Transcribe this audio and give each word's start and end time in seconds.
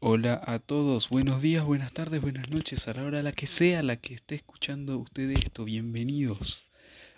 Hola 0.00 0.40
a 0.46 0.60
todos, 0.60 1.08
buenos 1.08 1.42
días, 1.42 1.64
buenas 1.64 1.92
tardes, 1.92 2.22
buenas 2.22 2.48
noches, 2.50 2.86
a 2.86 2.94
la 2.94 3.02
hora 3.02 3.20
la 3.20 3.32
que 3.32 3.48
sea 3.48 3.82
la 3.82 3.96
que 3.96 4.14
esté 4.14 4.36
escuchando 4.36 4.96
usted 4.96 5.28
esto, 5.30 5.64
bienvenidos 5.64 6.62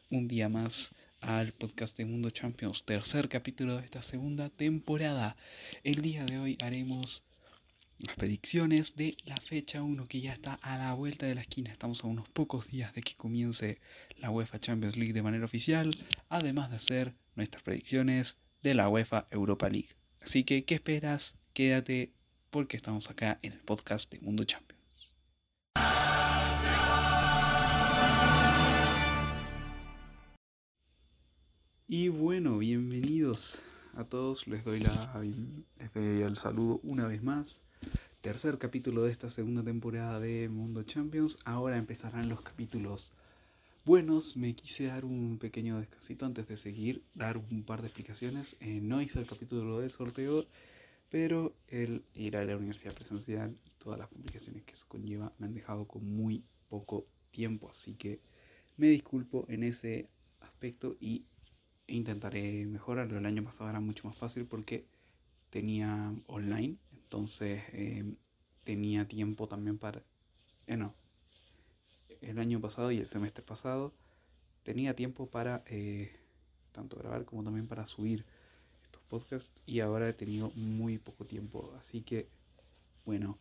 un 0.09 0.29
día 0.29 0.49
más 0.49 0.91
al 1.21 1.53
podcast 1.53 1.95
de 1.99 2.07
Mundo 2.07 2.31
Champions, 2.31 2.85
tercer 2.85 3.29
capítulo 3.29 3.77
de 3.77 3.85
esta 3.85 4.01
segunda 4.01 4.49
temporada. 4.49 5.37
El 5.85 6.01
día 6.01 6.25
de 6.25 6.39
hoy 6.39 6.57
haremos 6.63 7.23
las 7.99 8.17
predicciones 8.17 8.97
de 8.97 9.15
la 9.27 9.37
fecha 9.37 9.83
1 9.83 10.07
que 10.07 10.23
ya 10.23 10.33
está 10.33 10.55
a 10.55 10.79
la 10.79 10.95
vuelta 10.95 11.27
de 11.27 11.35
la 11.35 11.43
esquina. 11.43 11.71
Estamos 11.71 12.03
a 12.03 12.07
unos 12.07 12.31
pocos 12.31 12.67
días 12.67 12.95
de 12.95 13.03
que 13.03 13.15
comience 13.15 13.79
la 14.17 14.31
UEFA 14.31 14.59
Champions 14.59 14.97
League 14.97 15.13
de 15.13 15.21
manera 15.23 15.45
oficial, 15.45 15.91
además 16.31 16.71
de 16.71 16.77
hacer 16.77 17.13
nuestras 17.37 17.63
predicciones 17.63 18.39
de 18.63 18.73
la 18.73 18.89
UEFA 18.89 19.27
Europa 19.31 19.69
League. 19.69 19.91
Así 20.23 20.45
que, 20.45 20.65
¿qué 20.65 20.77
esperas? 20.77 21.37
Quédate 21.53 22.15
porque 22.51 22.77
estamos 22.77 23.09
acá 23.11 23.39
en 23.43 23.53
el 23.53 23.61
podcast 23.61 24.11
de 24.13 24.21
Mundo 24.21 24.45
Champions. 24.45 25.09
Y 31.87 32.09
bueno, 32.09 32.59
bienvenidos 32.59 33.61
a 33.95 34.05
todos, 34.05 34.47
les 34.47 34.65
doy, 34.65 34.83
el 35.95 36.37
saludo 36.37 36.81
una 36.83 37.07
vez 37.07 37.23
más. 37.23 37.61
Tercer 38.21 38.59
capítulo 38.59 39.05
de 39.05 39.13
esta 39.13 39.31
segunda 39.31 39.63
temporada 39.63 40.21
de 40.21 40.49
Mundo 40.49 40.83
Champions. 40.83 41.39
Ahora 41.45 41.79
empezarán 41.79 42.29
los 42.29 42.43
capítulos 42.43 43.13
buenos. 43.85 44.37
Me 44.37 44.55
quise 44.55 44.85
dar 44.85 45.05
un 45.05 45.39
pequeño 45.39 45.79
descansito 45.79 46.27
antes 46.27 46.47
de 46.47 46.57
seguir, 46.57 47.03
dar 47.15 47.39
un 47.39 47.65
par 47.65 47.81
de 47.81 47.89
explicaciones. 47.89 48.57
Eh, 48.61 48.81
no 48.83 49.01
hice 49.01 49.19
el 49.21 49.27
capítulo 49.27 49.81
del 49.81 49.91
sorteo 49.91 50.47
pero 51.11 51.57
el 51.69 52.05
ir 52.15 52.37
a 52.37 52.45
la 52.45 52.57
universidad 52.57 52.95
presencial 52.95 53.57
y 53.67 53.71
todas 53.79 53.99
las 53.99 54.09
complicaciones 54.09 54.63
que 54.63 54.73
eso 54.73 54.87
conlleva 54.89 55.33
me 55.39 55.47
han 55.47 55.55
dejado 55.55 55.87
con 55.87 56.09
muy 56.09 56.45
poco 56.69 57.07
tiempo, 57.33 57.69
así 57.69 57.95
que 57.95 58.21
me 58.77 58.87
disculpo 58.89 59.45
en 59.49 59.65
ese 59.65 60.09
aspecto 60.41 60.97
y 61.01 61.27
intentaré 61.89 62.65
mejorarlo. 62.67 63.19
El 63.19 63.27
año 63.27 63.45
pasado 63.45 63.69
era 63.69 63.81
mucho 63.81 64.07
más 64.07 64.17
fácil 64.17 64.47
porque 64.47 64.87
tenía 65.51 66.15
online, 66.27 66.77
entonces 66.93 67.63
em, 67.73 68.17
tenía 68.65 69.07
tiempo 69.07 69.49
también 69.49 69.79
para... 69.79 70.03
Eh, 70.67 70.77
no, 70.77 70.95
el 72.21 72.39
año 72.39 72.61
pasado 72.61 72.93
y 72.93 72.99
el 72.99 73.07
semestre 73.07 73.43
pasado 73.43 73.93
tenía 74.63 74.95
tiempo 74.95 75.29
para 75.29 75.65
eh, 75.67 76.13
tanto 76.73 76.97
grabar 76.97 77.25
como 77.25 77.43
también 77.43 77.67
para 77.67 77.87
subir 77.87 78.25
podcast 79.11 79.55
y 79.67 79.81
ahora 79.81 80.09
he 80.09 80.15
tenido 80.15 80.51
muy 80.55 80.99
poco 80.99 81.27
tiempo, 81.27 81.75
así 81.77 82.01
que 82.03 82.29
bueno, 83.05 83.39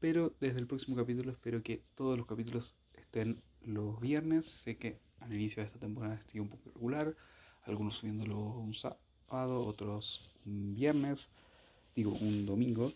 pero 0.00 0.34
desde 0.40 0.58
el 0.58 0.66
próximo 0.66 0.96
capítulo 0.96 1.30
espero 1.30 1.62
que 1.62 1.82
todos 1.94 2.18
los 2.18 2.26
capítulos 2.26 2.74
estén 2.94 3.40
los 3.62 4.00
viernes, 4.00 4.44
sé 4.44 4.76
que 4.76 4.98
al 5.20 5.32
inicio 5.32 5.62
de 5.62 5.68
esta 5.68 5.78
temporada 5.78 6.16
estoy 6.16 6.40
un 6.40 6.48
poco 6.48 6.70
regular, 6.74 7.16
algunos 7.62 7.94
subiéndolo 7.94 8.38
un 8.38 8.74
sábado, 8.74 9.64
otros 9.64 10.28
un 10.44 10.74
viernes, 10.74 11.30
digo 11.94 12.12
un 12.20 12.44
domingo, 12.44 12.92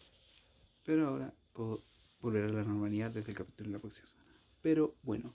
pero 0.85 1.09
ahora 1.09 1.33
todo 1.55 1.83
volverá 2.21 2.47
a 2.49 2.53
la 2.53 2.65
normalidad 2.65 3.13
desde 3.13 3.31
el 3.31 3.39
capítulo 3.39 3.69
de 3.69 3.73
la 3.75 3.79
próxima 3.79 4.07
semana. 4.07 4.29
Pero 4.61 4.95
bueno, 5.03 5.33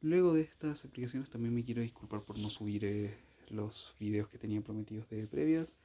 luego 0.00 0.34
de 0.34 0.42
estas 0.42 0.84
explicaciones 0.84 1.30
también 1.30 1.54
me 1.54 1.64
quiero 1.64 1.82
disculpar 1.82 2.22
por 2.22 2.38
no 2.38 2.48
subir 2.48 2.84
eh, 2.84 3.14
los 3.50 3.94
videos 3.98 4.28
que 4.28 4.38
tenía 4.38 4.60
prometidos 4.60 5.08
de 5.10 5.26
previas. 5.26 5.76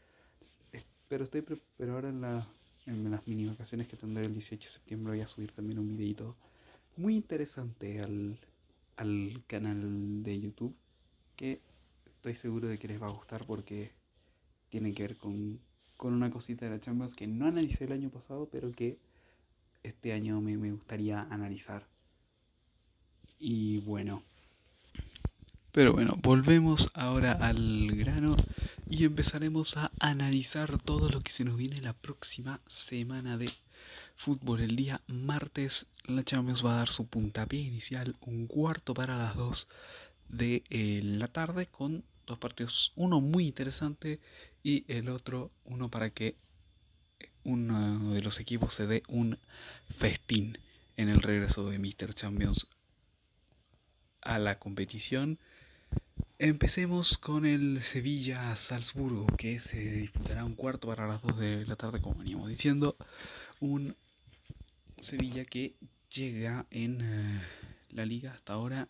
Pero 1.07 1.23
estoy 1.23 1.43
pero 1.77 1.93
ahora 1.93 2.09
en, 2.09 2.21
la, 2.21 2.47
en 2.85 3.09
las 3.09 3.25
mini 3.27 3.45
vacaciones 3.45 3.87
que 3.87 3.97
tendré 3.97 4.25
el 4.25 4.33
18 4.33 4.63
de 4.63 4.73
septiembre 4.73 5.13
voy 5.13 5.21
a 5.21 5.27
subir 5.27 5.51
también 5.51 5.79
un 5.79 5.95
videito 5.95 6.35
muy 6.97 7.15
interesante 7.15 8.01
al, 8.01 8.37
al 8.97 9.41
canal 9.47 10.23
de 10.23 10.39
YouTube 10.39 10.75
que 11.35 11.61
estoy 12.05 12.35
seguro 12.35 12.67
de 12.67 12.77
que 12.77 12.87
les 12.87 13.01
va 13.01 13.07
a 13.07 13.11
gustar 13.11 13.45
porque 13.45 13.91
tiene 14.69 14.93
que 14.93 15.03
ver 15.03 15.17
con, 15.17 15.59
con 15.95 16.13
una 16.13 16.29
cosita 16.29 16.65
de 16.65 16.71
la 16.71 16.79
Champions 16.79 17.15
que 17.15 17.27
no 17.27 17.47
analicé 17.47 17.85
el 17.85 17.93
año 17.93 18.09
pasado, 18.09 18.49
pero 18.51 18.71
que 18.71 18.97
este 19.83 20.11
año 20.13 20.41
me, 20.41 20.57
me 20.57 20.71
gustaría 20.71 21.21
analizar. 21.29 21.85
Y 23.39 23.79
bueno. 23.79 24.23
Pero 25.71 25.93
bueno, 25.93 26.17
volvemos 26.21 26.89
ahora 26.95 27.33
al 27.33 27.91
grano 27.95 28.35
y 28.89 29.05
empezaremos 29.05 29.77
a 29.77 29.91
analizar 29.99 30.77
todo 30.81 31.09
lo 31.09 31.21
que 31.21 31.31
se 31.31 31.43
nos 31.43 31.57
viene 31.57 31.81
la 31.81 31.93
próxima 31.93 32.61
semana 32.67 33.37
de 33.37 33.49
fútbol. 34.15 34.61
El 34.61 34.75
día 34.75 35.01
martes 35.07 35.87
la 36.05 36.23
Champions 36.23 36.65
va 36.65 36.73
a 36.73 36.77
dar 36.77 36.89
su 36.89 37.07
puntapié 37.07 37.59
inicial, 37.59 38.15
un 38.21 38.47
cuarto 38.47 38.93
para 38.93 39.17
las 39.17 39.35
2 39.35 39.67
de 40.29 40.63
eh, 40.69 41.01
la 41.03 41.27
tarde 41.27 41.67
con 41.67 42.03
dos 42.25 42.37
partidos, 42.39 42.91
uno 42.95 43.21
muy 43.21 43.47
interesante 43.47 44.19
y 44.63 44.83
el 44.87 45.09
otro 45.09 45.51
uno 45.63 45.89
para 45.89 46.09
que 46.09 46.35
uno 47.43 48.13
de 48.13 48.21
los 48.21 48.39
equipos 48.39 48.73
se 48.73 48.85
dé 48.85 49.03
un 49.07 49.39
festín 49.97 50.57
en 50.97 51.07
el 51.07 51.21
regreso 51.21 51.69
de 51.69 51.79
Mr. 51.79 52.13
Champions 52.13 52.67
a 54.21 54.39
la 54.39 54.59
competición. 54.59 55.39
Empecemos 56.39 57.17
con 57.17 57.47
el 57.47 57.81
Sevilla-Salzburgo, 57.81 59.25
que 59.37 59.59
se 59.59 59.79
disputará 59.79 60.45
un 60.45 60.53
cuarto 60.53 60.87
para 60.87 61.07
las 61.07 61.19
2 61.23 61.39
de 61.39 61.65
la 61.65 61.75
tarde, 61.75 61.99
como 61.99 62.19
veníamos 62.19 62.47
diciendo. 62.47 62.95
Un 63.59 63.95
Sevilla 64.99 65.45
que 65.45 65.73
llega 66.13 66.67
en 66.69 67.01
eh, 67.01 67.41
la 67.89 68.05
liga 68.05 68.33
hasta 68.33 68.53
ahora 68.53 68.87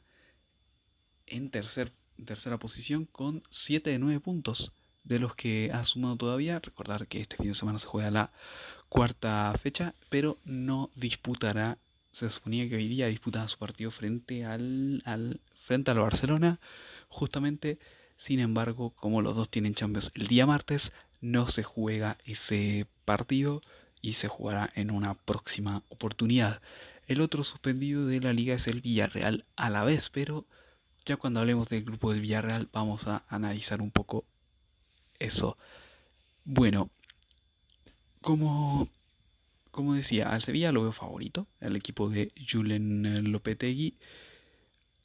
en 1.26 1.50
tercer, 1.50 1.94
tercera 2.26 2.58
posición 2.58 3.06
con 3.06 3.42
7 3.50 3.92
de 3.92 4.00
9 4.00 4.20
puntos 4.20 4.74
de 5.06 5.20
los 5.20 5.34
que 5.34 5.72
ha 5.74 5.86
sumado 5.86 6.18
todavía. 6.18 6.60
Recordar 6.60 7.08
que 7.08 7.22
este 7.22 7.38
fin 7.38 7.48
de 7.48 7.54
semana 7.54 7.80
se 7.80 7.88
juega 7.88 8.12
la 8.12 8.32
cuarta 8.90 9.58
fecha, 9.64 9.96
pero 10.10 10.38
no 10.44 10.90
disputará. 10.96 11.78
Se 12.12 12.30
suponía 12.30 12.68
que 12.68 12.76
hoy 12.76 12.90
día 12.90 13.08
disputaba 13.08 13.48
su 13.48 13.58
partido 13.58 13.90
frente 13.90 14.44
al, 14.44 15.02
al, 15.06 15.40
frente 15.64 15.92
al 15.92 16.00
Barcelona 16.02 16.60
Justamente, 17.10 17.80
sin 18.18 18.40
embargo, 18.40 18.92
como 18.92 19.22
los 19.22 19.36
dos 19.36 19.50
tienen 19.50 19.74
Champions 19.74 20.12
el 20.16 20.28
día 20.28 20.46
martes, 20.46 20.92
no 21.22 21.48
se 21.50 21.64
juega 21.64 22.18
ese 22.26 22.88
partido 23.06 23.62
y 24.02 24.14
se 24.14 24.28
jugará 24.28 24.72
en 24.76 24.92
una 24.92 25.16
próxima 25.16 25.84
oportunidad. 25.90 26.62
El 27.08 27.22
otro 27.22 27.44
suspendido 27.44 28.06
de 28.06 28.20
la 28.20 28.34
liga 28.34 28.56
es 28.56 28.68
el 28.68 28.82
Villarreal 28.82 29.46
a 29.56 29.70
la 29.70 29.84
vez, 29.84 30.10
pero 30.10 30.46
ya 31.06 31.18
cuando 31.18 31.40
hablemos 31.40 31.70
del 31.70 31.86
grupo 31.86 32.12
del 32.12 32.22
Villarreal 32.22 32.70
vamos 32.72 33.08
a 33.08 33.24
analizar 33.30 33.82
un 33.82 33.92
poco 33.92 34.26
eso. 35.20 35.58
Bueno, 36.44 36.90
como, 38.22 38.90
como 39.72 39.94
decía, 39.94 40.30
al 40.30 40.42
Sevilla 40.42 40.72
lo 40.72 40.84
veo 40.84 40.92
favorito, 40.92 41.48
el 41.62 41.76
equipo 41.76 42.10
de 42.10 42.34
Julen 42.50 43.32
Lopetegui 43.32 43.98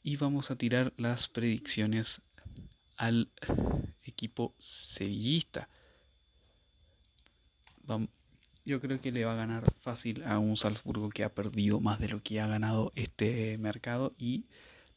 y 0.03 0.17
vamos 0.17 0.51
a 0.51 0.57
tirar 0.57 0.93
las 0.97 1.29
predicciones 1.29 2.23
al 2.97 3.31
equipo 4.05 4.55
sevillista. 4.59 5.69
Yo 8.65 8.81
creo 8.81 9.01
que 9.01 9.11
le 9.13 9.25
va 9.25 9.33
a 9.33 9.37
ganar 9.37 9.65
fácil 9.81 10.23
a 10.23 10.39
un 10.39 10.57
Salzburgo 10.57 11.11
que 11.11 11.25
ha 11.25 11.35
perdido 11.35 11.81
más 11.81 11.99
de 11.99 12.09
lo 12.09 12.23
que 12.23 12.41
ha 12.41 12.47
ganado 12.47 12.93
este 12.95 13.59
mercado 13.59 14.15
y 14.19 14.45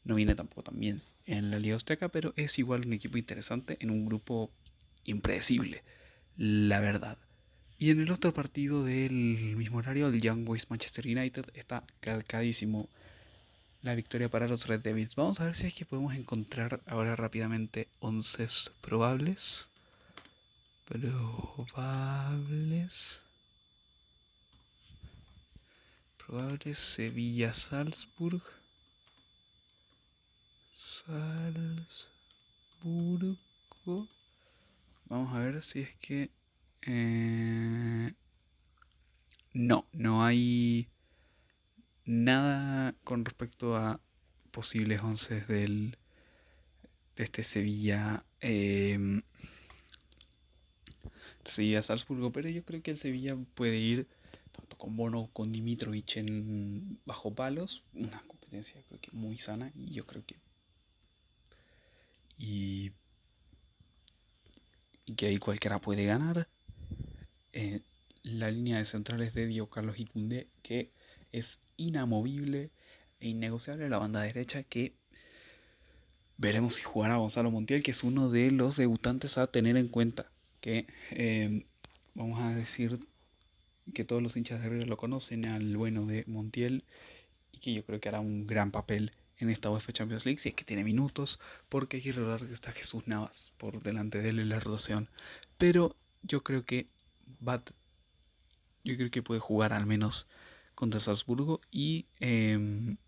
no 0.04 0.14
viene 0.14 0.36
tampoco 0.36 0.62
tan 0.62 0.78
bien 0.78 1.00
en 1.24 1.50
la 1.50 1.58
Liga 1.58 1.74
Austriaca, 1.74 2.08
pero 2.08 2.32
es 2.36 2.58
igual 2.58 2.86
un 2.86 2.92
equipo 2.92 3.18
interesante 3.18 3.76
en 3.80 3.90
un 3.90 4.06
grupo 4.06 4.52
impredecible, 5.04 5.82
la 6.36 6.78
verdad. 6.80 7.18
Y 7.78 7.90
en 7.90 8.00
el 8.00 8.12
otro 8.12 8.32
partido 8.32 8.84
del 8.84 9.12
mismo 9.56 9.78
horario, 9.78 10.08
el 10.08 10.20
Young 10.20 10.44
Boys 10.44 10.70
Manchester 10.70 11.06
United 11.06 11.46
está 11.54 11.84
calcadísimo 12.00 12.88
la 13.86 13.94
victoria 13.94 14.28
para 14.28 14.48
los 14.48 14.66
Red 14.66 14.80
Devils. 14.80 15.14
Vamos 15.14 15.40
a 15.40 15.44
ver 15.44 15.54
si 15.54 15.68
es 15.68 15.74
que 15.74 15.86
podemos 15.86 16.12
encontrar 16.14 16.80
ahora 16.86 17.14
rápidamente 17.14 17.88
11 18.00 18.48
probables. 18.80 19.68
Probables. 20.84 21.62
Probables 26.18 26.78
Sevilla 26.80 27.54
Salzburg. 27.54 28.42
Salzburgo. 31.06 31.78
Vamos 35.04 35.32
a 35.32 35.38
ver 35.38 35.62
si 35.62 35.82
es 35.82 35.94
que... 36.00 36.28
Eh, 36.82 38.12
no, 39.54 39.86
no 39.92 40.24
hay 40.24 40.88
nada 42.06 42.94
con 43.04 43.24
respecto 43.24 43.76
a 43.76 44.00
posibles 44.50 45.02
once 45.02 45.40
del 45.42 45.98
de 47.16 47.24
este 47.24 47.42
Sevilla 47.42 48.24
eh, 48.40 49.20
Sevilla 51.44 51.82
Salzburgo 51.82 52.32
pero 52.32 52.48
yo 52.48 52.64
creo 52.64 52.82
que 52.82 52.92
el 52.92 52.98
Sevilla 52.98 53.36
puede 53.54 53.76
ir 53.76 54.06
tanto 54.52 54.78
con 54.78 54.96
Bono, 54.96 55.28
con 55.32 55.52
Dimitrovich 55.52 56.16
en 56.16 56.98
bajo 57.04 57.34
palos, 57.34 57.82
una 57.94 58.22
competencia 58.26 58.80
creo 58.88 59.00
que 59.00 59.10
muy 59.12 59.38
sana 59.38 59.72
y 59.74 59.92
yo 59.92 60.06
creo 60.06 60.24
que 60.24 60.36
y, 62.38 62.92
que 65.16 65.26
ahí 65.26 65.38
cualquiera 65.38 65.80
puede 65.80 66.04
ganar. 66.04 66.48
Eh, 67.52 67.80
la 68.22 68.50
línea 68.50 68.78
de 68.78 68.84
centrales 68.84 69.34
de 69.34 69.46
Diego 69.46 69.70
Carlos 69.70 69.98
Icunde 69.98 70.48
que 70.62 70.90
es 71.32 71.60
inamovible 71.76 72.70
e 73.20 73.28
innegociable 73.28 73.88
la 73.88 73.98
banda 73.98 74.22
derecha 74.22 74.62
que 74.62 74.94
veremos 76.38 76.74
si 76.74 76.82
jugará 76.82 77.16
Gonzalo 77.16 77.50
Montiel, 77.50 77.82
que 77.82 77.90
es 77.90 78.04
uno 78.04 78.30
de 78.30 78.50
los 78.50 78.76
debutantes 78.76 79.38
a 79.38 79.46
tener 79.46 79.76
en 79.76 79.88
cuenta. 79.88 80.30
Que 80.60 80.86
eh, 81.10 81.66
vamos 82.14 82.40
a 82.40 82.54
decir 82.54 83.00
que 83.94 84.04
todos 84.04 84.22
los 84.22 84.36
hinchas 84.36 84.60
de 84.60 84.68
River 84.68 84.88
lo 84.88 84.96
conocen, 84.96 85.46
al 85.46 85.76
bueno 85.76 86.06
de 86.06 86.24
Montiel, 86.26 86.84
y 87.52 87.58
que 87.58 87.72
yo 87.72 87.84
creo 87.84 88.00
que 88.00 88.08
hará 88.08 88.20
un 88.20 88.46
gran 88.46 88.70
papel 88.70 89.12
en 89.38 89.50
esta 89.50 89.70
UEFA 89.70 89.92
Champions 89.92 90.24
League, 90.24 90.38
si 90.38 90.48
es 90.50 90.54
que 90.54 90.64
tiene 90.64 90.82
minutos, 90.84 91.40
porque 91.68 91.98
hay 91.98 92.02
que 92.02 92.12
recordar 92.12 92.46
que 92.46 92.54
está 92.54 92.72
Jesús 92.72 93.06
Navas 93.06 93.52
por 93.58 93.82
delante 93.82 94.20
de 94.20 94.30
él 94.30 94.38
en 94.38 94.48
la 94.48 94.60
rotación. 94.60 95.08
Pero 95.58 95.94
yo 96.22 96.42
creo 96.42 96.64
que 96.64 96.88
Bat, 97.40 97.70
yo 98.84 98.96
creo 98.96 99.10
que 99.10 99.22
puede 99.22 99.40
jugar 99.40 99.72
al 99.72 99.86
menos 99.86 100.26
contra 100.76 101.00
Salzburgo 101.00 101.60
y 101.72 102.06
em, 102.20 102.98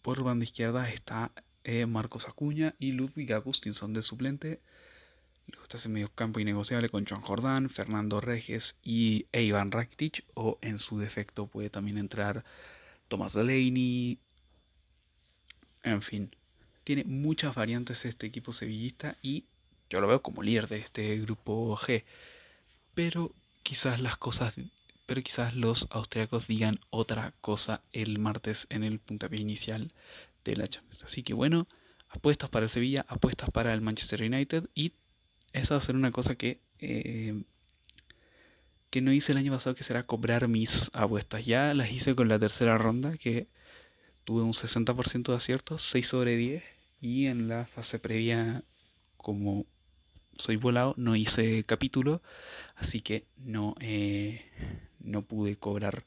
por 0.00 0.22
banda 0.22 0.44
izquierda 0.44 0.88
está 0.88 1.32
eh, 1.64 1.84
Marcos 1.84 2.28
Acuña 2.28 2.74
y 2.78 2.92
Ludwig 2.92 3.30
Agustinson 3.34 3.92
de 3.92 4.00
suplente. 4.00 4.62
Luego 5.48 5.64
está 5.64 5.76
ese 5.76 5.90
medio 5.90 6.10
campo 6.14 6.40
innegociable 6.40 6.88
con 6.88 7.04
John 7.06 7.20
Jordán, 7.20 7.68
Fernando 7.68 8.20
Reges 8.20 8.76
y 8.82 9.26
Ivan 9.32 9.72
Rakitic. 9.72 10.24
O 10.34 10.58
en 10.62 10.78
su 10.78 10.98
defecto 10.98 11.46
puede 11.46 11.68
también 11.68 11.98
entrar 11.98 12.44
Thomas 13.08 13.34
Delaney. 13.34 14.18
En 15.82 16.00
fin, 16.00 16.30
tiene 16.84 17.04
muchas 17.04 17.54
variantes 17.54 18.04
este 18.04 18.26
equipo 18.26 18.52
sevillista 18.52 19.16
y 19.20 19.44
yo 19.90 20.00
lo 20.00 20.06
veo 20.06 20.22
como 20.22 20.42
líder 20.42 20.68
de 20.68 20.78
este 20.78 21.18
grupo 21.18 21.76
G. 21.76 22.04
Pero 22.94 23.32
quizás 23.62 24.00
las 24.00 24.16
cosas, 24.16 24.54
pero 25.08 25.22
quizás 25.22 25.56
los 25.56 25.88
austriacos 25.88 26.46
digan 26.48 26.80
otra 26.90 27.32
cosa 27.40 27.80
el 27.92 28.18
martes 28.18 28.66
en 28.68 28.84
el 28.84 28.98
puntapié 28.98 29.40
inicial 29.40 29.90
de 30.44 30.54
la 30.54 30.68
Champions. 30.68 31.02
Así 31.02 31.22
que 31.22 31.32
bueno, 31.32 31.66
apuestas 32.10 32.50
para 32.50 32.64
el 32.64 32.70
Sevilla, 32.70 33.06
apuestas 33.08 33.50
para 33.50 33.72
el 33.72 33.80
Manchester 33.80 34.22
United 34.22 34.68
y 34.74 34.92
esa 35.54 35.74
va 35.74 35.78
a 35.78 35.82
ser 35.82 35.96
una 35.96 36.12
cosa 36.12 36.34
que 36.34 36.60
eh, 36.80 37.42
que 38.90 39.00
no 39.00 39.10
hice 39.10 39.32
el 39.32 39.38
año 39.38 39.50
pasado 39.50 39.74
que 39.74 39.82
será 39.82 40.04
cobrar 40.04 40.46
mis 40.46 40.90
apuestas. 40.92 41.46
Ya 41.46 41.72
las 41.72 41.90
hice 41.90 42.14
con 42.14 42.28
la 42.28 42.38
tercera 42.38 42.76
ronda 42.76 43.16
que 43.16 43.48
tuve 44.24 44.42
un 44.42 44.52
60% 44.52 45.32
de 45.32 45.36
aciertos, 45.36 45.80
6 45.84 46.06
sobre 46.06 46.36
10 46.36 46.62
y 47.00 47.28
en 47.28 47.48
la 47.48 47.64
fase 47.64 47.98
previa 47.98 48.62
como 49.16 49.64
soy 50.38 50.56
volado 50.56 50.94
no 50.96 51.16
hice 51.16 51.64
capítulo 51.64 52.22
así 52.76 53.00
que 53.00 53.26
no 53.36 53.74
eh, 53.80 54.50
no 55.00 55.22
pude 55.22 55.56
cobrar 55.56 56.04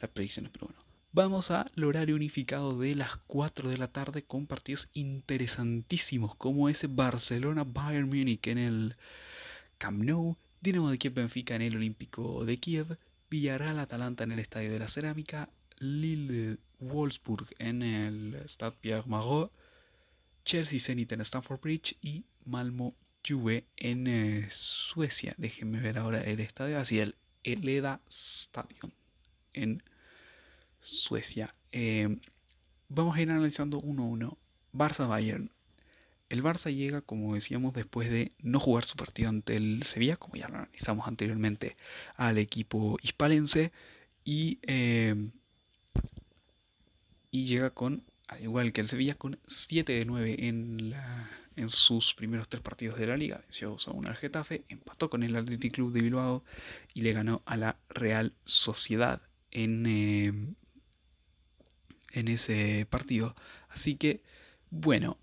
las 0.00 0.10
predicciones 0.10 0.50
pero 0.52 0.66
bueno. 0.66 0.86
Vamos 1.12 1.50
al 1.50 1.82
horario 1.82 2.14
unificado 2.14 2.78
de 2.78 2.94
las 2.94 3.16
4 3.26 3.70
de 3.70 3.78
la 3.78 3.88
tarde 3.88 4.22
con 4.22 4.46
partidos 4.46 4.90
interesantísimos 4.92 6.34
como 6.34 6.68
ese 6.68 6.88
Barcelona 6.88 7.64
Bayern 7.64 8.08
Múnich 8.08 8.46
en 8.48 8.58
el 8.58 8.96
Camp 9.78 10.02
Nou, 10.02 10.36
Dinamo 10.60 10.90
de 10.90 10.98
Kiev 10.98 11.14
Benfica 11.14 11.54
en 11.54 11.62
el 11.62 11.76
Olímpico 11.76 12.44
de 12.44 12.58
Kiev, 12.58 12.98
Villarreal 13.30 13.78
Atalanta 13.78 14.24
en 14.24 14.32
el 14.32 14.40
Estadio 14.40 14.70
de 14.70 14.78
la 14.78 14.88
Cerámica, 14.88 15.48
Lille 15.78 16.58
Wolfsburg 16.80 17.46
en 17.58 17.82
el 17.82 18.42
Stade 18.46 18.76
Pierre 18.80 19.04
Magot, 19.06 19.50
Chelsea 20.44 20.80
Zenit 20.80 21.12
en 21.12 21.22
Stamford 21.22 21.60
Bridge 21.60 21.96
y 22.02 22.24
Malmo 22.44 22.94
En 23.28 24.06
eh, 24.06 24.46
Suecia. 24.52 25.34
Déjenme 25.36 25.80
ver 25.80 25.98
ahora 25.98 26.22
el 26.22 26.38
estadio, 26.38 26.78
así 26.78 27.00
el 27.00 27.16
Eleda 27.42 28.00
Stadion 28.08 28.92
en 29.52 29.82
Suecia. 30.80 31.52
Eh, 31.72 32.18
vamos 32.88 33.16
a 33.16 33.22
ir 33.22 33.30
analizando 33.30 33.80
uno 33.80 34.04
a 34.04 34.06
uno. 34.06 34.38
Barça-Bayern. 34.72 35.50
El 36.28 36.42
Barça 36.44 36.72
llega, 36.72 37.00
como 37.00 37.34
decíamos, 37.34 37.74
después 37.74 38.10
de 38.10 38.30
no 38.38 38.60
jugar 38.60 38.84
su 38.84 38.94
partido 38.94 39.28
ante 39.28 39.56
el 39.56 39.82
Sevilla, 39.82 40.16
como 40.16 40.36
ya 40.36 40.46
lo 40.48 40.58
analizamos 40.58 41.08
anteriormente, 41.08 41.76
al 42.14 42.38
equipo 42.38 42.96
hispalense. 43.02 43.72
Y, 44.24 44.60
eh, 44.62 45.30
y 47.32 47.46
llega 47.46 47.70
con, 47.70 48.04
al 48.28 48.42
igual 48.42 48.72
que 48.72 48.82
el 48.82 48.88
Sevilla, 48.88 49.16
con 49.16 49.40
7 49.48 49.92
de 49.92 50.04
9 50.04 50.46
en, 50.46 50.90
la, 50.90 51.28
en 51.56 51.70
sus 51.70 52.14
primeros 52.14 52.48
tres 52.48 52.62
partidos 52.62 52.98
de 52.98 53.06
la 53.06 53.16
liga. 53.16 53.38
Venció 53.38 53.70
2 53.70 53.88
a 53.88 53.90
1 53.92 54.08
al 54.08 54.16
Getafe, 54.16 54.64
empató 54.68 55.10
con 55.10 55.22
el 55.22 55.34
Athletic 55.34 55.74
Club 55.74 55.92
de 55.92 56.02
Bilbao 56.02 56.44
y 56.94 57.00
le 57.02 57.12
ganó 57.12 57.42
a 57.46 57.56
la 57.56 57.76
Real 57.88 58.34
Sociedad 58.44 59.22
en, 59.50 59.86
eh, 59.86 60.54
en 62.12 62.28
ese 62.28 62.86
partido. 62.90 63.34
Así 63.68 63.96
que, 63.96 64.22
bueno, 64.70 65.18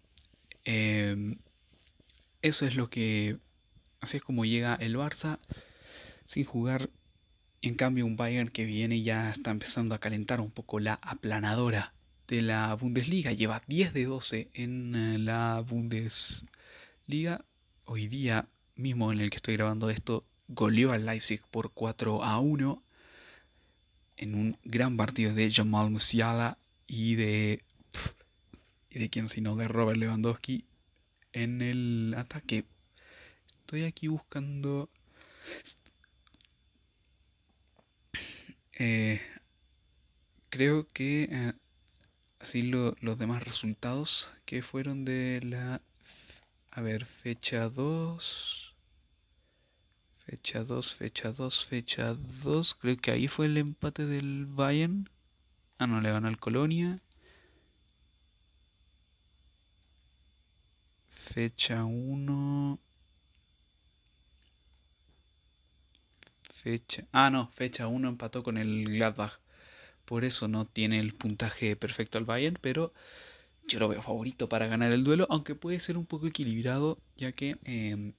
em, 0.65 1.38
eso 2.41 2.65
es 2.65 2.75
lo 2.75 2.89
que... 2.89 3.38
Así 4.01 4.18
es 4.18 4.24
como 4.24 4.44
llega 4.45 4.75
el 4.75 4.97
Barça 4.97 5.39
sin 6.25 6.44
jugar. 6.45 6.89
En 7.62 7.75
cambio, 7.75 8.06
un 8.06 8.18
Bayern 8.18 8.50
que 8.50 8.65
viene 8.65 9.03
ya 9.03 9.30
está 9.30 9.51
empezando 9.51 9.95
a 9.95 10.00
calentar 10.00 10.41
un 10.41 10.51
poco 10.51 10.80
la 10.80 10.95
aplanadora 10.95 11.94
de 12.28 12.42
la 12.42 12.74
Bundesliga. 12.75 13.31
Lleva 13.31 13.62
10 13.68 13.94
de 13.94 14.06
12 14.06 14.50
en 14.54 14.96
eh, 14.96 15.18
la 15.20 15.62
Bundesliga. 15.62 17.46
Hoy 17.86 18.08
día 18.08 18.48
mismo 18.75 19.12
en 19.12 19.20
el 19.20 19.30
que 19.30 19.38
estoy 19.38 19.56
grabando 19.56 19.90
esto, 19.90 20.25
goleó 20.48 20.92
al 20.92 21.06
Leipzig 21.06 21.42
por 21.52 21.72
4 21.74 22.24
a 22.24 22.40
1 22.40 22.84
en 24.18 24.36
un 24.36 24.58
gran 24.64 24.98
partido 24.98 25.34
de 25.34 25.52
Jamal 25.52 25.90
Musiala 25.90 26.58
y 26.88 27.16
de. 27.16 27.64
¿Y 28.90 29.00
de 29.00 29.10
quién 29.10 29.28
sino? 29.28 29.56
De 29.56 29.68
Robert 29.68 29.98
Lewandowski 29.98 30.66
en 31.31 31.62
el 31.62 32.14
ataque. 32.16 32.66
Estoy 33.62 33.84
aquí 33.86 34.08
buscando. 34.08 34.90
Eh, 38.74 39.21
creo 40.50 40.88
que 40.94 41.28
eh, 41.31 41.54
así 42.44 42.62
los 42.62 43.18
demás 43.18 43.44
resultados 43.44 44.31
que 44.45 44.62
fueron 44.62 45.06
de 45.06 45.40
la. 45.44 45.81
A 46.71 46.81
ver, 46.81 47.06
fecha 47.06 47.69
2. 47.69 48.76
Fecha 50.26 50.64
2, 50.64 50.95
fecha 50.95 51.31
2, 51.31 51.66
fecha 51.66 52.14
2. 52.44 52.73
Creo 52.76 52.97
que 52.97 53.12
ahí 53.12 53.28
fue 53.28 53.45
el 53.47 53.57
empate 53.57 54.06
del 54.06 54.45
Bayern. 54.45 55.09
Ah, 55.80 55.88
no, 55.88 56.02
le 56.02 56.12
ganó 56.12 56.28
al 56.28 56.40
Colonia. 56.40 57.02
Fecha 61.33 61.85
1. 61.85 62.80
Fecha. 66.62 67.06
Ah, 67.12 67.30
no, 67.30 67.50
fecha 67.52 67.88
1 67.88 68.09
empató 68.09 68.44
con 68.44 68.57
el 68.57 68.85
Gladbach. 68.85 69.43
Por 70.06 70.26
eso 70.26 70.48
no 70.48 70.66
tiene 70.66 71.00
el 71.00 71.14
puntaje 71.14 71.76
perfecto 71.76 72.18
al 72.18 72.26
Bayern, 72.26 72.57
pero 72.62 72.94
yo 73.68 73.80
lo 73.80 73.88
veo 73.88 74.02
favorito 74.02 74.50
para 74.50 74.68
ganar 74.68 74.92
el 74.92 75.04
duelo, 75.04 75.28
aunque 75.30 75.56
puede 75.56 75.80
ser 75.80 75.98
un 75.98 76.06
poco 76.06 76.28
equilibrado, 76.28 77.00
ya 77.16 77.31
que 77.31 77.57
em, 77.64 78.14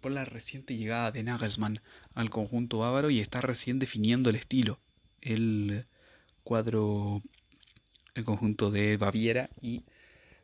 por 0.00 0.12
la 0.12 0.24
reciente 0.24 0.76
llegada 0.76 1.12
de 1.12 1.22
Nagelsmann 1.22 1.80
al 2.14 2.30
conjunto 2.30 2.78
bávaro 2.78 3.10
y 3.10 3.20
está 3.20 3.40
recién 3.40 3.78
definiendo 3.78 4.30
el 4.30 4.36
estilo. 4.36 4.80
El 5.20 5.86
cuadro, 6.42 7.22
el 8.14 8.24
conjunto 8.24 8.70
de 8.70 8.96
Baviera, 8.96 9.50
y, 9.60 9.84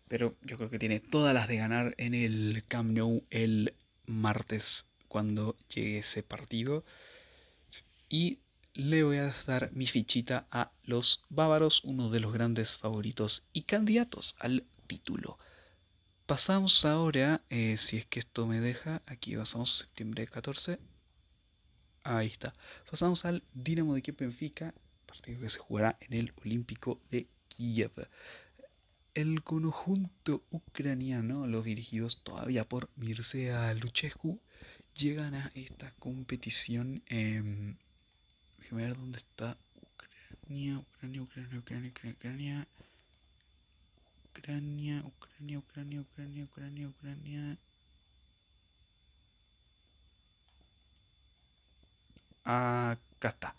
pero 0.08 0.36
yo 0.42 0.56
creo 0.56 0.70
que 0.70 0.78
tiene 0.78 1.00
todas 1.00 1.34
las 1.34 1.48
de 1.48 1.56
ganar 1.56 1.94
en 1.98 2.14
el 2.14 2.64
Camp 2.68 2.96
el 3.30 3.74
martes 4.06 4.86
cuando 5.08 5.56
llegue 5.72 5.98
ese 5.98 6.22
partido. 6.22 6.84
Y 8.08 8.38
le 8.74 9.04
voy 9.04 9.18
a 9.18 9.32
dar 9.46 9.70
mi 9.72 9.86
fichita 9.86 10.48
a 10.50 10.72
los 10.82 11.24
bávaros, 11.28 11.82
uno 11.84 12.10
de 12.10 12.18
los 12.18 12.32
grandes 12.32 12.76
favoritos 12.76 13.44
y 13.52 13.62
candidatos 13.62 14.34
al 14.40 14.64
título. 14.88 15.38
Pasamos 16.26 16.84
ahora, 16.84 17.40
eh, 17.50 17.76
si 17.78 17.98
es 17.98 18.06
que 18.06 18.18
esto 18.18 18.46
me 18.46 18.60
deja, 18.60 19.00
aquí 19.06 19.36
pasamos 19.36 19.78
septiembre 19.78 20.26
14. 20.26 20.80
Ahí 22.02 22.26
está. 22.26 22.52
Pasamos 22.90 23.24
al 23.24 23.44
Dinamo 23.54 23.94
de 23.94 24.02
Kiev 24.02 24.16
Benfica, 24.16 24.74
partido 25.06 25.40
que 25.40 25.50
se 25.50 25.58
jugará 25.60 25.96
en 26.00 26.14
el 26.14 26.32
Olímpico 26.44 27.00
de 27.10 27.28
Kiev. 27.48 28.08
El 29.14 29.44
conjunto 29.44 30.42
ucraniano, 30.50 31.46
los 31.46 31.64
dirigidos 31.64 32.24
todavía 32.24 32.64
por 32.64 32.90
Mircea 32.96 33.72
Luchescu, 33.74 34.40
llegan 34.94 35.34
a 35.34 35.52
esta 35.54 35.92
competición 36.00 37.02
em, 37.06 37.76
Déjame 38.64 38.86
ver 38.86 38.96
dónde 38.96 39.18
está 39.18 39.58
Ucrania, 39.76 40.78
Ucrania, 40.78 41.22
Ucrania, 41.22 41.58
Ucrania, 41.58 41.90
Ucrania, 41.92 42.66
Ucrania, 44.32 45.58
Ucrania, 45.58 45.58
Ucrania, 45.58 46.00
Ucrania, 46.00 46.44
Ucrania, 46.44 46.88
Ucrania. 46.88 47.58
Acá 52.44 53.28
está. 53.28 53.54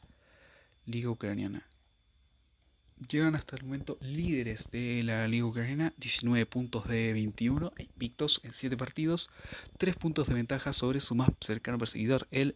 Liga 0.88 1.12
Ucraniana. 1.12 1.68
Llegan 3.08 3.36
hasta 3.36 3.58
el 3.58 3.64
momento 3.64 4.00
líderes 4.02 4.72
de 4.72 5.04
la 5.04 5.28
Liga 5.28 5.46
Ucraniana, 5.46 5.94
19 5.98 6.48
puntos 6.48 6.88
de 6.88 7.14
21, 7.14 7.74
invictos 7.78 8.42
en 8.44 8.54
7 8.54 8.76
partidos, 8.76 9.30
3 9.78 9.96
puntos 9.98 10.28
de 10.28 10.34
ventaja 10.34 10.74
sobre 10.74 11.00
su 11.00 11.14
más 11.14 11.30
cercano 11.42 11.78
perseguidor, 11.78 12.28
el 12.32 12.56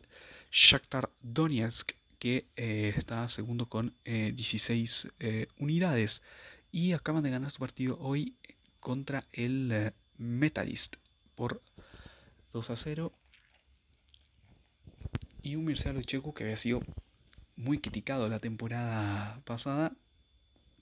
Shakhtar 0.52 1.12
Donetsk, 1.22 1.99
que 2.20 2.46
eh, 2.58 2.94
está 2.98 3.28
segundo 3.30 3.68
con 3.68 3.96
16 4.04 5.06
eh, 5.06 5.10
eh, 5.20 5.48
unidades. 5.58 6.22
Y 6.72 6.92
acaban 6.92 7.24
de 7.24 7.32
ganar 7.32 7.50
su 7.50 7.58
partido 7.58 7.98
hoy 8.00 8.36
contra 8.80 9.26
el 9.34 9.94
Metalist 10.18 10.98
por 11.36 11.64
2 12.54 12.70
a 12.70 12.76
0. 12.76 13.14
Y 15.42 15.56
un 15.56 15.66
Mircea 15.66 16.00
Checo 16.04 16.34
que 16.34 16.44
había 16.44 16.58
sido 16.58 16.82
muy 17.56 17.80
criticado 17.80 18.30
la 18.30 18.40
temporada 18.40 19.42
pasada, 19.46 19.94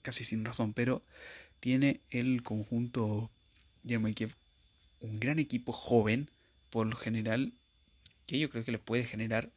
casi 0.02 0.24
sin 0.24 0.44
razón, 0.44 0.74
pero 0.74 1.02
tiene 1.60 2.00
el 2.10 2.42
conjunto 2.42 3.30
de 3.82 3.96
un 3.96 5.20
gran 5.20 5.38
equipo 5.38 5.72
joven, 5.72 6.30
por 6.70 6.86
lo 6.86 6.96
general, 6.96 7.54
que 8.26 8.38
yo 8.38 8.50
creo 8.50 8.64
que 8.64 8.72
le 8.72 8.78
puede 8.78 9.04
generar 9.04 9.50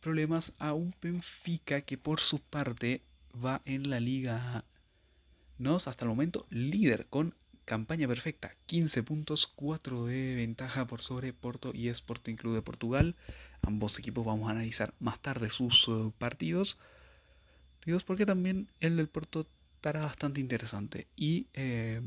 problemas 0.00 0.52
a 0.58 0.72
un 0.72 0.94
Benfica 1.00 1.82
que 1.82 1.98
por 1.98 2.20
su 2.20 2.40
parte 2.40 3.02
va 3.32 3.62
en 3.64 3.90
la 3.90 4.00
Liga 4.00 4.64
NOS 5.58 5.88
hasta 5.88 6.04
el 6.04 6.08
momento 6.08 6.46
líder 6.50 7.06
con 7.08 7.34
campaña 7.64 8.08
perfecta, 8.08 8.56
15 8.66 9.02
puntos, 9.04 9.46
4 9.46 10.06
de 10.06 10.34
ventaja 10.34 10.86
por 10.86 11.02
sobre 11.02 11.32
Porto 11.32 11.70
y 11.72 11.88
Sporting 11.88 12.34
Club 12.34 12.54
de 12.54 12.62
Portugal. 12.62 13.14
Ambos 13.62 13.98
equipos 13.98 14.26
vamos 14.26 14.48
a 14.48 14.52
analizar 14.52 14.92
más 14.98 15.20
tarde 15.20 15.50
sus 15.50 15.86
uh, 15.86 16.12
partidos. 16.18 16.78
Porque 18.06 18.26
también 18.26 18.68
el 18.80 18.96
del 18.96 19.08
Porto 19.08 19.46
estará 19.76 20.00
bastante 20.00 20.40
interesante. 20.40 21.06
Y 21.16 21.46
eh, 21.54 22.02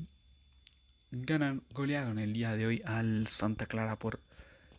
ganan, 1.11 1.63
golearon 1.71 2.19
el 2.19 2.33
día 2.33 2.55
de 2.55 2.65
hoy 2.65 2.81
al 2.83 3.27
Santa 3.27 3.65
Clara 3.65 3.97
por 3.97 4.19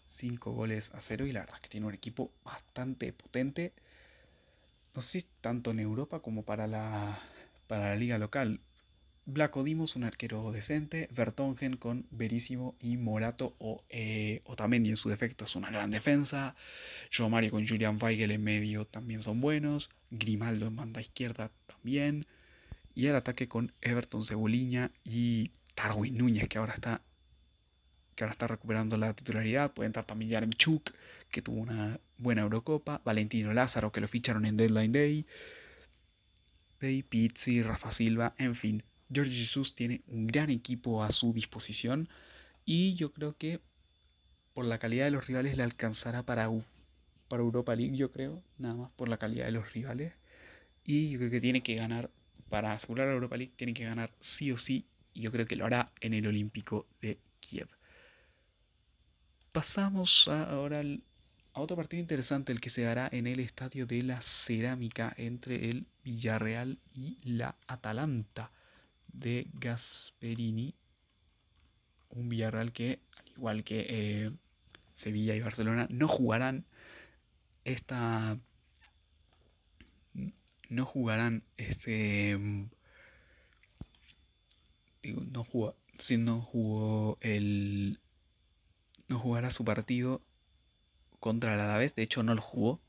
5 0.07 0.53
goles 0.53 0.93
a 0.95 1.01
0 1.01 1.27
y 1.27 1.33
la 1.33 1.41
verdad 1.41 1.57
es 1.57 1.63
que 1.63 1.69
tiene 1.69 1.87
un 1.87 1.95
equipo 1.95 2.31
bastante 2.45 3.13
potente. 3.13 3.73
No 4.95 5.03
sé 5.03 5.25
tanto 5.41 5.71
en 5.71 5.81
Europa 5.81 6.21
como 6.21 6.45
para 6.45 6.67
la, 6.67 7.19
para 7.67 7.91
la 7.91 7.97
liga 7.97 8.19
local. 8.19 8.61
Black 9.27 9.57
Dimos, 9.57 9.97
un 9.97 10.05
arquero 10.05 10.53
decente. 10.53 11.09
Vertongen 11.11 11.77
con 11.77 12.07
Verísimo 12.11 12.77
y 12.79 12.99
Morato 12.99 13.55
o 13.59 13.83
eh, 13.89 14.43
Otamendi 14.45 14.91
en 14.91 14.97
su 14.97 15.09
defecto 15.09 15.47
es 15.47 15.57
una 15.57 15.71
gran 15.71 15.91
defensa. 15.91 16.55
Joe 17.17 17.31
Mario 17.31 17.51
con 17.53 17.67
Julian 17.67 17.99
Weigel 18.01 18.33
en 18.33 18.45
medio 18.45 18.85
también 18.87 19.23
son 19.23 19.41
buenos. 19.41 19.91
Grimaldo 20.11 20.67
en 20.67 20.77
banda 20.77 21.01
izquierda 21.01 21.51
también. 21.67 22.27
Y 22.95 23.07
el 23.07 23.17
ataque 23.17 23.49
con 23.49 23.73
Everton 23.81 24.25
Cebolinha 24.25 24.91
y 25.05 25.53
Darwin 25.75 26.19
Núñez 26.19 26.49
que 26.49 26.59
ahora 26.59 26.75
está 26.75 27.01
que 28.15 28.25
ahora 28.25 28.33
está 28.33 28.47
recuperando 28.47 28.97
la 28.97 29.15
titularidad. 29.15 29.73
Puede 29.73 29.87
entrar 29.87 30.05
también 30.05 30.31
Yaremchuk, 30.31 30.91
que 31.31 31.43
tuvo 31.43 31.61
una 31.61 31.99
buena 32.19 32.43
Eurocopa. 32.43 33.01
Valentino 33.05 33.53
Lázaro, 33.53 33.93
que 33.93 34.01
lo 34.01 34.09
ficharon 34.09 34.47
en 34.47 34.57
Deadline 34.57 34.93
Day. 34.93 35.27
Day 36.81 37.03
Pizzi, 37.03 37.63
Rafa 37.63 37.91
Silva, 37.91 38.35
en 38.39 38.55
fin. 38.55 38.83
George 39.13 39.33
Jesus 39.33 39.75
tiene 39.75 40.03
un 40.09 40.27
gran 40.27 40.51
equipo 40.51 41.03
a 41.03 41.13
su 41.13 41.33
disposición. 41.33 42.09
Y 42.65 42.95
yo 42.95 43.13
creo 43.13 43.37
que 43.37 43.61
por 44.55 44.65
la 44.65 44.79
calidad 44.79 45.05
de 45.07 45.11
los 45.11 45.27
rivales 45.27 45.57
le 45.57 45.63
alcanzará 45.63 46.23
para, 46.23 46.49
para 47.29 47.43
Europa 47.43 47.75
League, 47.75 47.97
yo 47.97 48.11
creo. 48.11 48.43
Nada 48.59 48.75
más 48.75 48.91
por 48.93 49.09
la 49.09 49.19
calidad 49.19 49.47
de 49.47 49.53
los 49.53 49.73
rivales. 49.73 50.13
Y 50.85 51.11
yo 51.11 51.19
creo 51.19 51.31
que 51.31 51.41
tiene 51.41 51.63
que 51.63 51.75
ganar, 51.75 52.11
para 52.49 52.73
asegurar 52.73 53.09
la 53.09 53.15
Europa 53.15 53.37
League, 53.37 53.53
tiene 53.57 53.75
que 53.75 53.85
ganar 53.85 54.11
sí 54.21 54.53
o 54.53 54.59
sí. 54.59 54.87
Y 55.13 55.23
yo 55.23 55.33
creo 55.33 55.47
que 55.47 55.57
lo 55.57 55.67
hará 55.67 55.93
en 56.01 56.15
el 56.15 56.27
Olímpico 56.27 56.87
de 57.01 57.19
Kiev. 57.41 57.69
Pasamos 59.55 60.27
ahora 60.27 60.83
a 61.53 61.61
otro 61.61 61.77
partido 61.77 62.01
interesante, 62.01 62.51
el 62.51 62.61
que 62.61 62.71
se 62.71 62.83
dará 62.83 63.09
en 63.13 63.29
el 63.29 63.39
Estadio 63.39 63.87
de 63.87 64.03
la 64.03 64.21
Cerámica 64.21 65.15
entre 65.17 65.71
el 65.71 65.87
Villarreal 66.03 66.81
y 66.93 67.21
la 67.23 67.55
Atalanta 67.69 68.51
de 69.13 69.47
Gasperini. 69.53 70.75
Un 72.11 72.29
Villarreal 72.29 72.73
que, 72.73 72.99
al 73.17 73.29
igual 73.29 73.63
que 73.63 73.87
eh, 73.89 74.31
Sevilla 74.97 75.37
y 75.37 75.41
Barcelona, 75.41 75.87
no 75.89 76.09
jugarán 76.09 76.65
esta. 77.65 78.37
No 80.69 80.85
jugarán 80.85 81.45
este. 81.59 82.37
no 85.05 85.45
jugó. 85.45 85.77
Si 86.01 86.17
no 86.17 86.41
jugó 86.43 87.19
el 87.21 88.01
no 89.09 89.19
jugará 89.19 89.51
su 89.51 89.65
partido 89.65 90.23
contra 91.21 91.55
el 91.55 91.61
Alavés, 91.61 91.95
de 91.95 92.03
hecho 92.03 92.23
no 92.23 92.35
lo 92.35 92.43
jugó, 92.43 92.81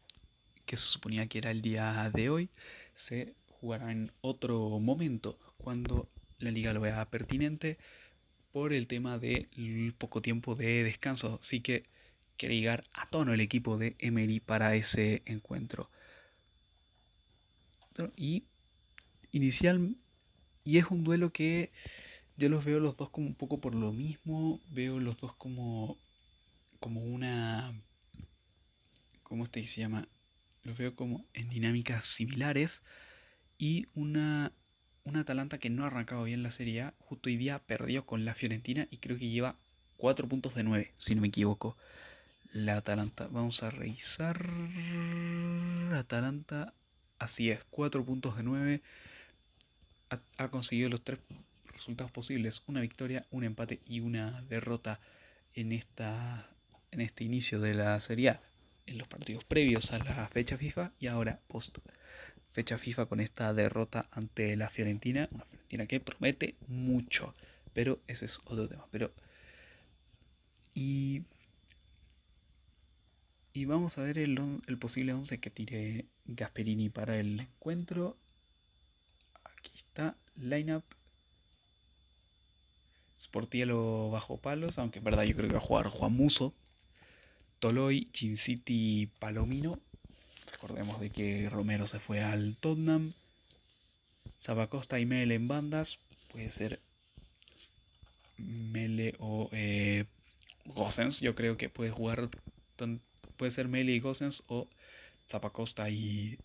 que 0.66 0.78
se 0.78 0.84
suponía 0.84 1.28
que 1.28 1.38
era 1.38 1.52
el 1.52 1.62
día 1.62 2.10
de 2.14 2.30
hoy, 2.30 2.50
se 2.94 3.34
jugará 3.50 3.92
en 3.92 4.12
otro 4.22 4.80
momento, 4.80 5.40
cuando 5.58 6.08
la 6.40 6.52
liga 6.52 6.74
lo 6.74 6.82
vea 6.82 7.10
pertinente, 7.10 7.78
por 8.52 8.74
el 8.74 8.88
tema 8.88 9.18
del 9.20 9.94
poco 9.98 10.22
tiempo 10.22 10.56
de 10.56 10.84
descanso, 10.84 11.40
así 11.42 11.62
que 11.62 11.86
quiere 12.38 12.56
llegar 12.56 12.86
a 12.94 13.10
tono 13.10 13.34
el 13.34 13.42
equipo 13.42 13.78
de 13.78 13.96
Emery 14.00 14.40
para 14.40 14.76
ese 14.76 15.24
encuentro. 15.26 15.90
Y 18.16 18.44
inicial 19.32 19.96
y 20.64 20.78
es 20.78 20.86
un 20.92 21.04
duelo 21.04 21.32
que 21.32 21.72
yo 22.38 22.50
los 22.50 22.66
veo 22.66 22.80
los 22.80 22.98
dos 22.98 23.10
como 23.10 23.28
un 23.28 23.36
poco 23.36 23.60
por 23.62 23.76
lo 23.76 23.94
mismo, 23.94 24.62
veo 24.68 25.00
los 25.00 25.18
dos 25.18 25.36
como 25.36 25.98
como 26.86 27.02
una... 27.02 27.74
¿Cómo 29.24 29.46
este 29.46 29.66
se 29.66 29.82
llama? 29.82 30.08
Los 30.62 30.78
veo 30.78 30.96
como 30.96 31.26
en 31.34 31.50
dinámicas 31.50 32.06
similares 32.06 32.84
y 33.58 33.88
una, 33.96 34.52
una 35.04 35.22
Atalanta 35.22 35.58
que 35.58 35.72
no 35.72 35.84
ha 35.84 35.88
arrancado 35.88 36.26
bien 36.26 36.44
la 36.44 36.52
Serie 36.52 36.84
A. 36.84 36.94
Justo 37.00 37.28
hoy 37.28 37.38
día 37.38 37.58
perdió 37.58 38.06
con 38.06 38.24
la 38.24 38.36
Fiorentina 38.36 38.88
y 38.92 38.98
creo 38.98 39.18
que 39.18 39.30
lleva 39.30 39.56
4 39.98 40.28
puntos 40.28 40.54
de 40.54 40.62
9, 40.62 40.94
si 41.00 41.16
no 41.16 41.22
me 41.22 41.30
equivoco. 41.30 41.76
La 42.54 42.78
Atalanta, 42.78 43.30
vamos 43.32 43.64
a 43.64 43.72
revisar. 43.72 44.48
Atalanta, 45.92 46.76
así 47.18 47.50
es, 47.50 47.64
4 47.72 48.06
puntos 48.06 48.38
de 48.38 48.44
9. 48.44 48.82
Ha, 50.12 50.20
ha 50.38 50.50
conseguido 50.50 50.90
los 50.90 51.04
tres 51.04 51.18
resultados 51.66 52.12
posibles: 52.12 52.62
una 52.68 52.82
victoria, 52.82 53.26
un 53.32 53.44
empate 53.44 53.82
y 53.88 54.02
una 54.02 54.44
derrota 54.44 55.00
en 55.56 55.72
esta 55.72 56.48
en 56.96 57.02
este 57.02 57.24
inicio 57.24 57.60
de 57.60 57.74
la 57.74 58.00
Serie 58.00 58.30
A, 58.30 58.42
en 58.88 58.98
los 58.98 59.08
partidos 59.08 59.44
previos 59.44 59.92
a 59.92 60.00
la 60.00 60.28
fecha 60.30 60.58
FIFA 60.58 60.92
y 61.00 61.08
ahora 61.08 61.40
post 61.48 61.78
fecha 62.54 62.78
FIFA 62.78 63.06
con 63.08 63.20
esta 63.20 63.54
derrota 63.54 64.08
ante 64.12 64.56
la 64.56 64.70
Fiorentina, 64.70 65.28
una 65.32 65.46
Fiorentina 65.46 65.86
que 65.88 66.00
promete 66.00 66.56
mucho, 66.68 67.36
pero 67.74 68.00
ese 68.08 68.26
es 68.26 68.40
otro 68.46 68.68
tema. 68.70 68.86
Pero 68.92 69.12
y 70.74 71.24
y 73.56 73.64
vamos 73.64 73.98
a 73.98 74.04
ver 74.04 74.18
el, 74.18 74.38
posible 74.80 75.14
11 75.14 75.40
que 75.40 75.50
tire 75.50 76.06
Gasperini 76.26 76.90
para 76.90 77.18
el 77.18 77.40
encuentro. 77.40 78.18
Aquí 79.46 79.72
está, 79.78 80.18
lineup. 80.36 80.84
Sportielo 83.18 84.10
bajo 84.12 84.38
palos, 84.38 84.78
aunque 84.78 85.00
en 85.00 85.06
verdad 85.06 85.24
yo 85.24 85.38
creo 85.38 85.48
que 85.48 85.56
va 85.56 85.62
a 85.62 85.66
jugar 85.66 85.88
Juan 85.88 86.12
Muso, 86.12 86.54
Toloy, 87.66 88.08
City, 88.14 89.10
Palomino. 89.18 89.80
Recordemos 90.52 91.00
de 91.00 91.10
que 91.10 91.50
Romero 91.50 91.88
se 91.88 92.00
fue 92.00 92.22
al 92.22 92.58
Tottenham. 92.58 93.14
Zabacosta 94.40 95.00
y 95.00 95.08
Mele 95.08 95.34
en 95.34 95.48
bandas. 95.48 95.98
Puede 96.32 96.52
ser 96.52 96.80
Mele 98.38 99.16
o 99.18 99.50
eh, 99.52 100.06
Gossens. 100.66 101.22
Yo 101.22 101.34
creo 101.34 101.58
que 101.58 101.70
puede 101.70 101.90
jugar. 101.90 102.30
Puede 103.36 103.50
ser 103.50 103.68
Mele 103.68 103.94
y 103.94 104.00
Gossens 104.00 104.44
o 104.46 104.68
Zapacosta 105.28 105.90
y, 105.90 106.38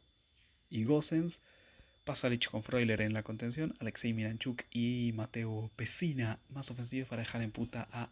y 0.70 0.84
Gossens. 0.84 1.42
Pasarich 2.04 2.48
con 2.48 2.62
Freuler 2.62 3.02
en 3.02 3.12
la 3.12 3.24
contención. 3.24 3.76
Alexei 3.78 4.14
Miranchuk 4.14 4.62
y 4.70 5.12
Mateo 5.14 5.70
Pesina 5.76 6.38
más 6.48 6.70
ofensivos 6.70 7.10
para 7.10 7.20
dejar 7.20 7.42
en 7.42 7.52
puta 7.52 7.88
a 7.92 8.08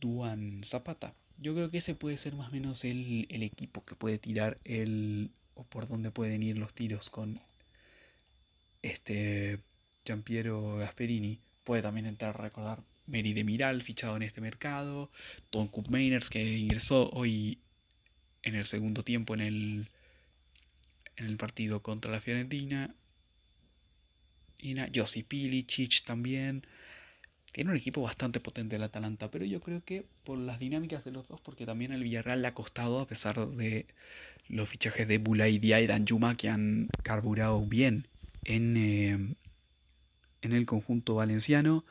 Duan 0.00 0.64
Zapata. 0.64 1.14
Yo 1.38 1.54
creo 1.54 1.70
que 1.70 1.78
ese 1.78 1.94
puede 1.94 2.16
ser 2.16 2.34
más 2.34 2.48
o 2.48 2.52
menos 2.52 2.84
el, 2.84 3.26
equipo 3.42 3.84
que 3.84 3.94
puede 3.96 4.18
tirar 4.18 4.58
el 4.64 5.30
o 5.54 5.64
por 5.64 5.88
dónde 5.88 6.10
pueden 6.10 6.42
ir 6.42 6.58
los 6.58 6.74
tiros 6.74 7.10
con 7.10 7.40
este 8.82 9.60
Giampiero 10.04 10.76
Gasperini. 10.78 11.40
Puede 11.64 11.82
también 11.82 12.06
entrar 12.06 12.34
a 12.34 12.42
recordar 12.42 12.82
Mary 13.06 13.32
de 13.32 13.44
Miral, 13.44 13.82
fichado 13.82 14.16
en 14.16 14.22
este 14.22 14.40
mercado. 14.40 15.10
Tom 15.50 15.68
Cook 15.68 15.88
que 16.30 16.58
ingresó 16.58 17.10
hoy 17.10 17.58
en 18.42 18.54
el 18.54 18.66
segundo 18.66 19.02
tiempo 19.02 19.34
en 19.34 19.40
el, 19.40 19.90
en 21.16 21.26
el 21.26 21.36
partido 21.36 21.82
contra 21.82 22.10
la 22.10 22.20
Fiorentina. 22.20 22.94
Y 24.58 24.74
Josi 24.94 25.24
Chich 25.66 26.04
también. 26.04 26.66
Tiene 27.54 27.70
un 27.70 27.76
equipo 27.76 28.02
bastante 28.02 28.40
potente 28.40 28.74
el 28.74 28.82
Atalanta, 28.82 29.30
pero 29.30 29.44
yo 29.44 29.60
creo 29.60 29.80
que 29.84 30.04
por 30.24 30.36
las 30.36 30.58
dinámicas 30.58 31.04
de 31.04 31.12
los 31.12 31.28
dos, 31.28 31.40
porque 31.40 31.64
también 31.64 31.92
al 31.92 32.02
Villarreal 32.02 32.42
le 32.42 32.48
ha 32.48 32.52
costado, 32.52 32.98
a 32.98 33.06
pesar 33.06 33.46
de 33.46 33.86
los 34.48 34.68
fichajes 34.68 35.06
de 35.06 35.18
Bulay 35.18 35.60
Dia 35.60 35.80
y 35.80 35.86
Danjuma, 35.86 36.36
que 36.36 36.48
han 36.48 36.88
carburado 37.04 37.64
bien 37.64 38.08
en, 38.42 38.76
eh, 38.76 39.36
en 40.42 40.52
el 40.52 40.66
conjunto 40.66 41.14
valenciano. 41.14 41.84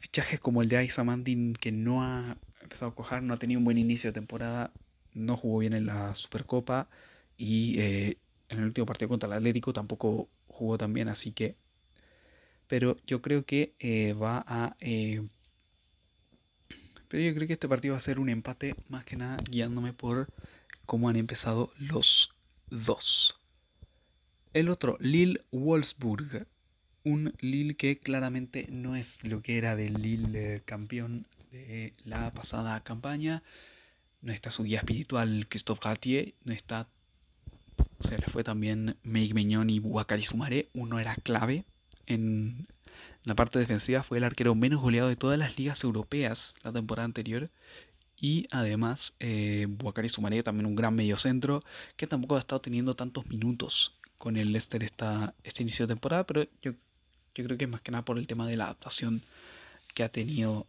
Fichajes 0.00 0.40
como 0.40 0.62
el 0.62 0.68
de 0.68 0.90
Mandin 1.04 1.54
que 1.54 1.70
no 1.70 2.02
ha 2.02 2.36
empezado 2.60 2.90
a 2.90 2.94
cojar, 2.96 3.22
no 3.22 3.34
ha 3.34 3.36
tenido 3.36 3.60
un 3.60 3.64
buen 3.64 3.78
inicio 3.78 4.10
de 4.10 4.14
temporada, 4.14 4.72
no 5.14 5.36
jugó 5.36 5.58
bien 5.58 5.74
en 5.74 5.86
la 5.86 6.16
Supercopa 6.16 6.88
y 7.38 7.78
eh, 7.78 8.18
en 8.48 8.58
el 8.58 8.64
último 8.64 8.84
partido 8.84 9.10
contra 9.10 9.28
el 9.28 9.34
Atlético 9.34 9.72
tampoco 9.72 10.28
jugó 10.48 10.76
tan 10.76 10.92
bien, 10.92 11.06
así 11.06 11.30
que... 11.30 11.61
Pero 12.72 12.96
yo 13.06 13.20
creo 13.20 13.44
que 13.44 13.74
eh, 13.80 14.14
va 14.14 14.42
a... 14.48 14.76
Eh, 14.80 15.28
pero 17.06 17.22
yo 17.22 17.34
creo 17.34 17.46
que 17.46 17.52
este 17.52 17.68
partido 17.68 17.92
va 17.92 17.98
a 17.98 18.00
ser 18.00 18.18
un 18.18 18.30
empate 18.30 18.74
más 18.88 19.04
que 19.04 19.14
nada 19.14 19.36
guiándome 19.44 19.92
por 19.92 20.32
cómo 20.86 21.10
han 21.10 21.16
empezado 21.16 21.70
los 21.76 22.34
dos. 22.70 23.36
El 24.54 24.70
otro, 24.70 24.96
Lille 25.00 25.42
Wolfsburg 25.50 26.46
un 27.04 27.34
Lille 27.40 27.74
que 27.74 27.98
claramente 27.98 28.66
no 28.70 28.96
es 28.96 29.22
lo 29.22 29.42
que 29.42 29.58
era 29.58 29.76
del 29.76 30.00
Lille 30.00 30.62
campeón 30.64 31.26
de 31.50 31.92
la 32.06 32.30
pasada 32.30 32.82
campaña. 32.82 33.42
No 34.22 34.32
está 34.32 34.50
su 34.50 34.62
guía 34.62 34.78
espiritual 34.78 35.46
Christophe 35.50 35.82
Gatier, 35.84 36.32
no 36.44 36.54
está. 36.54 36.88
Se 38.00 38.16
le 38.16 38.24
fue 38.28 38.42
también 38.42 38.96
Meig 39.02 39.34
Meñón 39.34 39.68
y 39.68 39.78
Buakari 39.78 40.24
Sumaré. 40.24 40.70
Uno 40.72 40.98
era 40.98 41.16
clave 41.16 41.66
en 42.06 42.66
la 43.24 43.34
parte 43.34 43.58
defensiva, 43.58 44.02
fue 44.02 44.18
el 44.18 44.24
arquero 44.24 44.54
menos 44.54 44.82
goleado 44.82 45.08
de 45.08 45.16
todas 45.16 45.38
las 45.38 45.58
ligas 45.58 45.84
europeas 45.84 46.54
la 46.62 46.72
temporada 46.72 47.04
anterior. 47.04 47.50
Y 48.16 48.46
además, 48.50 49.14
eh, 49.20 49.66
Buakari 49.68 50.08
Sumaré, 50.08 50.42
también 50.42 50.66
un 50.66 50.76
gran 50.76 50.94
mediocentro, 50.94 51.64
que 51.96 52.06
tampoco 52.06 52.36
ha 52.36 52.40
estado 52.40 52.60
teniendo 52.60 52.94
tantos 52.94 53.26
minutos 53.26 53.94
con 54.18 54.36
el 54.36 54.52
Leicester 54.52 54.82
esta, 54.84 55.34
este 55.42 55.62
inicio 55.62 55.86
de 55.86 55.94
temporada, 55.94 56.24
pero 56.24 56.46
yo 56.62 56.72
yo 57.34 57.44
creo 57.44 57.56
que 57.58 57.64
es 57.64 57.70
más 57.70 57.80
que 57.80 57.90
nada 57.90 58.04
por 58.04 58.18
el 58.18 58.26
tema 58.26 58.46
de 58.46 58.56
la 58.56 58.64
adaptación 58.64 59.22
que 59.94 60.02
ha 60.04 60.10
tenido 60.10 60.66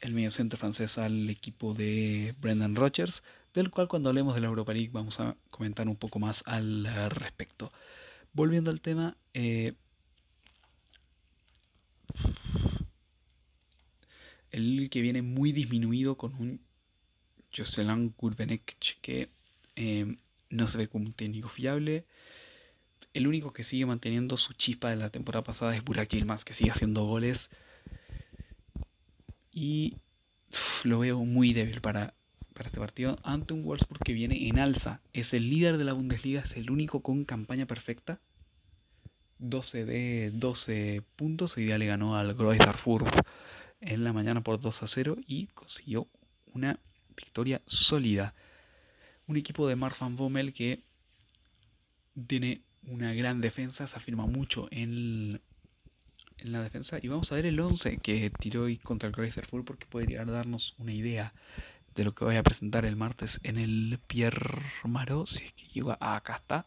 el 0.00 0.12
medio 0.14 0.30
centro 0.30 0.58
francés 0.58 0.98
al 0.98 1.28
equipo 1.28 1.74
de 1.74 2.34
Brendan 2.40 2.76
Rodgers, 2.76 3.22
del 3.54 3.70
cual 3.70 3.88
cuando 3.88 4.08
hablemos 4.10 4.34
de 4.34 4.40
la 4.40 4.46
Europa 4.46 4.72
League 4.72 4.90
vamos 4.92 5.20
a 5.20 5.36
comentar 5.50 5.88
un 5.88 5.96
poco 5.96 6.18
más 6.18 6.42
al 6.46 6.86
respecto. 7.10 7.72
Volviendo 8.32 8.70
al 8.70 8.80
tema, 8.80 9.16
eh, 9.34 9.74
el 14.50 14.88
que 14.90 15.00
viene 15.00 15.22
muy 15.22 15.52
disminuido 15.52 16.16
con 16.16 16.34
un 16.34 16.60
Jocelyn 17.54 18.14
Gurbenek 18.16 18.76
que 19.00 19.30
eh, 19.76 20.16
no 20.50 20.66
se 20.66 20.78
ve 20.78 20.88
como 20.88 21.06
un 21.06 21.12
técnico 21.12 21.48
fiable. 21.48 22.04
El 23.14 23.26
único 23.26 23.52
que 23.52 23.64
sigue 23.64 23.86
manteniendo 23.86 24.36
su 24.36 24.52
chispa 24.54 24.90
de 24.90 24.96
la 24.96 25.10
temporada 25.10 25.44
pasada 25.44 25.74
es 25.74 25.82
Burak 25.82 26.10
Yilmaz, 26.10 26.44
que 26.44 26.54
sigue 26.54 26.70
haciendo 26.70 27.04
goles. 27.04 27.50
Y 29.52 29.96
lo 30.84 31.00
veo 31.00 31.24
muy 31.24 31.52
débil 31.52 31.80
para, 31.80 32.14
para 32.54 32.68
este 32.68 32.78
partido 32.78 33.18
ante 33.22 33.54
un 33.54 33.64
Wolfsburg 33.64 34.02
que 34.04 34.12
viene 34.12 34.48
en 34.48 34.58
alza. 34.58 35.00
Es 35.12 35.34
el 35.34 35.50
líder 35.50 35.78
de 35.78 35.84
la 35.84 35.94
Bundesliga, 35.94 36.42
es 36.42 36.56
el 36.56 36.70
único 36.70 37.00
con 37.02 37.24
campaña 37.24 37.66
perfecta. 37.66 38.20
12 39.38 39.84
de 39.84 40.30
12 40.34 41.02
puntos. 41.16 41.56
Hoy 41.56 41.64
día 41.64 41.78
le 41.78 41.86
ganó 41.86 42.16
al 42.16 42.34
Greuther 42.34 42.74
en 43.80 44.04
la 44.04 44.12
mañana 44.12 44.42
por 44.42 44.60
2 44.60 44.82
a 44.82 44.86
0 44.86 45.16
y 45.26 45.46
consiguió 45.48 46.08
una 46.52 46.78
victoria 47.16 47.62
sólida. 47.66 48.34
Un 49.26 49.36
equipo 49.36 49.68
de 49.68 49.76
Mark 49.76 49.96
van 50.00 50.16
Bommel 50.16 50.52
que 50.52 50.82
tiene 52.26 52.62
una 52.86 53.12
gran 53.14 53.40
defensa, 53.40 53.86
se 53.86 53.96
afirma 53.96 54.26
mucho 54.26 54.68
en, 54.70 55.40
en 56.38 56.52
la 56.52 56.62
defensa. 56.62 56.98
Y 57.00 57.08
vamos 57.08 57.30
a 57.30 57.36
ver 57.36 57.46
el 57.46 57.60
11 57.60 57.98
que 57.98 58.30
tiró 58.30 58.64
hoy 58.64 58.78
contra 58.78 59.08
el 59.08 59.14
Chrysler 59.14 59.46
porque 59.64 59.86
puede 59.86 60.14
darnos 60.24 60.74
una 60.78 60.92
idea 60.92 61.32
de 61.94 62.04
lo 62.04 62.14
que 62.14 62.24
voy 62.24 62.36
a 62.36 62.42
presentar 62.42 62.84
el 62.84 62.96
martes 62.96 63.40
en 63.42 63.58
el 63.58 63.98
Pierre 64.06 64.62
Marot. 64.84 65.26
Si 65.26 65.44
es 65.44 65.52
que 65.52 65.66
llega 65.68 65.98
acá 66.00 66.36
está. 66.36 66.66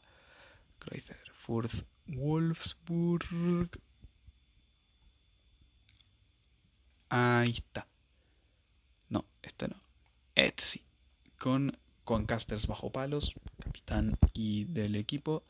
Chrysler 0.79 1.17
Wolfsburg. 2.11 3.69
Ahí 7.09 7.51
está. 7.51 7.87
No, 9.09 9.25
este 9.41 9.67
no. 9.67 9.75
Este 10.35 10.63
sí. 10.63 10.81
Con, 11.37 11.77
con 12.03 12.25
casters 12.25 12.67
bajo 12.67 12.91
palos, 12.91 13.33
capitán 13.59 14.17
y 14.33 14.65
del 14.65 14.95
equipo. 14.95 15.43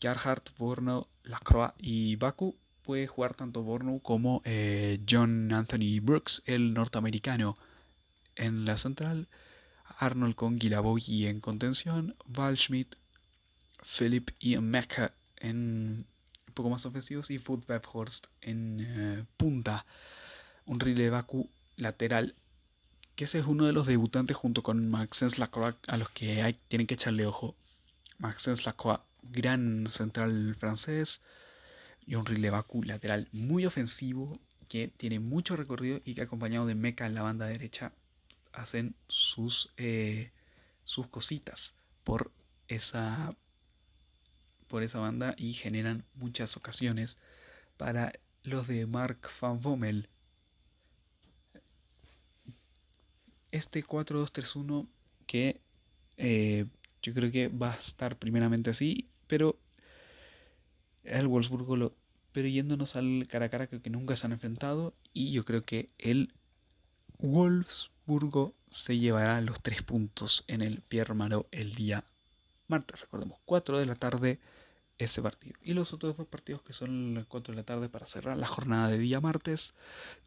Gerhardt, 0.00 0.56
Borno, 0.58 1.08
Lacroix 1.22 1.72
y 1.78 2.16
Baku. 2.16 2.56
Puede 2.82 3.06
jugar 3.06 3.34
tanto 3.34 3.62
Borno 3.62 3.98
como 4.00 4.42
eh, 4.44 5.00
John 5.08 5.50
Anthony 5.52 6.00
Brooks, 6.02 6.42
el 6.44 6.74
norteamericano, 6.74 7.56
en 8.36 8.66
la 8.66 8.76
central. 8.76 9.28
Arnold 9.98 10.34
con 10.34 10.58
Guilaboy 10.58 11.26
en 11.26 11.40
contención. 11.40 12.16
Val 12.26 12.58
Schmidt, 12.58 12.96
Philip 13.82 14.30
y 14.38 14.58
Mecca 14.58 15.14
en 15.44 16.06
un 16.48 16.54
poco 16.54 16.70
más 16.70 16.86
ofensivos. 16.86 17.30
Y 17.30 17.38
Food 17.38 17.64
Horst 17.92 18.26
en 18.40 18.78
eh, 18.80 19.24
punta. 19.36 19.86
Un 20.66 20.78
de 20.78 21.10
Baku 21.10 21.48
lateral 21.76 22.34
que 23.16 23.24
ese 23.24 23.38
es 23.38 23.46
uno 23.46 23.66
de 23.66 23.72
los 23.72 23.86
debutantes 23.86 24.36
junto 24.36 24.62
con 24.62 24.88
Maxence 24.90 25.38
Lacroix 25.38 25.76
a 25.86 25.96
los 25.96 26.10
que 26.10 26.42
hay, 26.42 26.58
tienen 26.68 26.86
que 26.86 26.94
echarle 26.94 27.26
ojo. 27.26 27.54
Maxence 28.18 28.64
Lacroix 28.64 29.00
gran 29.22 29.86
central 29.88 30.56
francés 30.58 31.20
y 32.06 32.16
un 32.16 32.24
Baku 32.24 32.82
lateral 32.82 33.28
muy 33.32 33.66
ofensivo 33.66 34.38
que 34.68 34.88
tiene 34.88 35.20
mucho 35.20 35.56
recorrido 35.56 36.00
y 36.04 36.14
que 36.14 36.22
acompañado 36.22 36.66
de 36.66 36.74
Meca 36.74 37.06
en 37.06 37.14
la 37.14 37.22
banda 37.22 37.46
derecha 37.46 37.92
hacen 38.52 38.94
sus, 39.08 39.72
eh, 39.76 40.30
sus 40.84 41.06
cositas 41.06 41.74
por 42.02 42.30
esa, 42.68 43.34
por 44.68 44.82
esa 44.82 44.98
banda 44.98 45.34
y 45.36 45.52
generan 45.54 46.04
muchas 46.14 46.56
ocasiones 46.56 47.18
para 47.76 48.12
los 48.42 48.66
de 48.68 48.86
Mark 48.86 49.18
Van 49.40 49.60
Bommel. 49.60 50.08
Este 53.50 53.84
4-2-3-1 53.84 54.86
que 55.26 55.60
eh, 56.16 56.66
yo 57.02 57.14
creo 57.14 57.30
que 57.30 57.48
va 57.48 57.72
a 57.72 57.76
estar 57.76 58.16
primeramente 58.18 58.70
así 58.70 59.08
pero 59.26 59.58
el 61.02 61.26
Wolfsburgo 61.28 61.76
lo, 61.76 61.94
pero 62.32 62.48
yéndonos 62.48 62.96
al 62.96 63.26
cara 63.28 63.46
a 63.46 63.48
cara 63.48 63.66
creo 63.66 63.82
que 63.82 63.90
nunca 63.90 64.16
se 64.16 64.26
han 64.26 64.32
enfrentado 64.32 64.94
y 65.12 65.32
yo 65.32 65.44
creo 65.44 65.64
que 65.64 65.90
el 65.98 66.32
Wolfsburgo 67.18 68.54
se 68.70 68.98
llevará 68.98 69.40
los 69.40 69.60
tres 69.60 69.82
puntos 69.82 70.44
en 70.48 70.62
el 70.62 70.80
Pierre 70.82 71.14
Marot 71.14 71.46
el 71.52 71.74
día 71.74 72.04
martes, 72.68 73.00
recordemos, 73.00 73.38
4 73.44 73.78
de 73.78 73.86
la 73.86 73.94
tarde 73.94 74.38
ese 74.98 75.22
partido. 75.22 75.56
Y 75.62 75.74
los 75.74 75.92
otros 75.92 76.16
dos 76.16 76.26
partidos 76.26 76.62
que 76.62 76.72
son 76.72 77.14
las 77.14 77.26
4 77.26 77.52
de 77.52 77.56
la 77.56 77.64
tarde 77.64 77.88
para 77.88 78.06
cerrar 78.06 78.36
la 78.36 78.46
jornada 78.46 78.88
de 78.88 78.98
día 78.98 79.20
martes, 79.20 79.74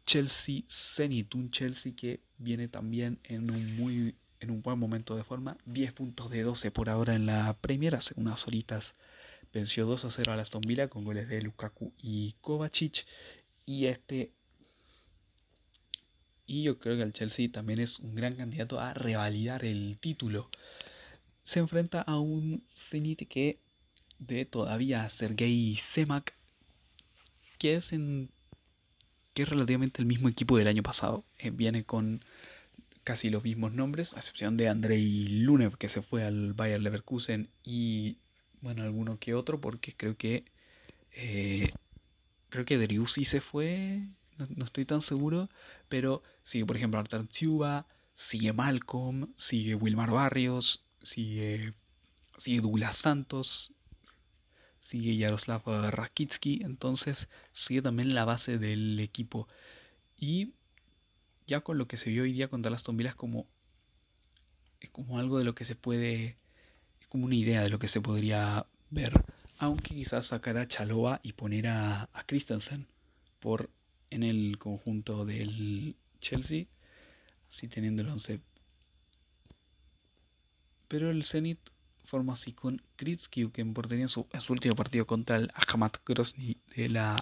Chelsea 0.04 0.62
Zenit, 0.68 1.34
un 1.34 1.50
Chelsea 1.50 1.94
que 1.96 2.20
viene 2.38 2.68
también 2.68 3.18
en 3.24 3.50
un 3.50 3.76
muy 3.76 4.14
en 4.40 4.50
un 4.50 4.62
buen 4.62 4.78
momento 4.78 5.16
de 5.16 5.24
forma. 5.24 5.56
10 5.66 5.92
puntos 5.92 6.30
de 6.30 6.42
12 6.42 6.70
por 6.70 6.90
ahora 6.90 7.14
en 7.14 7.26
la 7.26 7.56
Premier. 7.60 7.96
Hace 7.96 8.14
unas 8.16 8.46
horitas 8.46 8.94
venció 9.52 9.86
2 9.86 10.04
a 10.04 10.10
0 10.10 10.32
a 10.32 10.40
Aston 10.40 10.62
Villa 10.62 10.88
con 10.88 11.04
goles 11.04 11.28
de 11.28 11.42
Lukaku 11.42 11.92
y 11.98 12.34
Kovacic. 12.40 13.06
Y 13.66 13.86
este. 13.86 14.32
Y 16.46 16.62
yo 16.62 16.78
creo 16.78 16.96
que 16.96 17.02
el 17.02 17.12
Chelsea 17.12 17.50
también 17.50 17.78
es 17.78 17.98
un 17.98 18.14
gran 18.14 18.36
candidato 18.36 18.80
a 18.80 18.94
revalidar 18.94 19.64
el 19.64 19.98
título. 19.98 20.48
Se 21.42 21.58
enfrenta 21.60 22.00
a 22.02 22.18
un 22.18 22.64
Zenit 22.74 23.28
que 23.28 23.58
de 24.18 24.44
todavía 24.44 25.08
Sergei 25.08 25.76
Semak, 25.76 26.34
que 27.58 27.74
es 27.76 27.90
que 29.34 29.42
es 29.42 29.48
relativamente 29.48 30.02
el 30.02 30.06
mismo 30.06 30.28
equipo 30.28 30.56
del 30.56 30.68
año 30.68 30.82
pasado. 30.82 31.24
Eh, 31.38 31.50
viene 31.50 31.84
con 31.84 32.24
casi 33.04 33.30
los 33.30 33.44
mismos 33.44 33.72
nombres, 33.72 34.14
a 34.14 34.18
excepción 34.18 34.56
de 34.56 34.68
Andrei 34.68 35.28
Lunev, 35.28 35.76
que 35.78 35.88
se 35.88 36.02
fue 36.02 36.24
al 36.24 36.52
Bayer 36.52 36.80
Leverkusen, 36.82 37.48
y 37.64 38.18
bueno, 38.60 38.82
alguno 38.82 39.18
que 39.18 39.34
otro, 39.34 39.60
porque 39.60 39.94
creo 39.96 40.16
que 40.16 40.44
eh, 41.12 41.70
creo 42.48 42.64
que 42.64 42.78
Driussi 42.78 43.24
se 43.24 43.40
fue, 43.40 44.02
no, 44.56 44.64
estoy 44.64 44.84
tan 44.84 45.00
seguro, 45.00 45.48
pero 45.88 46.22
sigue, 46.42 46.66
por 46.66 46.76
ejemplo, 46.76 47.00
Artur 47.00 47.26
Tsuba, 47.28 47.86
sigue 48.14 48.52
Malcolm, 48.52 49.32
sigue 49.36 49.74
Wilmar 49.74 50.10
Barrios, 50.10 50.84
sigue, 51.02 51.74
sigue 52.38 52.60
Douglas 52.60 52.96
Santos, 52.96 53.72
sigue 54.80 55.16
Yaroslav 55.16 55.62
Rakitsky, 55.66 56.62
entonces 56.62 57.28
sigue 57.52 57.82
también 57.82 58.14
la 58.14 58.24
base 58.24 58.58
del 58.58 58.98
equipo. 59.00 59.48
Y 60.16 60.52
ya 61.46 61.60
con 61.60 61.78
lo 61.78 61.88
que 61.88 61.96
se 61.96 62.10
vio 62.10 62.22
hoy 62.22 62.32
día 62.32 62.48
contra 62.48 62.70
las 62.70 62.84
Villa 62.84 63.10
es 63.10 63.16
como, 63.16 63.46
es 64.80 64.90
como 64.90 65.18
algo 65.18 65.38
de 65.38 65.44
lo 65.44 65.54
que 65.54 65.64
se 65.64 65.74
puede, 65.74 66.36
es 67.00 67.06
como 67.08 67.26
una 67.26 67.34
idea 67.34 67.62
de 67.62 67.70
lo 67.70 67.78
que 67.78 67.88
se 67.88 68.00
podría 68.00 68.66
ver, 68.90 69.12
aunque 69.58 69.94
quizás 69.94 70.26
sacar 70.26 70.58
a 70.58 70.68
Chalova 70.68 71.20
y 71.22 71.32
poner 71.32 71.68
a, 71.68 72.08
a 72.12 72.24
Christensen 72.26 72.86
por, 73.40 73.70
en 74.10 74.22
el 74.22 74.58
conjunto 74.58 75.24
del 75.24 75.96
Chelsea, 76.20 76.66
así 77.48 77.68
teniendo 77.68 78.02
el 78.02 78.08
11. 78.10 78.40
Pero 80.88 81.10
el 81.10 81.24
Zenit 81.24 81.60
forma 82.08 82.32
así 82.32 82.52
con 82.52 82.80
Kritsky, 82.96 83.50
que 83.50 83.60
en 83.60 83.74
portería 83.74 84.08
su, 84.08 84.26
en 84.32 84.40
su 84.40 84.54
último 84.54 84.74
partido 84.74 85.06
contra 85.06 85.36
el 85.36 85.50
Ahmad 85.54 85.92
Grozny 86.06 86.56
de 86.74 86.88
la, 86.88 87.16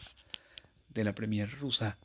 de 0.90 1.02
la 1.02 1.12
Premier 1.12 1.50
rusa, 1.58 1.98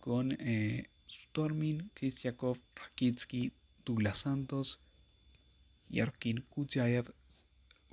con 0.00 0.36
eh, 0.38 0.90
Stormin, 1.08 1.90
Kristiakov, 1.94 2.58
Rakitsky, 2.74 3.52
Douglas 3.86 4.18
Santos, 4.18 4.80
Yarkin 5.88 6.42
Kuchaev, 6.42 7.14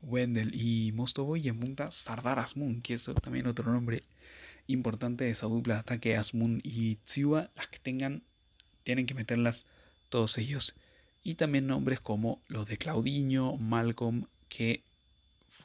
Wendell 0.01 0.53
y 0.53 0.91
Mostovoy 0.91 1.39
y 1.39 1.47
en 1.47 1.61
punta 1.61 1.89
Sardar 1.91 2.39
Asmun, 2.39 2.81
que 2.81 2.95
es 2.95 3.09
también 3.23 3.47
otro 3.47 3.71
nombre 3.71 4.03
importante 4.67 5.23
de 5.23 5.31
esa 5.31 5.47
dupla 5.47 5.75
de 5.75 5.79
ataque 5.79 6.17
Asmun 6.17 6.59
y 6.65 6.95
Tsiuba, 7.05 7.49
las 7.55 7.67
que 7.67 7.79
tengan, 7.79 8.23
tienen 8.83 9.05
que 9.05 9.13
meterlas 9.13 9.65
todos 10.09 10.37
ellos. 10.37 10.75
Y 11.23 11.35
también 11.35 11.67
nombres 11.67 12.01
como 12.01 12.41
los 12.49 12.67
de 12.67 12.77
Claudinho, 12.77 13.55
Malcolm, 13.55 14.25
que 14.55 14.83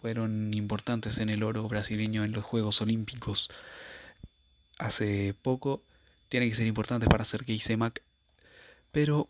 fueron 0.00 0.54
importantes 0.54 1.18
en 1.18 1.28
el 1.28 1.42
oro 1.42 1.68
brasileño 1.68 2.24
en 2.24 2.32
los 2.32 2.44
Juegos 2.44 2.80
Olímpicos 2.80 3.50
hace 4.78 5.34
poco. 5.42 5.82
Tienen 6.28 6.48
que 6.48 6.56
ser 6.56 6.66
importantes 6.66 7.08
para 7.08 7.24
que 7.24 7.76
Mac. 7.76 8.02
Pero 8.92 9.28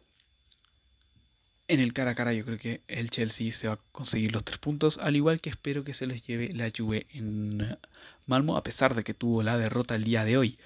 en 1.67 1.81
el 1.81 1.93
cara 1.93 2.13
a 2.13 2.15
cara 2.15 2.33
yo 2.33 2.45
creo 2.45 2.59
que 2.59 2.83
el 2.89 3.11
Chelsea 3.11 3.53
se 3.53 3.69
va 3.69 3.75
a 3.75 3.81
conseguir 3.93 4.33
los 4.33 4.45
tres 4.45 4.59
puntos. 4.59 4.99
Al 4.99 5.17
igual 5.17 5.41
que 5.41 5.51
espero 5.51 5.85
que 5.85 5.95
se 5.95 6.07
les 6.07 6.23
lleve 6.23 6.53
la 6.53 6.71
Juve 6.77 7.07
en 7.11 7.79
Malmo. 8.27 8.57
A 8.57 8.63
pesar 8.63 8.95
de 8.95 9.05
que 9.05 9.15
tuvo 9.15 9.43
la 9.43 9.59
derrota 9.59 9.95
el 9.95 10.05
día 10.05 10.25
de 10.25 10.37
hoy 10.37 10.59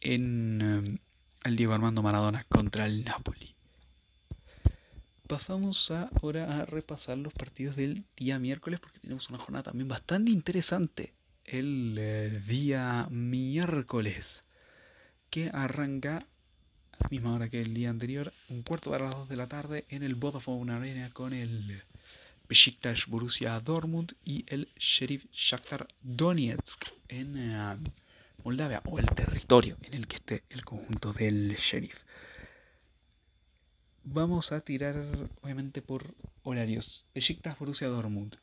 en 0.00 0.60
eh, 0.62 0.98
el 1.44 1.56
Diego 1.56 1.74
Armando 1.74 2.02
Maradona 2.02 2.44
contra 2.48 2.86
el 2.86 3.04
Napoli 3.04 3.54
pasamos 5.32 5.90
ahora 5.90 6.60
a 6.60 6.66
repasar 6.66 7.16
los 7.16 7.32
partidos 7.32 7.74
del 7.74 8.04
día 8.18 8.38
miércoles 8.38 8.80
porque 8.80 8.98
tenemos 8.98 9.30
una 9.30 9.38
jornada 9.38 9.62
también 9.62 9.88
bastante 9.88 10.30
interesante 10.30 11.14
el 11.46 11.96
eh, 11.98 12.42
día 12.46 13.08
miércoles 13.10 14.44
que 15.30 15.48
arranca 15.48 16.18
a 16.18 17.04
la 17.04 17.08
misma 17.08 17.34
hora 17.34 17.48
que 17.48 17.62
el 17.62 17.72
día 17.72 17.88
anterior, 17.88 18.30
un 18.50 18.62
cuarto 18.62 18.90
de 18.90 18.98
las 18.98 19.10
dos 19.10 19.26
de 19.26 19.36
la 19.36 19.48
tarde 19.48 19.86
en 19.88 20.02
el 20.02 20.16
Vodafone 20.16 20.70
Arena 20.70 21.08
con 21.14 21.32
el 21.32 21.82
Besiktas 22.46 23.06
Borussia 23.06 23.58
Dortmund 23.58 24.12
y 24.26 24.44
el 24.48 24.68
Sheriff 24.76 25.24
Shakhtar 25.32 25.88
Donetsk 26.02 26.88
en 27.08 27.38
eh, 27.38 27.78
Moldavia 28.44 28.82
o 28.84 28.98
el 28.98 29.06
territorio 29.06 29.78
en 29.80 29.94
el 29.94 30.06
que 30.06 30.16
esté 30.16 30.42
el 30.50 30.62
conjunto 30.62 31.14
del 31.14 31.56
Sheriff. 31.56 32.02
Vamos 34.04 34.50
a 34.50 34.60
tirar, 34.60 34.96
obviamente, 35.42 35.80
por 35.80 36.14
horarios. 36.42 37.06
Besiktas 37.14 37.56
Borussia 37.56 37.86
Dortmund. 37.86 38.36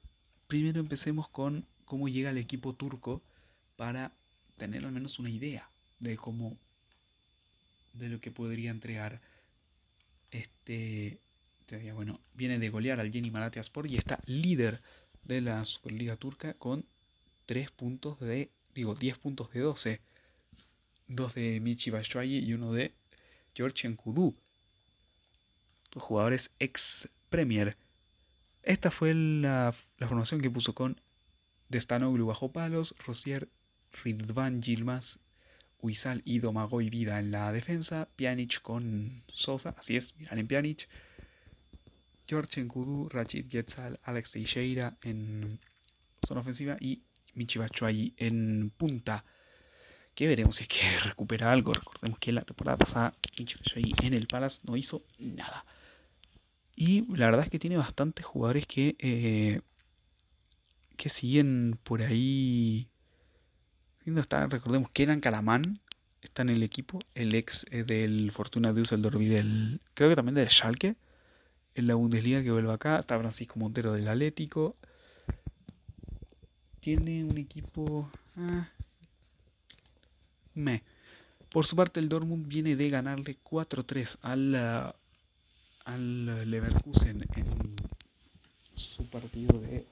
Primero 0.48 0.80
empecemos 0.80 1.28
con 1.28 1.66
cómo 1.84 2.08
llega 2.08 2.30
el 2.30 2.38
equipo 2.38 2.74
turco 2.74 3.22
para 3.76 4.14
tener 4.58 4.86
al 4.86 4.94
menos 4.94 5.20
una 5.20 5.30
idea 5.30 5.70
de 6.00 6.16
cómo 6.16 6.58
de 7.94 8.08
lo 8.08 8.22
que 8.22 8.32
podría 8.32 8.72
entregar 8.72 9.22
este 10.32 11.20
bueno 11.94 12.20
viene 12.34 12.58
de 12.58 12.70
golear 12.70 13.00
al 13.00 13.12
Yeni 13.12 13.30
Malatyaspor 13.30 13.88
y 13.88 13.98
está 13.98 14.20
líder 14.26 14.82
de 15.24 15.42
la 15.42 15.66
Superliga 15.66 16.16
turca 16.16 16.54
con 16.54 16.86
3 17.46 17.72
puntos 17.72 18.20
de 18.20 18.50
digo 18.74 18.96
10 18.96 19.18
puntos 19.18 19.52
de 19.52 19.60
12 19.60 20.02
dos 21.08 21.34
de 21.34 21.60
Michi 21.60 21.90
Batshuayi 21.90 22.40
y 22.40 22.54
uno 22.54 22.72
de 22.74 22.94
George 23.54 23.88
Enkudu 23.88 24.36
jugadores 25.96 26.52
ex 26.60 27.10
Premier. 27.30 27.78
Esta 28.64 28.92
fue 28.92 29.14
la, 29.14 29.74
formación 30.00 30.42
que 30.42 30.50
puso 30.50 30.74
con 30.76 31.00
Destanoglu 31.70 32.26
bajo 32.26 32.52
palos, 32.52 32.96
Rosier, 33.06 33.50
Ridvan 34.04 34.62
Gilmas, 34.62 35.20
Huizal 35.82 36.22
y 36.26 36.40
Domagoy 36.40 36.90
Vida 36.90 37.20
en 37.20 37.32
la 37.32 37.52
defensa, 37.52 38.10
Pjanic 38.16 38.62
con 38.62 39.24
Sosa, 39.28 39.76
así 39.78 39.96
es, 39.96 40.14
en 40.20 40.48
Pjanic, 40.48 40.90
George 42.28 42.62
Enkudu, 42.62 43.10
Rachid 43.10 43.50
Getzal, 43.50 44.00
Alex 44.04 44.34
Teixeira 44.34 44.98
en 45.02 45.60
zona 46.28 46.42
ofensiva 46.42 46.78
y 46.80 47.02
Michi 47.34 47.58
Batshuayi 47.58 48.14
en 48.18 48.72
punta. 48.78 49.26
Que 50.14 50.28
veremos 50.28 50.58
si 50.58 50.64
es 50.64 50.70
que 50.70 51.00
recupera 51.06 51.52
algo. 51.52 51.74
Recordemos 51.74 52.20
que 52.20 52.32
la 52.32 52.42
temporada 52.42 52.78
pasada 52.78 53.14
Michi 53.40 53.56
Batshuayi 53.56 53.94
en 54.04 54.14
el 54.14 54.28
Palace 54.28 54.60
no 54.64 54.78
hizo 54.78 55.04
nada. 55.18 55.66
Y 56.80 57.02
la 57.14 57.26
verdad 57.26 57.44
es 57.44 57.50
que 57.50 57.60
tiene 57.60 57.76
bastantes 57.76 58.26
jugadores 58.26 58.66
que, 58.66 58.96
eh, 59.00 59.60
que 60.96 61.10
siguen 61.10 61.78
por 61.84 62.02
ahí. 62.02 62.88
Recordemos 64.06 64.90
que 64.92 65.04
eran 65.04 65.20
Calamán, 65.20 65.82
está 66.22 66.42
en 66.42 66.50
el 66.50 66.64
equipo, 66.64 67.00
el 67.16 67.36
ex 67.36 67.66
eh, 67.70 67.84
del 67.84 68.32
Fortuna 68.32 68.72
Düsseldorf 68.72 69.20
y 69.20 69.28
del. 69.28 69.82
Creo 69.94 70.08
que 70.08 70.16
también 70.16 70.36
del 70.36 70.50
Schalke, 70.50 70.96
en 71.76 71.88
la 71.88 71.96
Bundesliga 71.96 72.42
que 72.44 72.52
vuelve 72.52 72.72
acá. 72.72 73.00
Está 73.00 73.20
Francisco 73.20 73.60
Montero 73.60 73.92
del 73.92 74.08
Atlético. 74.08 74.78
Tiene 76.80 77.26
un 77.26 77.38
equipo. 77.38 78.10
Ah, 78.38 78.70
me. 80.54 80.84
Por 81.50 81.66
su 81.66 81.76
parte, 81.76 82.00
el 82.00 82.08
Dortmund 82.08 82.48
viene 82.48 82.78
de 82.78 82.90
ganarle 82.90 83.38
4-3 83.44 84.18
al 84.22 84.96
al 85.90 86.50
Leverkusen 86.50 87.26
en 87.36 87.76
su 88.76 89.10
partido 89.10 89.60
de 89.60 89.86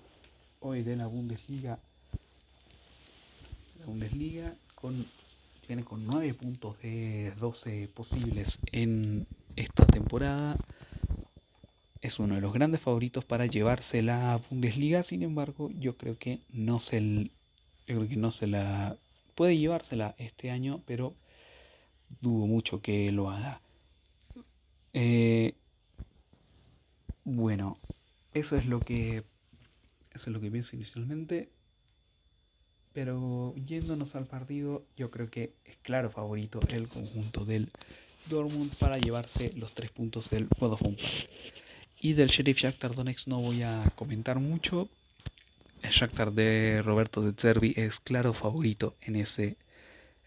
hoy 0.60 0.84
de 0.84 0.96
la 0.96 1.08
Bundesliga. 1.08 1.80
La 3.80 3.86
Bundesliga 3.88 4.54
con, 4.76 5.08
tiene 5.66 5.84
con 5.84 6.06
9 6.06 6.36
puntos 6.36 6.80
de 6.82 7.34
12 7.40 7.90
posibles 7.96 8.60
en 8.72 9.26
esta 9.56 9.88
temporada. 9.88 10.58
Es 12.02 12.20
uno 12.20 12.36
de 12.36 12.42
los 12.42 12.54
grandes 12.54 12.80
favoritos 12.80 13.26
para 13.26 13.48
llevarse 13.48 14.04
la 14.04 14.40
Bundesliga, 14.52 15.02
sin 15.02 15.24
embargo, 15.24 15.72
yo 15.80 15.98
creo 15.98 16.20
que 16.20 16.42
no 16.54 16.80
se, 16.80 17.02
yo 17.02 17.30
creo 17.86 18.08
que 18.08 18.18
no 18.18 18.30
se 18.30 18.46
la 18.46 18.98
puede 19.34 19.58
llevársela 19.58 20.14
este 20.20 20.52
año, 20.52 20.80
pero 20.86 21.16
dudo 22.22 22.46
mucho 22.46 22.82
que 22.84 23.12
lo 23.12 23.32
haga. 23.32 23.62
Eh, 24.94 25.56
bueno, 27.30 27.78
eso 28.34 28.56
es 28.56 28.66
lo 28.66 28.80
que 28.80 29.26
eso 30.16 30.30
es 30.30 30.34
lo 30.34 30.40
que 30.40 30.50
pienso 30.50 30.78
inicialmente. 30.78 31.50
Pero 32.94 33.54
yéndonos 33.66 34.16
al 34.16 34.26
partido, 34.26 34.86
yo 34.96 35.12
creo 35.12 35.30
que 35.30 35.52
es 35.66 35.76
claro 35.82 36.10
favorito 36.10 36.62
el 36.70 36.88
conjunto 36.88 37.44
del 37.44 37.70
Dortmund 38.30 38.74
para 38.76 38.98
llevarse 38.98 39.52
los 39.58 39.74
tres 39.74 39.92
puntos 39.92 40.30
del 40.30 40.48
Vodafone 40.58 40.96
Park. 40.96 41.30
Y 42.00 42.14
del 42.14 42.30
Sheriff 42.30 42.60
Shakhtar 42.60 42.96
Donetsk 42.96 43.28
no 43.28 43.42
voy 43.42 43.62
a 43.62 43.92
comentar 43.96 44.40
mucho. 44.40 44.88
El 45.84 45.92
Shakhtar 45.92 46.32
de 46.32 46.82
Roberto 46.82 47.22
de 47.22 47.34
Zerbi 47.34 47.74
es 47.76 48.00
claro 48.00 48.34
favorito 48.34 48.96
en 49.02 49.18
ese 49.18 49.58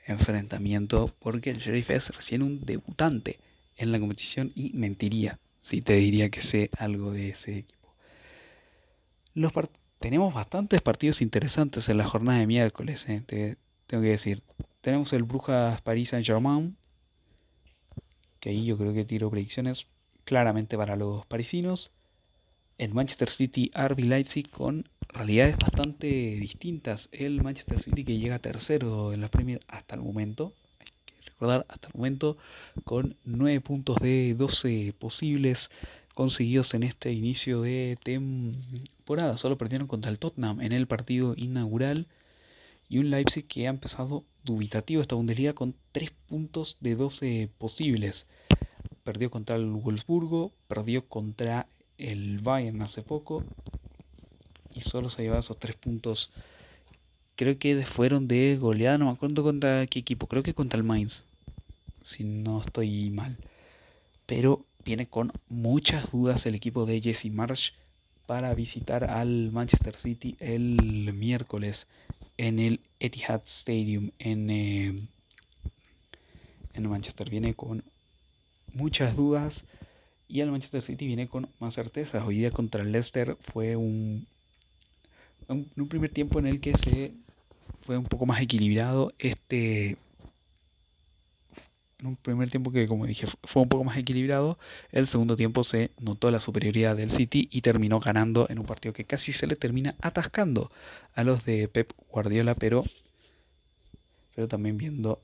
enfrentamiento 0.07 1.11
porque 1.19 1.49
el 1.49 1.61
Sheriff 1.61 1.89
es 1.89 2.15
recién 2.15 2.43
un 2.43 2.61
debutante 2.61 3.39
en 3.79 3.91
la 3.91 3.99
competición 3.99 4.53
y 4.55 4.73
mentiría 4.75 5.39
si 5.61 5.83
te 5.83 5.95
diría 5.95 6.31
que 6.31 6.43
sé 6.43 6.71
algo 6.79 7.13
de 7.13 7.31
ese 7.31 7.59
equipo. 7.59 7.95
Tenemos 10.01 10.33
bastantes 10.33 10.81
partidos 10.81 11.21
interesantes 11.21 11.91
en 11.91 11.99
la 11.99 12.09
jornada 12.09 12.39
de 12.39 12.47
miércoles, 12.47 13.07
eh, 13.09 13.57
tengo 13.87 14.03
que 14.03 14.09
decir. 14.09 14.43
Tenemos 14.81 15.13
el 15.13 15.25
Brujas 15.25 15.83
París 15.83 16.09
Saint 16.09 16.27
Germain, 16.27 16.79
que 18.41 18.49
ahí 18.49 18.65
yo 18.65 18.79
creo 18.79 18.95
que 18.95 19.05
tiro 19.05 19.31
predicciones 19.31 19.89
claramente 20.25 20.79
para 20.79 20.97
los 20.97 21.27
parisinos. 21.27 21.93
El 22.79 22.95
Manchester 22.95 23.29
City 23.29 23.71
RB 23.75 23.99
Leipzig 23.99 24.49
con 24.49 24.89
realidades 25.09 25.59
bastante 25.59 26.07
distintas. 26.07 27.11
El 27.13 27.43
Manchester 27.43 27.79
City 27.79 28.03
que 28.03 28.17
llega 28.17 28.39
tercero 28.39 29.13
en 29.13 29.21
la 29.21 29.29
Premier 29.29 29.61
hasta 29.69 29.97
el 29.97 30.01
momento. 30.01 30.55
Recordar, 31.41 31.65
hasta 31.71 31.89
el 31.89 31.95
momento 31.95 32.37
con 32.85 33.17
9 33.25 33.63
puntos 33.63 33.97
de 33.97 34.35
12 34.37 34.93
posibles 34.99 35.71
conseguidos 36.13 36.75
en 36.75 36.83
este 36.83 37.13
inicio 37.13 37.63
de 37.63 37.97
temporada. 38.03 39.39
Solo 39.39 39.57
perdieron 39.57 39.89
contra 39.89 40.11
el 40.11 40.19
Tottenham 40.19 40.61
en 40.61 40.73
el 40.73 40.87
partido 40.87 41.33
inaugural. 41.39 42.09
Y 42.91 42.99
un 42.99 43.09
Leipzig 43.09 43.47
que 43.47 43.67
ha 43.67 43.71
empezado 43.71 44.25
dubitativo 44.45 45.01
esta 45.01 45.15
Bundesliga 45.15 45.55
con 45.55 45.75
3 45.93 46.11
puntos 46.29 46.77
de 46.81 46.95
12 46.95 47.49
posibles. 47.57 48.27
Perdió 49.03 49.31
contra 49.31 49.57
el 49.57 49.65
Wolfsburgo, 49.65 50.53
perdió 50.69 51.07
contra 51.07 51.69
el 51.97 52.41
Bayern 52.41 52.83
hace 52.83 53.01
poco 53.01 53.45
y 54.75 54.83
solo 54.83 55.09
se 55.09 55.23
ha 55.23 55.25
llevado 55.25 55.41
esos 55.41 55.59
3 55.59 55.75
puntos. 55.77 56.33
Creo 57.37 57.59
que 57.59 57.83
fueron 57.87 58.29
de 58.29 58.59
goleada, 58.61 58.99
no 58.99 59.07
me 59.07 59.13
acuerdo 59.13 59.43
contra 59.43 59.87
qué 59.87 60.01
equipo, 60.01 60.27
creo 60.27 60.43
que 60.43 60.53
contra 60.53 60.77
el 60.77 60.85
Mainz, 60.85 61.25
si 62.03 62.25
no 62.25 62.61
estoy 62.61 63.11
mal. 63.11 63.37
Pero 64.27 64.65
viene 64.85 65.07
con 65.07 65.33
muchas 65.49 66.11
dudas 66.11 66.47
el 66.47 66.55
equipo 66.55 66.87
de 66.87 67.01
Jesse 67.01 67.31
Marsh 67.31 67.73
para 68.27 68.55
visitar 68.55 69.05
al 69.05 69.51
Manchester 69.51 69.97
City 69.97 70.37
el 70.39 71.13
miércoles 71.13 71.87
en 72.37 72.59
el 72.59 72.81
Etihad 73.01 73.43
Stadium 73.45 74.13
en, 74.19 74.51
eh, 74.51 75.09
en 76.75 76.89
Manchester. 76.89 77.29
Viene 77.29 77.55
con 77.55 77.83
muchas 78.73 79.17
dudas 79.17 79.65
y 80.29 80.41
el 80.41 80.51
Manchester 80.51 80.83
City 80.83 81.07
viene 81.07 81.29
con 81.29 81.49
más 81.59 81.75
certeza. 81.75 82.25
Hoy 82.25 82.39
día 82.39 82.51
contra 82.51 82.83
el 82.83 82.93
Leicester 82.93 83.37
fue 83.41 83.75
un, 83.77 84.27
un, 85.49 85.71
un 85.77 85.89
primer 85.89 86.13
tiempo 86.13 86.39
en 86.39 86.47
el 86.47 86.61
que 86.61 86.77
se 86.79 87.13
fue 87.83 87.99
un 87.99 88.05
poco 88.05 88.27
más 88.27 88.41
equilibrado 88.41 89.13
este 89.19 89.97
en 92.01 92.07
un 92.07 92.17
primer 92.17 92.51
tiempo 92.51 92.73
que, 92.73 92.89
como 92.89 93.07
dije, 93.07 93.27
fue 93.45 93.63
un 93.63 93.69
poco 93.69 93.85
más 93.85 93.97
equilibrado. 93.97 94.59
El 94.91 95.07
segundo 95.07 95.37
tiempo 95.37 95.65
se 95.65 95.91
notó 95.99 96.31
la 96.31 96.41
superioridad 96.41 96.97
del 96.97 97.11
City 97.11 97.49
y 97.51 97.61
terminó 97.61 98.01
ganando 98.01 98.47
en 98.49 98.59
un 98.59 98.67
partido 98.67 98.93
que 98.93 99.05
casi 99.05 99.33
se 99.33 99.47
le 99.47 99.57
termina 99.57 99.95
atascando 100.01 100.71
a 101.15 101.25
los 101.25 101.45
de 101.45 101.69
Pep 101.69 101.93
Guardiola, 102.11 102.55
pero, 102.55 102.85
pero 104.35 104.49
también 104.49 104.79
viendo 104.79 105.21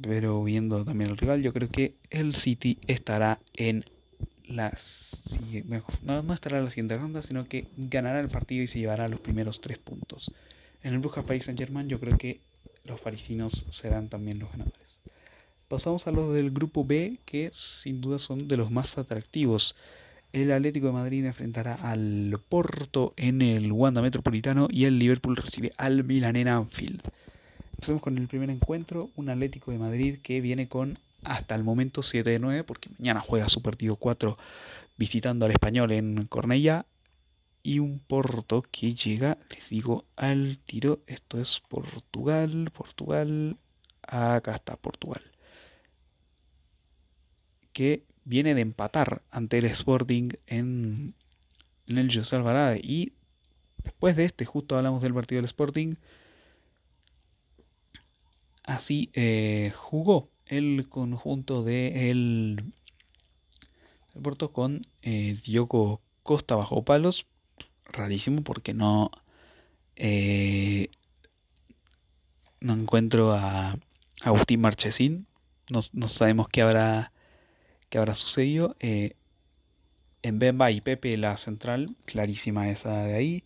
pero 0.00 0.44
viendo 0.44 0.84
también 0.84 1.10
el 1.10 1.16
rival, 1.16 1.42
yo 1.42 1.52
creo 1.52 1.68
que 1.68 1.96
el 2.10 2.36
City 2.36 2.78
estará 2.86 3.40
en 3.54 3.84
la 4.46 4.72
no, 6.02 6.22
no 6.22 6.34
estará 6.34 6.58
en 6.58 6.64
la 6.64 6.70
siguiente 6.70 6.96
ronda, 6.96 7.20
sino 7.22 7.48
que 7.48 7.66
ganará 7.76 8.20
el 8.20 8.28
partido 8.28 8.62
y 8.62 8.66
se 8.68 8.78
llevará 8.78 9.08
los 9.08 9.20
primeros 9.20 9.60
tres 9.60 9.78
puntos. 9.78 10.32
En 10.82 10.94
el 10.94 11.00
Brujas 11.00 11.24
Paris 11.24 11.44
Saint 11.44 11.58
Germain 11.58 11.88
yo 11.88 11.98
creo 11.98 12.16
que 12.16 12.40
los 12.84 13.00
parisinos 13.00 13.66
serán 13.70 14.08
también 14.08 14.38
los 14.38 14.50
ganadores. 14.50 14.87
Pasamos 15.68 16.06
a 16.06 16.12
los 16.12 16.32
del 16.32 16.50
grupo 16.50 16.82
B, 16.82 17.18
que 17.26 17.50
sin 17.52 18.00
duda 18.00 18.18
son 18.18 18.48
de 18.48 18.56
los 18.56 18.70
más 18.70 18.96
atractivos. 18.96 19.76
El 20.32 20.50
Atlético 20.50 20.86
de 20.86 20.94
Madrid 20.94 21.26
enfrentará 21.26 21.74
al 21.74 22.40
Porto 22.48 23.12
en 23.18 23.42
el 23.42 23.70
Wanda 23.70 24.00
Metropolitano 24.00 24.68
y 24.70 24.86
el 24.86 24.98
Liverpool 24.98 25.36
recibe 25.36 25.74
al 25.76 26.04
Milan 26.04 26.36
en 26.36 26.48
Anfield. 26.48 27.02
Empecemos 27.74 28.00
con 28.00 28.16
el 28.16 28.28
primer 28.28 28.48
encuentro, 28.48 29.10
un 29.14 29.28
Atlético 29.28 29.70
de 29.70 29.76
Madrid 29.76 30.20
que 30.22 30.40
viene 30.40 30.68
con 30.68 30.98
hasta 31.22 31.54
el 31.54 31.64
momento 31.64 32.02
7 32.02 32.30
de 32.30 32.38
9, 32.38 32.64
porque 32.64 32.88
mañana 32.98 33.20
juega 33.20 33.50
su 33.50 33.60
partido 33.60 33.96
4 33.96 34.38
visitando 34.96 35.44
al 35.44 35.52
español 35.52 35.92
en 35.92 36.24
Cornella. 36.28 36.86
Y 37.62 37.80
un 37.80 37.98
Porto 37.98 38.64
que 38.70 38.94
llega, 38.94 39.36
les 39.50 39.68
digo, 39.68 40.06
al 40.16 40.60
tiro. 40.64 41.00
Esto 41.06 41.38
es 41.38 41.60
Portugal, 41.68 42.70
Portugal. 42.74 43.58
Acá 44.00 44.54
está 44.54 44.76
Portugal 44.76 45.20
que 47.78 48.02
viene 48.24 48.56
de 48.56 48.62
empatar 48.62 49.22
ante 49.30 49.58
el 49.58 49.66
Sporting 49.66 50.30
en, 50.48 51.14
el 51.86 52.12
José 52.12 52.34
Alvarade. 52.34 52.80
Y 52.82 53.12
después 53.84 54.16
de 54.16 54.24
este, 54.24 54.44
justo 54.44 54.76
hablamos 54.76 55.00
del 55.00 55.14
partido 55.14 55.38
del 55.38 55.44
Sporting. 55.44 55.94
Así 58.64 59.10
eh, 59.12 59.72
jugó 59.76 60.28
el 60.46 60.88
conjunto 60.88 61.62
de 61.62 62.56
Porto 64.24 64.50
con 64.50 64.84
eh, 65.02 65.40
Diogo 65.44 66.00
Costa 66.24 66.56
bajo 66.56 66.84
palos. 66.84 67.26
Rarísimo 67.84 68.42
porque 68.42 68.74
no, 68.74 69.12
eh, 69.94 70.90
no 72.58 72.72
encuentro 72.72 73.34
a 73.34 73.78
Agustín 74.20 74.62
Marchesín. 74.62 75.28
No, 75.70 75.78
no 75.92 76.08
sabemos 76.08 76.48
qué 76.48 76.62
habrá 76.62 77.12
que 77.90 77.98
habrá 77.98 78.14
sucedido. 78.14 78.76
Eh, 78.80 79.14
en 80.22 80.38
Bemba 80.38 80.70
y 80.70 80.80
Pepe 80.80 81.16
la 81.16 81.36
central, 81.36 81.94
clarísima 82.04 82.70
esa 82.70 83.04
de 83.04 83.14
ahí. 83.14 83.44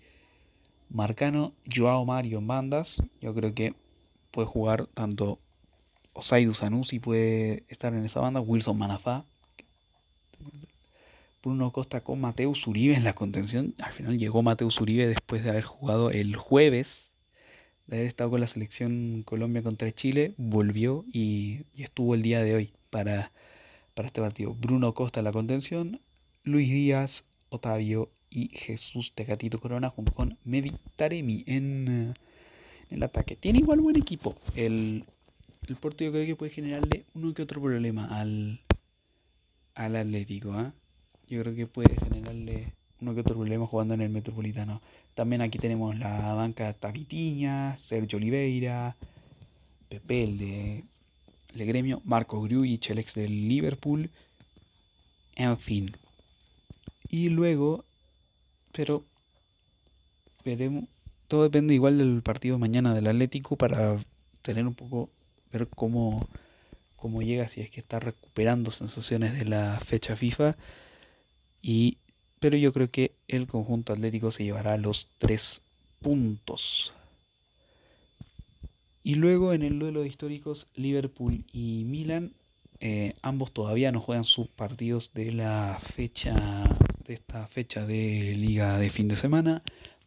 Marcano, 0.89 1.53
Joao 1.75 2.05
Mario 2.05 2.39
en 2.39 2.47
bandas. 2.47 3.03
Yo 3.21 3.35
creo 3.35 3.55
que 3.55 3.75
puede 4.31 4.47
jugar 4.47 4.87
tanto 4.95 5.39
Osaidu 6.15 6.53
Sanusi 6.53 6.99
puede 6.99 7.65
estar 7.69 7.95
en 7.95 8.05
esa 8.05 8.21
banda, 8.21 8.41
Wilson 8.41 8.77
Manafá. 8.77 9.25
Bruno 11.43 11.73
Costa 11.73 12.03
con 12.03 12.21
Mateus 12.21 12.67
Uribe 12.67 12.95
en 12.95 13.05
la 13.05 13.15
contención. 13.15 13.75
Al 13.79 13.93
final 13.93 14.19
llegó 14.19 14.43
Mateus 14.43 14.81
Uribe 14.81 15.07
después 15.07 15.43
de 15.43 15.51
haber 15.51 15.65
jugado 15.65 16.11
el 16.11 16.37
jueves, 16.37 17.11
de 17.87 17.97
haber 17.97 18.07
estado 18.07 18.31
con 18.31 18.41
la 18.41 18.47
selección 18.47 19.23
Colombia 19.25 19.63
contra 19.63 19.93
Chile. 19.93 20.35
Volvió 20.37 21.05
y 21.13 21.65
estuvo 21.77 22.15
el 22.15 22.23
día 22.23 22.43
de 22.45 22.55
hoy 22.55 22.73
para 22.91 23.33
para 23.95 24.09
este 24.09 24.21
partido. 24.21 24.55
Bruno 24.55 24.95
Costa 24.95 25.21
en 25.21 25.25
la 25.25 25.33
contención, 25.33 26.01
Luis 26.45 26.71
Díaz, 26.71 27.25
Otavio 27.49 28.11
y 28.31 28.49
Jesús 28.49 29.13
Tecatito 29.15 29.61
Corona 29.61 29.91
junto 29.91 30.13
con 30.13 30.39
Medi 30.45 30.73
Taremi 30.97 31.45
en, 31.47 31.89
eh, 31.89 32.15
el 32.91 33.03
ataque. 33.03 33.37
Tiene 33.37 33.61
igual 33.61 33.81
buen 33.81 33.97
equipo. 33.97 34.37
El, 34.55 35.05
el 35.69 35.77
Porto 35.77 36.05
yo 36.05 36.13
creo 36.13 36.27
que 36.27 36.37
puede 36.37 36.53
generarle 36.53 37.05
uno 37.15 37.35
que 37.35 37.43
otro 37.43 37.61
problema 37.61 38.19
al, 38.19 38.61
al 39.75 39.97
Atlético. 39.97 40.53
¿ah? 40.53 40.73
Yo 41.29 41.43
creo 41.43 41.55
que 41.55 41.67
puede 41.67 41.95
generarle 41.97 42.73
uno 43.01 43.15
que 43.15 43.21
otro 43.21 43.35
problema 43.35 43.67
jugando 43.67 43.95
en 43.95 44.01
el 44.01 44.11
Metropolitano. 44.11 44.81
También 45.15 45.43
aquí 45.43 45.59
tenemos 45.59 45.99
la 45.99 46.35
banca 46.35 46.73
Tavitiña, 46.73 47.77
Sergio 47.77 48.17
Oliveira, 48.17 48.97
Pepe, 49.89 50.25
el 50.25 50.85
el 51.55 51.67
gremio, 51.67 52.01
Marco 52.05 52.41
Grujic, 52.41 52.91
el 52.91 52.99
ex 52.99 53.15
del 53.15 53.49
Liverpool, 53.49 54.11
en 55.37 55.59
fin. 55.59 55.97
Y 57.09 57.29
luego, 57.29 57.85
pero 58.73 59.05
veremos, 60.45 60.85
todo 61.29 61.45
depende 61.45 61.75
igual 61.75 61.99
del 61.99 62.23
partido 62.23 62.59
mañana 62.59 62.95
del 62.95 63.07
Atlético 63.07 63.57
para 63.57 63.99
tener 64.43 64.67
un 64.67 64.75
poco, 64.75 65.11
ver 65.53 65.69
cómo, 65.69 66.29
cómo 66.97 67.23
llega, 67.23 67.49
si 67.49 67.61
es 67.61 67.71
que 67.71 67.81
está 67.81 68.01
recuperando 68.01 68.71
sensaciones 68.71 69.35
de 69.35 69.45
la 69.45 69.81
fecha 69.85 70.17
FIFA. 70.17 70.57
Y, 71.63 71.99
pero 72.41 72.57
yo 72.57 72.73
creo 72.73 72.89
que 72.89 73.13
el 73.29 73.47
conjunto 73.47 73.93
atlético 73.93 74.31
se 74.31 74.45
llevará 74.45 74.77
los 74.77 75.09
tres 75.19 75.63
puntos. 76.01 76.93
Y 79.05 79.17
luego 79.17 79.53
en 79.53 79.63
el 79.63 79.79
duelo 79.79 80.03
de 80.03 80.09
históricos, 80.09 80.69
Liverpool 80.75 81.45
y 81.53 81.85
Milan, 81.85 82.33
eh, 82.81 83.15
ambos 83.23 83.53
todavía 83.53 83.93
no 83.93 84.01
juegan 84.01 84.25
sus 84.25 84.49
partidos 84.49 85.13
de 85.15 85.33
la 85.33 85.81
fecha, 85.95 86.65
de 87.05 87.15
esta 87.15 87.47
fecha 87.49 87.87
de 87.87 88.35
liga 88.37 88.79
de 88.79 88.91
fin 88.91 89.09
de 89.09 89.17
semana. 89.17 89.63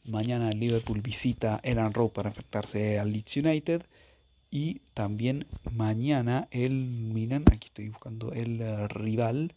Mañana 0.06 0.50
Liverpool 0.52 1.02
visita 1.02 1.60
Elan 1.64 1.94
Road 1.94 2.10
para 2.10 2.30
enfrentarse 2.30 3.00
al 3.00 3.12
Leeds 3.12 3.38
United. 3.38 3.86
Y 4.52 4.82
también 4.94 5.46
mañana 5.72 6.48
el 6.52 6.72
Milan, 6.72 7.44
aquí 7.52 7.68
estoy 7.68 7.90
buscando 7.90 8.32
el 8.32 8.62
eh, 8.62 8.88
rival. 8.88 9.54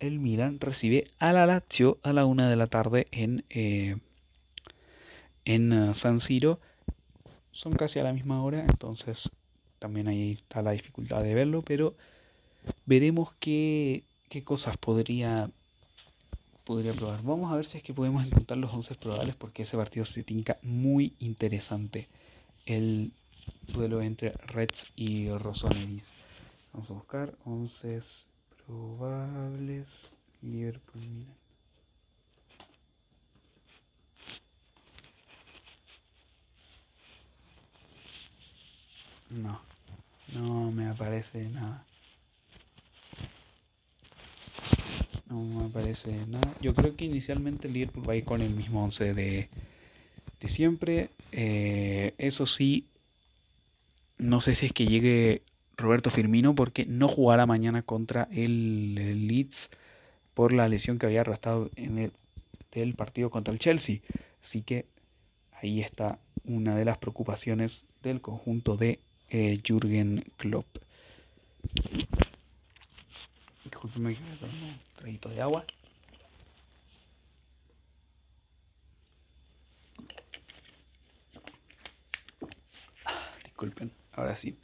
El 0.00 0.18
Milan 0.18 0.58
recibe 0.60 1.04
a 1.18 1.32
la 1.32 1.46
Lazio 1.46 1.98
a 2.02 2.12
la 2.12 2.24
una 2.24 2.48
de 2.48 2.56
la 2.56 2.66
tarde 2.66 3.08
en 3.10 3.44
eh, 3.50 3.96
en 5.44 5.72
eh, 5.72 5.94
San 5.94 6.20
Siro 6.20 6.60
son 7.50 7.72
casi 7.72 7.98
a 7.98 8.04
la 8.04 8.12
misma 8.12 8.42
hora, 8.42 8.60
entonces 8.60 9.30
también 9.78 10.08
ahí 10.08 10.32
está 10.32 10.62
la 10.62 10.72
dificultad 10.72 11.22
de 11.22 11.34
verlo, 11.34 11.62
pero 11.62 11.94
veremos 12.86 13.34
qué, 13.40 14.04
qué 14.28 14.44
cosas 14.44 14.76
podría, 14.76 15.50
podría 16.64 16.92
probar. 16.92 17.22
Vamos 17.22 17.52
a 17.52 17.56
ver 17.56 17.66
si 17.66 17.78
es 17.78 17.84
que 17.84 17.92
podemos 17.92 18.24
encontrar 18.24 18.58
los 18.58 18.72
11 18.72 18.94
probables 18.94 19.34
porque 19.36 19.62
ese 19.62 19.76
partido 19.76 20.04
se 20.04 20.22
tinca 20.22 20.58
muy 20.62 21.14
interesante. 21.18 22.08
El 22.64 23.12
duelo 23.74 24.00
entre 24.02 24.32
Reds 24.46 24.86
y 24.94 25.28
Rossoneri's. 25.30 26.16
Vamos 26.72 26.90
a 26.90 26.94
buscar 26.94 27.34
11 27.44 28.00
probables. 28.66 30.12
Liverpool 30.42 31.02
Milan. 31.02 31.41
No, 39.32 39.60
no 40.34 40.70
me 40.70 40.88
aparece 40.88 41.48
nada. 41.48 41.84
No 45.28 45.42
me 45.42 45.64
aparece 45.64 46.26
nada. 46.26 46.52
Yo 46.60 46.74
creo 46.74 46.94
que 46.94 47.06
inicialmente 47.06 47.66
el 47.68 47.74
Liverpool 47.74 48.08
va 48.08 48.12
a 48.12 48.16
ir 48.16 48.24
con 48.24 48.42
el 48.42 48.50
mismo 48.50 48.84
11 48.84 49.14
de, 49.14 49.48
de 50.40 50.48
siempre. 50.48 51.10
Eh, 51.30 52.14
eso 52.18 52.44
sí, 52.44 52.86
no 54.18 54.40
sé 54.40 54.54
si 54.54 54.66
es 54.66 54.72
que 54.72 54.86
llegue 54.86 55.42
Roberto 55.76 56.10
Firmino 56.10 56.54
porque 56.54 56.84
no 56.84 57.08
jugará 57.08 57.46
mañana 57.46 57.82
contra 57.82 58.28
el, 58.30 59.26
Leeds 59.26 59.70
por 60.34 60.52
la 60.52 60.68
lesión 60.68 60.98
que 60.98 61.06
había 61.06 61.22
arrastrado 61.22 61.70
en 61.76 61.98
el 61.98 62.12
del 62.70 62.94
partido 62.94 63.30
contra 63.30 63.52
el 63.52 63.60
Chelsea. 63.60 64.00
Así 64.42 64.62
que 64.62 64.86
ahí 65.60 65.80
está 65.80 66.18
una 66.44 66.76
de 66.76 66.84
las 66.84 66.98
preocupaciones 66.98 67.84
del 68.02 68.20
conjunto 68.20 68.76
de 68.76 69.00
eh, 69.32 69.60
Jürgen 69.66 70.24
Klopp. 70.36 70.66
Disculpenme 73.64 74.14
que 74.14 74.20
me 74.20 74.30
un 74.30 74.78
traguito 74.94 75.28
de 75.30 75.40
agua. 75.40 75.64
Ah, 83.06 83.30
disculpen, 83.44 83.90
ahora 84.12 84.36
sí. 84.36 84.58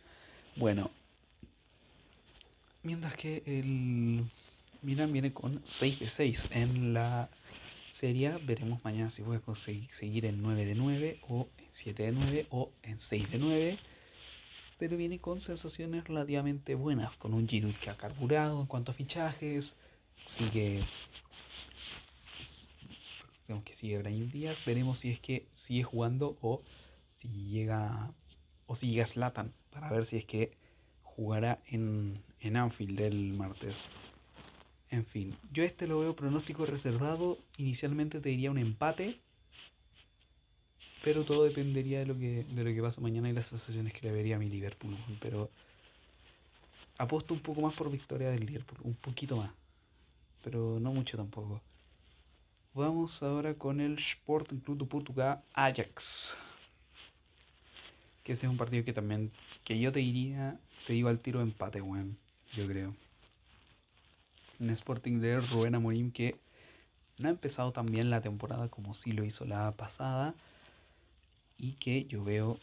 Bueno, 0.57 0.91
mientras 2.83 3.15
que 3.15 3.43
el 3.47 4.27
Milan 4.83 5.13
viene 5.13 5.33
con 5.33 5.63
6 5.65 5.99
de 6.01 6.11
6 6.11 6.49
en 6.51 6.93
la 6.93 7.31
serie, 7.91 8.37
veremos 8.45 8.85
mañana 8.85 9.09
si 9.09 9.23
puede 9.23 9.41
conseguir 9.41 9.89
seguir 9.93 10.27
en 10.27 10.43
9 10.43 10.67
de 10.67 10.75
9 10.75 11.21
o 11.27 11.49
en 11.57 11.69
7 11.71 12.03
de 12.03 12.13
9 12.13 12.47
o 12.51 12.71
en 12.83 12.99
6 12.99 13.31
de 13.31 13.39
9 13.39 13.79
pero 14.79 14.97
viene 14.97 15.19
con 15.19 15.41
sensaciones 15.41 16.05
relativamente 16.05 16.75
buenas, 16.75 17.17
con 17.17 17.35
un 17.35 17.49
Giroud 17.49 17.75
que 17.75 17.91
ha 17.91 17.97
carburado 17.97 18.61
en 18.61 18.67
cuanto 18.67 18.93
a 18.93 18.95
fichajes, 18.95 19.77
sigue 20.27 20.81
vemos 23.49 23.65
que 23.65 23.75
sigue 23.75 23.99
Brahim 23.99 24.31
Díaz, 24.31 24.65
veremos 24.65 25.01
si 25.01 25.11
es 25.11 25.21
que 25.21 25.47
sigue 25.53 25.83
jugando 25.83 26.37
o 26.43 26.63
si 27.07 27.29
llega 27.29 28.13
o 28.67 28.75
si 28.75 28.91
llega 28.91 29.07
Slatan 29.07 29.53
para 29.71 29.91
ver 29.91 30.05
si 30.05 30.19
es 30.19 30.25
que 30.25 30.53
jugará 31.03 31.59
en, 31.67 32.23
en 32.41 32.57
Anfield 32.57 33.01
el 33.01 33.33
martes. 33.33 33.87
En 34.91 35.05
fin, 35.05 35.35
yo 35.53 35.65
este 35.65 35.87
lo 35.87 36.01
veo 36.01 36.15
pronóstico 36.15 36.65
reservado. 36.65 37.39
Inicialmente 37.57 38.21
te 38.21 38.29
diría 38.29 38.51
un 38.51 38.59
empate, 38.59 39.19
pero 41.03 41.25
todo 41.25 41.45
dependería 41.45 42.01
de 42.01 42.07
lo 42.07 42.19
que, 42.19 42.45
de 42.45 42.65
lo 42.65 42.75
que 42.75 42.83
pasa 42.83 43.01
mañana 43.01 43.29
y 43.29 43.33
las 43.33 43.47
sensaciones 43.47 43.93
que 43.93 44.07
le 44.07 44.13
vería 44.13 44.37
a 44.37 44.39
mi 44.39 44.49
Liverpool. 44.49 44.97
Pero 45.21 45.51
apuesto 46.99 47.35
un 47.35 47.41
poco 47.41 47.61
más 47.61 47.75
por 47.75 47.91
victoria 47.91 48.31
del 48.31 48.45
Liverpool, 48.45 48.79
un 48.83 48.95
poquito 48.95 49.37
más, 49.37 49.51
pero 50.43 50.79
no 50.81 50.93
mucho 50.93 51.17
tampoco. 51.17 51.61
Vamos 52.75 53.23
ahora 53.23 53.55
con 53.55 53.81
el 53.81 53.99
Sporting 53.99 54.59
Club 54.59 54.79
de 54.79 54.85
Portugal 54.85 55.43
Ajax. 55.55 56.37
Que 58.25 58.33
ese 58.33 58.47
es 58.47 58.51
un 58.51 58.59
partido 58.59 58.85
que 58.85 58.93
también, 58.93 59.33
que 59.65 59.79
yo 59.79 59.91
te 59.91 60.01
diría, 60.01 60.59
te 60.87 60.93
digo 60.93 61.09
al 61.09 61.19
tiro 61.19 61.41
empate, 61.41 61.81
weón, 61.81 62.17
yo 62.53 62.67
creo. 62.67 62.95
Un 64.61 64.71
Sporting 64.71 65.21
de 65.21 65.41
Rubén 65.41 65.75
Amorim 65.77 66.11
que 66.11 66.37
no 67.19 67.29
ha 67.29 67.31
empezado 67.31 67.73
tan 67.73 67.87
bien 67.87 68.11
la 68.11 68.21
temporada 68.21 68.69
como 68.69 68.95
sí 68.95 69.13
lo 69.13 69.25
hizo 69.25 69.45
la 69.45 69.73
pasada 69.73 70.35
y 71.59 71.73
que 71.73 72.07
yo 72.07 72.25
veo 72.25 72.59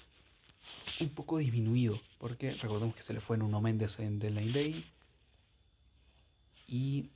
un 0.99 1.09
poco 1.09 1.37
disminuido, 1.37 1.99
porque 2.17 2.51
recordemos 2.51 2.95
que 2.95 3.03
se 3.03 3.13
le 3.13 3.21
fue 3.21 3.35
en 3.35 3.41
Nuno 3.41 3.61
Méndez 3.61 3.99
en 3.99 4.19
The 4.19 4.29
Line 4.29 4.51
Day 4.51 4.85
y 6.67 7.09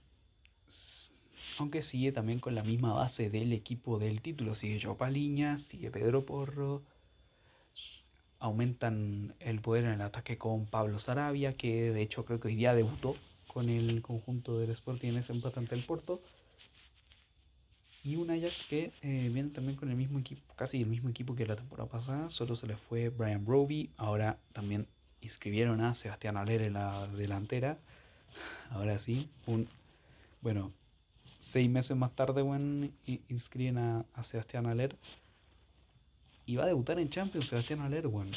aunque 1.57 1.81
sigue 1.81 2.11
también 2.11 2.39
con 2.39 2.55
la 2.55 2.63
misma 2.63 2.93
base 2.93 3.29
del 3.29 3.51
equipo 3.53 3.99
del 3.99 4.21
título, 4.21 4.55
sigue 4.55 4.79
Joe 4.81 4.95
Paliña, 4.95 5.57
sigue 5.57 5.91
Pedro 5.91 6.25
Porro, 6.25 6.83
aumentan 8.39 9.33
el 9.39 9.59
poder 9.59 9.85
en 9.85 9.91
el 9.91 10.01
ataque 10.01 10.37
con 10.37 10.65
Pablo 10.65 10.99
Sarabia, 10.99 11.53
que 11.53 11.91
de 11.91 12.01
hecho 12.01 12.23
creo 12.25 12.39
que 12.39 12.49
hoy 12.49 12.55
día 12.55 12.73
debutó 12.73 13.15
con 13.47 13.67
el 13.69 14.01
conjunto 14.01 14.59
del 14.59 14.69
Sporting 14.69 15.09
en 15.09 15.17
ese 15.17 15.33
empate 15.33 15.59
ante 15.59 15.75
el 15.75 15.83
Porto 15.83 16.21
y 18.03 18.15
un 18.15 18.31
Ajax 18.31 18.67
que 18.69 18.91
eh, 19.01 19.29
viene 19.33 19.49
también 19.49 19.75
con 19.75 19.89
el 19.89 19.95
mismo 19.95 20.19
equipo, 20.19 20.41
casi 20.55 20.81
el 20.81 20.87
mismo 20.87 21.09
equipo 21.09 21.35
que 21.35 21.45
la 21.45 21.55
temporada 21.55 21.89
pasada, 21.89 22.29
solo 22.29 22.55
se 22.55 22.67
le 22.67 22.77
fue 22.77 23.09
Brian 23.09 23.45
Roby, 23.45 23.89
ahora 23.97 24.37
también 24.53 24.87
inscribieron 25.21 25.81
a 25.81 25.93
Sebastián 25.93 26.37
Aller 26.37 26.61
en 26.61 26.73
la 26.73 27.07
delantera, 27.07 27.77
ahora 28.71 28.99
sí, 28.99 29.29
un, 29.45 29.67
bueno, 30.41 30.71
seis 31.39 31.69
meses 31.69 31.97
más 31.97 32.15
tarde 32.15 32.41
bueno, 32.41 32.89
inscriben 33.27 33.77
a, 33.77 34.05
Sebastián 34.23 34.65
Aller 34.65 34.95
y 36.45 36.55
va 36.55 36.63
a 36.63 36.67
debutar 36.67 36.99
en 36.99 37.09
Champions 37.09 37.47
Sebastián 37.47 37.81
Aller, 37.81 38.07
bueno, 38.07 38.31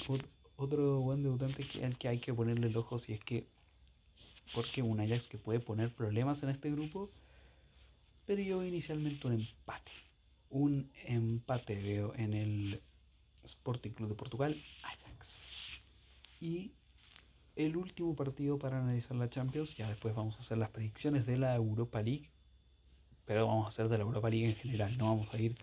otro 0.57 1.01
buen 1.01 1.23
debutante 1.23 1.63
que, 1.63 1.85
al 1.85 1.97
que 1.97 2.09
hay 2.09 2.19
que 2.19 2.35
ponerle 2.35 2.67
el 2.67 2.77
ojo 2.77 2.99
si 2.99 3.13
es 3.13 3.21
que, 3.21 3.47
porque 4.55 4.83
un 4.83 4.99
Ajax 4.99 5.29
que 5.29 5.39
puede 5.39 5.61
poner 5.61 5.93
problemas 5.93 6.43
en 6.43 6.49
este 6.49 6.71
grupo, 6.71 7.11
pero 8.33 8.45
yo 8.45 8.65
inicialmente 8.65 9.27
un 9.27 9.35
empate. 9.35 9.93
Un 10.49 10.91
empate 11.05 11.75
veo 11.75 12.15
en 12.15 12.33
el 12.33 12.81
Sporting 13.45 13.91
Club 13.91 14.09
de 14.09 14.15
Portugal, 14.15 14.57
Ajax. 14.83 15.83
Y 16.41 16.71
el 17.57 17.77
último 17.77 18.17
partido 18.17 18.59
para 18.59 18.79
analizar 18.79 19.19
la 19.19 19.29
Champions, 19.29 19.77
ya 19.77 19.87
después 19.87 20.15
vamos 20.15 20.37
a 20.37 20.39
hacer 20.39 20.57
las 20.57 20.71
predicciones 20.71 21.27
de 21.27 21.37
la 21.37 21.55
Europa 21.55 22.01
League, 22.01 22.31
pero 23.27 23.47
vamos 23.47 23.67
a 23.67 23.69
hacer 23.69 23.91
de 23.91 23.99
la 23.99 24.05
Europa 24.05 24.31
League 24.31 24.49
en 24.49 24.57
general, 24.57 24.97
no 24.97 25.11
vamos 25.11 25.35
a 25.35 25.39
ir 25.39 25.55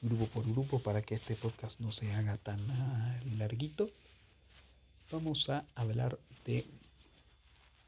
grupo 0.00 0.26
por 0.26 0.48
grupo 0.48 0.78
para 0.78 1.02
que 1.02 1.16
este 1.16 1.34
podcast 1.34 1.80
no 1.80 1.90
se 1.90 2.12
haga 2.12 2.36
tan 2.36 2.60
ah, 2.70 3.20
larguito. 3.36 3.90
Vamos 5.10 5.50
a 5.50 5.64
hablar 5.74 6.20
de 6.46 6.66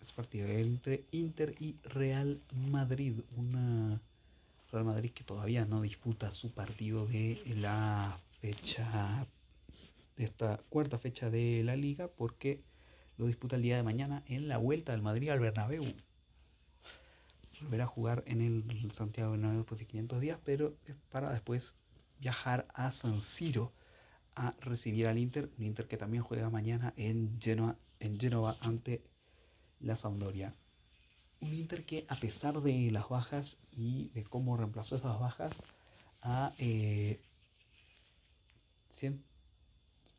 este 0.00 0.12
partido 0.12 0.48
entre 0.48 1.04
Inter 1.12 1.54
y 1.60 1.76
Real 1.84 2.40
Madrid, 2.52 3.20
una 3.36 4.00
Real 4.74 4.84
Madrid 4.86 5.12
que 5.12 5.22
todavía 5.22 5.64
no 5.64 5.82
disputa 5.82 6.32
su 6.32 6.52
partido 6.52 7.06
de 7.06 7.40
la 7.46 8.18
fecha 8.40 9.24
de 10.16 10.24
esta 10.24 10.60
cuarta 10.68 10.98
fecha 10.98 11.30
de 11.30 11.62
la 11.62 11.76
liga 11.76 12.08
porque 12.08 12.60
lo 13.16 13.26
disputa 13.26 13.54
el 13.54 13.62
día 13.62 13.76
de 13.76 13.84
mañana 13.84 14.24
en 14.26 14.48
la 14.48 14.58
vuelta 14.58 14.90
del 14.90 15.00
Madrid 15.00 15.28
al 15.28 15.38
Bernabéu. 15.38 15.84
Volverá 17.62 17.84
a 17.84 17.86
jugar 17.86 18.24
en 18.26 18.40
el 18.40 18.90
Santiago 18.90 19.30
Bernabéu 19.30 19.58
después 19.58 19.78
de 19.78 19.86
500 19.86 20.20
días, 20.20 20.40
pero 20.44 20.74
para 21.12 21.30
después 21.30 21.76
viajar 22.18 22.66
a 22.74 22.90
San 22.90 23.20
Siro 23.20 23.72
a 24.34 24.54
recibir 24.60 25.06
al 25.06 25.18
Inter, 25.18 25.50
un 25.56 25.64
Inter 25.64 25.86
que 25.86 25.96
también 25.96 26.24
juega 26.24 26.50
mañana 26.50 26.92
en 26.96 27.38
Genoa, 27.40 27.76
en 28.00 28.18
Genova 28.18 28.56
ante 28.60 29.04
la 29.78 29.94
Sampdoria 29.94 30.52
un 31.44 31.54
Inter 31.54 31.84
que 31.84 32.06
a 32.08 32.16
pesar 32.16 32.60
de 32.60 32.90
las 32.90 33.08
bajas 33.08 33.58
y 33.70 34.08
de 34.10 34.24
cómo 34.24 34.56
reemplazó 34.56 34.96
esas 34.96 35.18
bajas, 35.20 35.52
eh, 36.58 37.20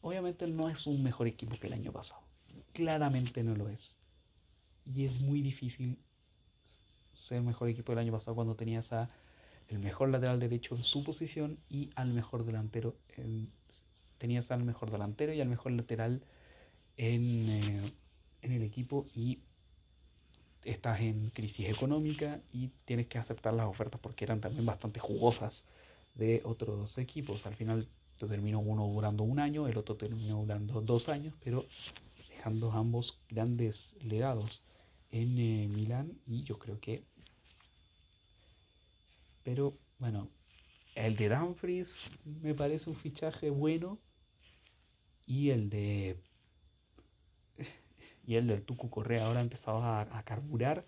obviamente 0.01 0.47
no 0.47 0.69
es 0.69 0.85
un 0.85 1.03
mejor 1.03 1.27
equipo 1.27 1.57
que 1.59 1.67
el 1.67 1.73
año 1.73 1.91
pasado. 1.91 2.21
Claramente 2.73 3.43
no 3.43 3.55
lo 3.55 3.69
es. 3.69 3.95
Y 4.85 5.05
es 5.05 5.19
muy 5.19 5.41
difícil 5.41 5.97
ser 7.15 7.41
mejor 7.41 7.69
equipo 7.69 7.91
del 7.91 7.99
año 7.99 8.11
pasado 8.11 8.35
cuando 8.35 8.55
tenías 8.55 8.93
a 8.93 9.09
el 9.67 9.79
mejor 9.79 10.09
lateral 10.09 10.39
derecho 10.39 10.75
en 10.75 10.83
su 10.83 11.03
posición 11.03 11.57
y 11.69 11.89
al 11.95 12.13
mejor 12.13 12.45
delantero. 12.45 12.95
tenías 14.19 14.51
al 14.51 14.63
mejor 14.63 14.91
delantero 14.91 15.33
y 15.33 15.41
al 15.41 15.49
mejor 15.49 15.71
lateral 15.71 16.21
en, 16.97 17.49
eh, 17.49 17.93
en 18.43 18.51
el 18.51 18.61
equipo 18.61 19.07
y 19.15 19.39
estás 20.65 20.99
en 20.99 21.29
crisis 21.29 21.69
económica 21.69 22.41
y 22.51 22.69
tienes 22.85 23.07
que 23.07 23.17
aceptar 23.17 23.53
las 23.53 23.67
ofertas 23.67 23.99
porque 24.01 24.25
eran 24.25 24.41
también 24.41 24.65
bastante 24.65 24.99
jugosas 24.99 25.65
de 26.15 26.41
otros 26.43 26.97
equipos. 26.97 27.45
Al 27.45 27.55
final 27.55 27.87
te 28.17 28.27
terminó 28.27 28.59
uno 28.59 28.87
durando 28.87 29.23
un 29.23 29.39
año, 29.39 29.67
el 29.67 29.77
otro 29.77 29.95
terminó 29.95 30.41
durando 30.41 30.81
dos 30.81 31.09
años, 31.09 31.33
pero 31.43 31.65
dejando 32.29 32.71
ambos 32.71 33.19
grandes 33.29 33.95
legados 34.01 34.63
en 35.11 35.37
eh, 35.37 35.67
Milán 35.67 36.19
y 36.25 36.43
yo 36.43 36.57
creo 36.57 36.79
que... 36.79 37.03
Pero 39.43 39.77
bueno, 39.99 40.29
el 40.95 41.15
de 41.15 41.29
Dumfries 41.29 42.09
me 42.41 42.55
parece 42.55 42.89
un 42.89 42.95
fichaje 42.95 43.49
bueno 43.49 43.99
y 45.27 45.51
el 45.51 45.69
de 45.69 46.17
y 48.25 48.35
el 48.35 48.47
del 48.47 48.63
Tucu 48.63 48.89
Correa 48.89 49.25
ahora 49.25 49.39
ha 49.39 49.43
empezado 49.43 49.83
a, 49.83 50.23
carburar. 50.23 50.85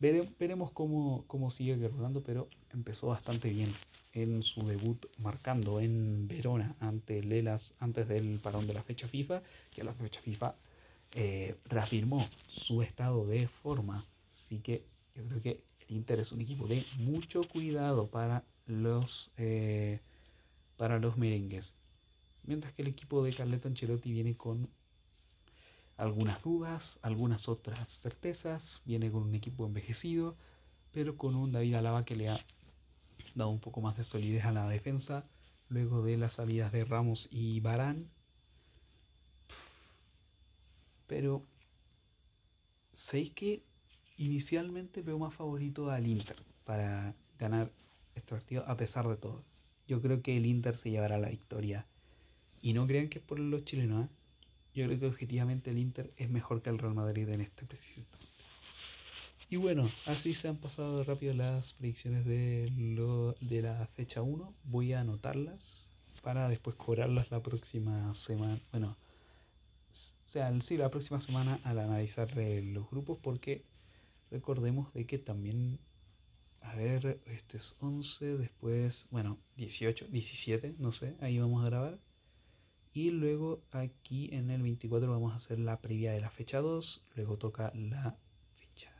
veremos 0.00 0.70
cómo, 0.72 1.24
cómo 1.26 1.50
sigue 1.50 1.78
carburando, 1.78 2.22
pero 2.22 2.48
empezó 2.72 3.08
bastante 3.08 3.50
bien 3.50 3.74
en 4.12 4.42
su 4.42 4.66
debut 4.66 5.06
marcando 5.18 5.80
en 5.80 6.28
Verona 6.28 6.74
ante 6.80 7.22
Lelas 7.22 7.74
antes 7.78 8.08
del 8.08 8.40
parón 8.40 8.66
de 8.66 8.74
la 8.74 8.82
fecha 8.82 9.06
FIFA, 9.06 9.42
que 9.72 9.84
la 9.84 9.92
fecha 9.92 10.20
FIFA 10.20 10.54
eh, 11.14 11.56
reafirmó 11.66 12.26
su 12.48 12.82
estado 12.82 13.26
de 13.26 13.48
forma. 13.48 14.04
Así 14.36 14.58
que 14.58 14.84
yo 15.14 15.24
creo 15.24 15.42
que 15.42 15.60
el 15.88 15.96
Inter 15.96 16.20
es 16.20 16.32
un 16.32 16.40
equipo 16.40 16.66
de 16.66 16.84
mucho 16.98 17.42
cuidado 17.42 18.06
para 18.08 18.44
los, 18.66 19.30
eh, 19.36 20.00
para 20.76 20.98
los 20.98 21.16
merengues. 21.16 21.74
Mientras 22.44 22.72
que 22.72 22.82
el 22.82 22.88
equipo 22.88 23.22
de 23.22 23.32
Carleto 23.32 23.68
Ancelotti 23.68 24.12
viene 24.12 24.36
con 24.36 24.68
algunas 25.98 26.40
dudas, 26.42 26.98
algunas 27.02 27.48
otras 27.48 27.88
certezas, 28.00 28.80
viene 28.86 29.10
con 29.10 29.24
un 29.24 29.34
equipo 29.34 29.66
envejecido, 29.66 30.36
pero 30.92 31.16
con 31.16 31.34
un 31.34 31.52
David 31.52 31.74
Alaba 31.74 32.04
que 32.04 32.16
le 32.16 32.28
ha 32.30 32.38
dado 33.34 33.50
un 33.50 33.58
poco 33.58 33.80
más 33.80 33.96
de 33.96 34.04
solidez 34.04 34.44
a 34.44 34.52
la 34.52 34.68
defensa, 34.68 35.24
luego 35.68 36.02
de 36.02 36.16
las 36.16 36.34
salidas 36.34 36.72
de 36.72 36.84
Ramos 36.84 37.28
y 37.32 37.58
Barán. 37.60 38.08
Pero, 41.08 41.44
¿sabéis 42.92 43.32
que 43.32 43.64
inicialmente 44.16 45.02
veo 45.02 45.18
más 45.18 45.34
favorito 45.34 45.90
al 45.90 46.06
Inter 46.06 46.36
para 46.64 47.14
ganar 47.38 47.72
este 48.14 48.30
partido 48.30 48.64
a 48.68 48.76
pesar 48.76 49.08
de 49.08 49.16
todo? 49.16 49.42
Yo 49.88 50.00
creo 50.00 50.22
que 50.22 50.36
el 50.36 50.46
Inter 50.46 50.76
se 50.76 50.90
llevará 50.90 51.18
la 51.18 51.30
victoria. 51.30 51.86
Y 52.60 52.72
no 52.72 52.86
crean 52.86 53.08
que 53.08 53.18
es 53.18 53.24
por 53.24 53.38
los 53.38 53.64
chilenos, 53.64 54.06
¿eh? 54.06 54.08
Yo 54.78 54.86
creo 54.86 55.00
que 55.00 55.06
objetivamente 55.06 55.72
el 55.72 55.78
Inter 55.78 56.12
es 56.16 56.30
mejor 56.30 56.62
que 56.62 56.70
el 56.70 56.78
Real 56.78 56.94
Madrid 56.94 57.28
en 57.30 57.40
este 57.40 57.66
preciso 57.66 58.06
Y 59.50 59.56
bueno, 59.56 59.90
así 60.06 60.34
se 60.34 60.46
han 60.46 60.56
pasado 60.56 61.02
rápido 61.02 61.34
las 61.34 61.72
predicciones 61.72 62.24
de, 62.24 62.70
lo, 62.76 63.32
de 63.40 63.62
la 63.62 63.88
fecha 63.96 64.22
1. 64.22 64.54
Voy 64.62 64.92
a 64.92 65.00
anotarlas 65.00 65.88
para 66.22 66.48
después 66.48 66.76
cobrarlas 66.76 67.28
la 67.32 67.42
próxima 67.42 68.14
semana. 68.14 68.60
Bueno, 68.70 68.96
o 69.90 69.94
sea, 70.26 70.56
sí, 70.60 70.76
la 70.76 70.90
próxima 70.90 71.20
semana 71.20 71.58
al 71.64 71.80
analizar 71.80 72.36
los 72.36 72.88
grupos 72.88 73.18
porque 73.20 73.64
recordemos 74.30 74.94
de 74.94 75.06
que 75.06 75.18
también, 75.18 75.80
a 76.60 76.76
ver, 76.76 77.20
este 77.26 77.56
es 77.56 77.74
11, 77.80 78.36
después, 78.36 79.06
bueno, 79.10 79.38
18, 79.56 80.06
17, 80.06 80.76
no 80.78 80.92
sé, 80.92 81.16
ahí 81.20 81.40
vamos 81.40 81.64
a 81.64 81.68
grabar. 81.68 81.98
Y 82.92 83.10
luego 83.10 83.62
aquí 83.70 84.30
en 84.32 84.50
el 84.50 84.62
24 84.62 85.10
vamos 85.10 85.32
a 85.32 85.36
hacer 85.36 85.58
la 85.58 85.80
previa 85.80 86.12
de 86.12 86.20
la 86.20 86.30
fecha 86.30 86.58
2. 86.58 87.04
Luego 87.14 87.36
toca 87.36 87.72
la 87.74 88.16
fecha, 88.56 88.92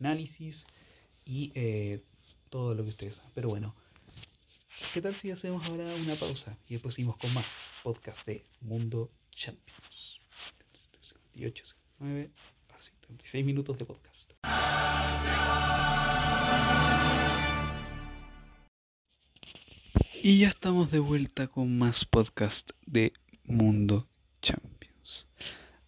análisis 0.00 0.66
y 1.24 1.52
eh, 1.54 2.02
todo 2.48 2.74
lo 2.74 2.82
que 2.82 2.90
ustedes 2.90 3.16
saben. 3.16 3.32
Pero 3.34 3.48
bueno, 3.48 3.74
¿qué 4.92 5.00
tal 5.00 5.14
si 5.14 5.30
hacemos 5.30 5.68
ahora 5.68 5.84
una 6.02 6.14
pausa 6.14 6.56
y 6.68 6.74
después 6.74 6.94
seguimos 6.94 7.16
con 7.18 7.32
más 7.34 7.46
podcast 7.82 8.26
de 8.26 8.44
Mundo 8.60 9.10
Champions? 9.30 10.20
58, 11.00 11.64
9, 11.98 12.30
36 13.06 13.44
minutos 13.44 13.78
de 13.78 13.84
podcast. 13.84 14.32
Y 20.22 20.40
ya 20.40 20.48
estamos 20.48 20.90
de 20.90 20.98
vuelta 20.98 21.46
con 21.46 21.78
más 21.78 22.04
podcast 22.04 22.70
de 22.84 23.12
Mundo 23.46 24.06
Champions. 24.42 25.26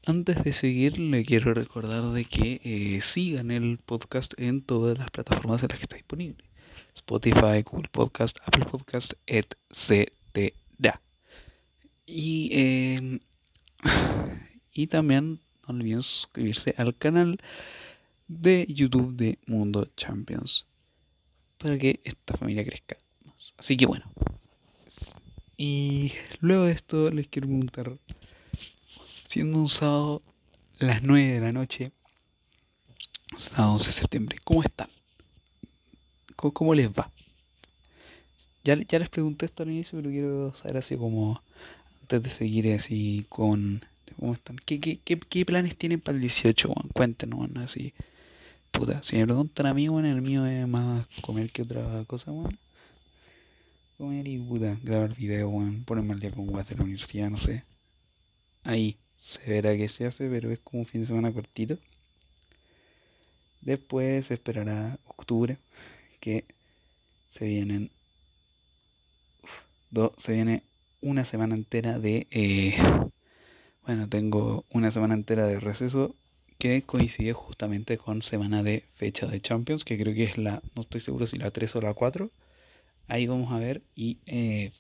Antes 0.06 0.42
de 0.42 0.52
seguir, 0.52 0.98
le 0.98 1.24
quiero 1.24 1.52
recordar 1.54 2.12
de 2.12 2.24
que 2.24 2.61
eh, 2.64 3.00
sigan 3.02 3.50
el 3.50 3.78
podcast 3.78 4.32
en 4.38 4.62
todas 4.62 4.96
las 4.96 5.11
plataformas 5.11 5.62
en 5.62 5.68
las 5.68 5.78
que 5.78 5.84
está 5.84 5.96
disponible. 5.96 6.44
Spotify, 6.94 7.62
Google 7.64 7.88
Podcast, 7.90 8.38
Apple 8.44 8.64
Podcast, 8.64 9.12
etc. 9.26 10.11
Y, 12.06 12.50
em, 12.52 13.20
y 14.72 14.86
también 14.86 15.40
no 15.66 15.74
olviden 15.74 16.02
suscribirse 16.02 16.74
al 16.78 16.96
canal 16.96 17.38
de 18.28 18.66
YouTube 18.68 19.14
de 19.14 19.38
Mundo 19.46 19.88
Champions 19.96 20.66
para 21.59 21.76
que 21.76 22.00
esta 22.04 22.36
familia 22.36 22.64
crezca 22.64 22.96
más. 23.24 23.54
Así 23.59 23.76
que 23.76 23.86
bueno, 23.86 24.11
y 25.61 26.12
luego 26.40 26.64
de 26.64 26.72
esto 26.72 27.11
les 27.11 27.26
quiero 27.26 27.48
preguntar, 27.48 27.98
siendo 29.26 29.59
un 29.59 29.68
sábado 29.68 30.22
las 30.78 31.02
9 31.02 31.32
de 31.32 31.40
la 31.40 31.52
noche, 31.52 31.90
sábado 33.36 33.72
11 33.72 33.86
de 33.86 33.92
septiembre, 33.92 34.38
¿cómo 34.44 34.62
están? 34.62 34.88
¿Cómo, 36.36 36.74
les 36.76 36.88
va? 36.90 37.11
Ya, 38.62 38.76
ya 38.76 39.00
les 39.00 39.09
pregunté 39.09 39.46
esto 39.46 39.64
al 39.64 39.72
inicio, 39.72 39.98
pero 39.98 40.11
quiero 40.12 40.54
saber 40.54 40.76
así 40.76 40.96
como, 40.96 41.42
antes 42.02 42.22
de 42.22 42.30
seguir 42.30 42.72
así 42.72 43.26
con... 43.28 43.84
¿Cómo 44.20 44.34
están? 44.34 44.56
¿Qué, 44.64 44.78
qué, 44.78 45.00
qué, 45.00 45.44
planes 45.44 45.76
tienen 45.76 46.00
para 46.00 46.14
el 46.14 46.22
18? 46.22 46.72
Cuéntenos, 46.92 47.50
así. 47.56 47.92
Puta, 48.70 49.02
si 49.02 49.16
me 49.16 49.26
preguntan 49.26 49.66
a 49.66 49.74
mí, 49.74 49.88
bueno, 49.88 50.09
el 50.09 50.22
mío 50.22 50.46
es 50.46 50.68
más 50.68 51.06
comer 51.20 51.50
que 51.50 51.62
otra 51.62 52.04
cosa, 52.06 52.30
bueno 52.30 52.56
comer 53.99 54.28
y 54.28 54.38
puta, 54.38 54.78
grabar 54.82 55.14
video, 55.16 55.49
weón, 55.49 55.84
ponerme 55.84 56.14
al 56.14 56.20
día 56.20 56.30
con 56.30 56.46
guas 56.46 56.68
de 56.68 56.76
la 56.76 56.84
universidad, 56.84 57.30
no 57.30 57.36
sé. 57.36 57.64
Ahí 58.62 58.96
se 59.16 59.40
verá 59.51 59.76
que 59.76 59.88
se 59.88 60.07
hace, 60.07 60.28
pero 60.30 60.53
es 60.53 60.61
como 60.61 60.80
un 60.82 60.86
fin 60.86 61.01
de 61.01 61.09
semana 61.09 61.32
cortito. 61.32 61.78
Después 63.61 64.26
se 64.26 64.34
esperará 64.34 64.99
octubre, 65.05 65.59
que 66.20 66.44
se 67.28 67.46
vienen. 67.46 67.90
se 70.16 70.32
viene 70.32 70.62
una 71.01 71.24
semana 71.24 71.57
entera 71.57 71.99
de. 71.99 72.28
Eh, 72.30 72.76
bueno, 73.84 74.09
tengo 74.09 74.64
una 74.70 74.90
semana 74.92 75.14
entera 75.14 75.46
de 75.49 75.59
receso 75.59 76.14
que 76.59 76.82
coincide 76.82 77.32
justamente 77.32 77.99
con 77.99 78.22
semana 78.22 78.62
de 78.62 78.84
fecha 78.94 79.26
de 79.26 79.40
Champions, 79.40 79.84
que 79.84 79.99
creo 79.99 80.14
que 80.14 80.24
es 80.24 80.38
la. 80.38 80.62
No 80.76 80.82
estoy 80.82 81.01
seguro 81.01 81.26
si 81.26 81.38
la 81.38 81.51
3 81.51 81.76
o 81.76 81.80
la 81.80 81.94
4 81.94 82.30
Ahí 83.09 83.26
vamos 83.26 83.50
a 83.50 83.59
ver 83.59 83.82
y 83.96 84.18
eh, 84.26 84.72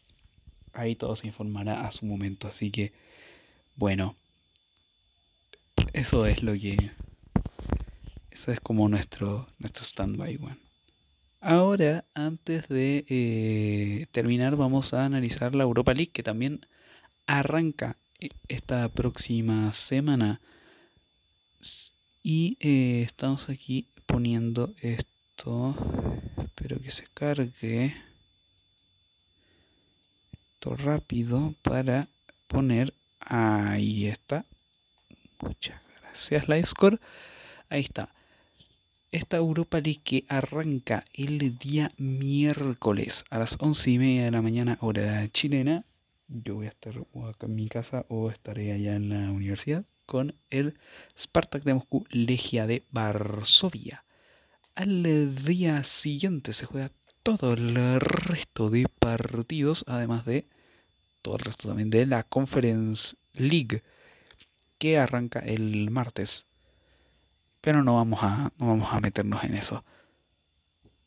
ahí 0.74 0.94
todo 0.94 1.16
se 1.16 1.26
informará 1.26 1.86
a 1.86 1.92
su 1.92 2.04
momento. 2.04 2.46
Así 2.46 2.70
que, 2.70 2.92
bueno, 3.74 4.14
eso 5.94 6.26
es 6.26 6.42
lo 6.42 6.52
que... 6.52 6.76
Eso 8.30 8.52
es 8.52 8.60
como 8.60 8.88
nuestro, 8.88 9.48
nuestro 9.58 9.82
stand-by. 9.82 10.38
Ahora, 11.40 12.04
antes 12.14 12.68
de 12.68 13.04
eh, 13.08 14.06
terminar, 14.12 14.56
vamos 14.56 14.92
a 14.92 15.06
analizar 15.06 15.54
la 15.54 15.64
Europa 15.64 15.94
League, 15.94 16.12
que 16.12 16.22
también 16.22 16.66
arranca 17.26 17.96
eh, 18.20 18.28
esta 18.48 18.88
próxima 18.90 19.72
semana. 19.72 20.40
Y 22.22 22.58
estamos 22.60 23.48
aquí 23.48 23.88
poniendo 24.06 24.74
esto. 24.82 25.74
Espero 26.44 26.78
que 26.80 26.90
se 26.90 27.06
cargue 27.14 27.94
rápido 30.64 31.54
para 31.62 32.08
poner 32.48 32.92
ahí 33.20 34.06
está. 34.06 34.44
Muchas 35.40 35.80
gracias 36.00 36.48
Livescore. 36.48 36.98
Ahí 37.68 37.80
está. 37.80 38.08
Esta 39.12 39.36
Europa 39.38 39.80
League 39.80 40.00
que 40.04 40.24
arranca 40.28 41.04
el 41.14 41.58
día 41.58 41.92
miércoles 41.96 43.24
a 43.30 43.38
las 43.38 43.56
once 43.60 43.90
y 43.90 43.98
media 43.98 44.24
de 44.24 44.30
la 44.32 44.42
mañana 44.42 44.78
hora 44.80 45.26
chilena. 45.28 45.84
Yo 46.28 46.56
voy 46.56 46.66
a 46.66 46.70
estar 46.70 46.94
acá 46.98 47.46
en 47.46 47.54
mi 47.54 47.68
casa 47.68 48.04
o 48.08 48.28
estaré 48.30 48.72
allá 48.72 48.96
en 48.96 49.08
la 49.08 49.30
universidad 49.30 49.84
con 50.04 50.34
el 50.50 50.74
Spartak 51.18 51.62
de 51.64 51.74
Moscú 51.74 52.04
Legia 52.10 52.66
de 52.66 52.84
Varsovia. 52.90 54.04
Al 54.74 55.34
día 55.44 55.84
siguiente 55.84 56.52
se 56.52 56.66
juega 56.66 56.90
todo 57.36 57.52
el 57.52 58.00
resto 58.00 58.70
de 58.70 58.86
partidos, 58.88 59.84
además 59.86 60.24
de 60.24 60.46
todo 61.20 61.36
el 61.36 61.42
resto 61.42 61.68
también 61.68 61.90
de 61.90 62.06
la 62.06 62.22
Conference 62.22 63.16
League, 63.34 63.82
que 64.78 64.96
arranca 64.96 65.40
el 65.40 65.90
martes. 65.90 66.46
Pero 67.60 67.82
no 67.84 67.96
vamos 67.96 68.20
a, 68.22 68.50
no 68.56 68.68
vamos 68.68 68.88
a 68.90 69.00
meternos 69.00 69.44
en 69.44 69.56
eso. 69.56 69.84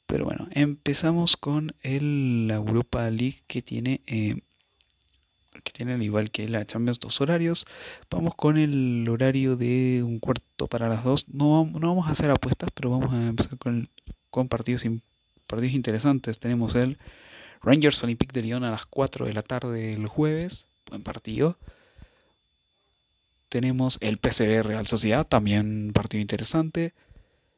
Pero 0.05 0.25
bueno, 0.25 0.47
empezamos 0.51 1.37
con 1.37 1.73
el, 1.81 2.47
la 2.47 2.55
Europa 2.55 3.09
League 3.09 3.41
que 3.47 3.63
tiene, 3.63 4.01
eh, 4.05 4.41
que 5.63 5.71
tiene 5.71 5.93
al 5.93 6.03
igual 6.03 6.29
que 6.29 6.47
la 6.47 6.67
Champions 6.67 6.99
dos 6.99 7.19
horarios. 7.19 7.65
Vamos 8.11 8.35
con 8.35 8.59
el 8.59 9.09
horario 9.09 9.55
de 9.55 10.03
un 10.03 10.19
cuarto 10.19 10.67
para 10.67 10.87
las 10.87 11.03
dos. 11.03 11.27
No, 11.29 11.65
no 11.65 11.87
vamos 11.87 12.07
a 12.07 12.11
hacer 12.11 12.29
apuestas, 12.29 12.69
pero 12.75 12.91
vamos 12.91 13.11
a 13.11 13.29
empezar 13.29 13.57
con, 13.57 13.89
con 14.29 14.47
partidos 14.47 14.85
importantes 14.85 15.10
partidos 15.51 15.75
interesantes. 15.75 16.39
Tenemos 16.39 16.73
el 16.75 16.97
Rangers 17.61 18.03
Olympique 18.03 18.33
de 18.33 18.41
Lyon 18.41 18.63
a 18.63 18.71
las 18.71 18.85
4 18.87 19.27
de 19.27 19.33
la 19.33 19.43
tarde 19.43 19.93
el 19.93 20.07
jueves. 20.07 20.65
Buen 20.89 21.03
partido. 21.03 21.57
tenemos 23.49 23.97
el 24.01 24.17
PSV 24.17 24.63
Real 24.63 24.87
Sociedad, 24.87 25.27
también 25.27 25.91
partido 25.93 26.21
interesante. 26.21 26.93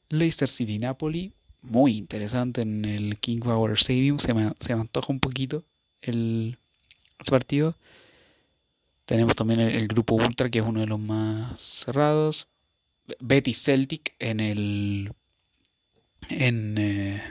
Leicester 0.09 0.49
City 0.49 0.79
Napoli, 0.79 1.33
muy 1.61 1.97
interesante 1.97 2.61
en 2.61 2.85
el 2.85 3.17
King 3.19 3.39
Power 3.39 3.73
Stadium. 3.73 4.19
Se 4.19 4.33
me, 4.33 4.53
se 4.59 4.73
antoja 4.73 5.11
un 5.11 5.19
poquito 5.19 5.63
el, 6.01 6.57
partido. 7.29 7.75
Tenemos 9.05 9.35
también 9.35 9.59
el, 9.59 9.87
grupo 9.87 10.15
Ultra, 10.15 10.49
que 10.49 10.59
es 10.59 10.65
uno 10.65 10.81
de 10.81 10.87
los 10.87 10.99
más 10.99 11.61
cerrados. 11.61 12.47
Betis 13.19 13.63
Celtic 13.63 14.13
en 14.19 14.39
el. 14.39 15.13
En, 16.29 16.75
eh, 16.77 17.21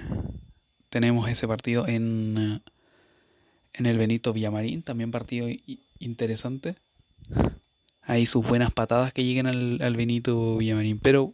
tenemos 0.93 1.27
ese 1.31 1.49
partido 1.49 1.89
en, 1.89 2.61
en 3.73 3.87
el 3.87 3.97
Benito 3.97 4.35
Villamarín, 4.35 4.83
también 4.83 5.11
partido 5.11 5.49
interesante. 5.99 6.75
Hay 8.03 8.27
sus 8.27 8.47
buenas 8.47 8.75
patadas 8.75 9.15
que 9.15 9.25
lleguen 9.25 9.47
al, 9.47 9.81
al 9.81 9.97
Benito 9.97 10.55
Villamarín. 10.59 10.99
Pero 10.99 11.33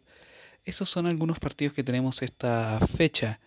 esos 0.64 0.88
son 0.88 1.06
algunos 1.06 1.40
partidos 1.40 1.74
que 1.74 1.82
tenemos 1.82 2.22
esta 2.22 2.78
fecha. 2.86 3.40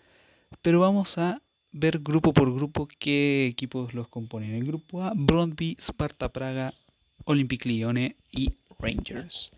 Pero 0.61 0.81
vamos 0.81 1.17
a 1.17 1.41
ver 1.71 1.99
grupo 1.99 2.33
por 2.33 2.53
grupo 2.53 2.89
qué 2.99 3.47
equipos 3.47 3.93
los 3.93 4.09
componen. 4.09 4.53
El 4.53 4.65
grupo 4.65 5.03
A, 5.03 5.13
Brondby, 5.15 5.77
Sparta 5.79 6.27
Praga, 6.27 6.73
Olympic 7.23 7.63
Lione 7.65 8.17
y 8.31 8.49
Rangers. 8.79 9.51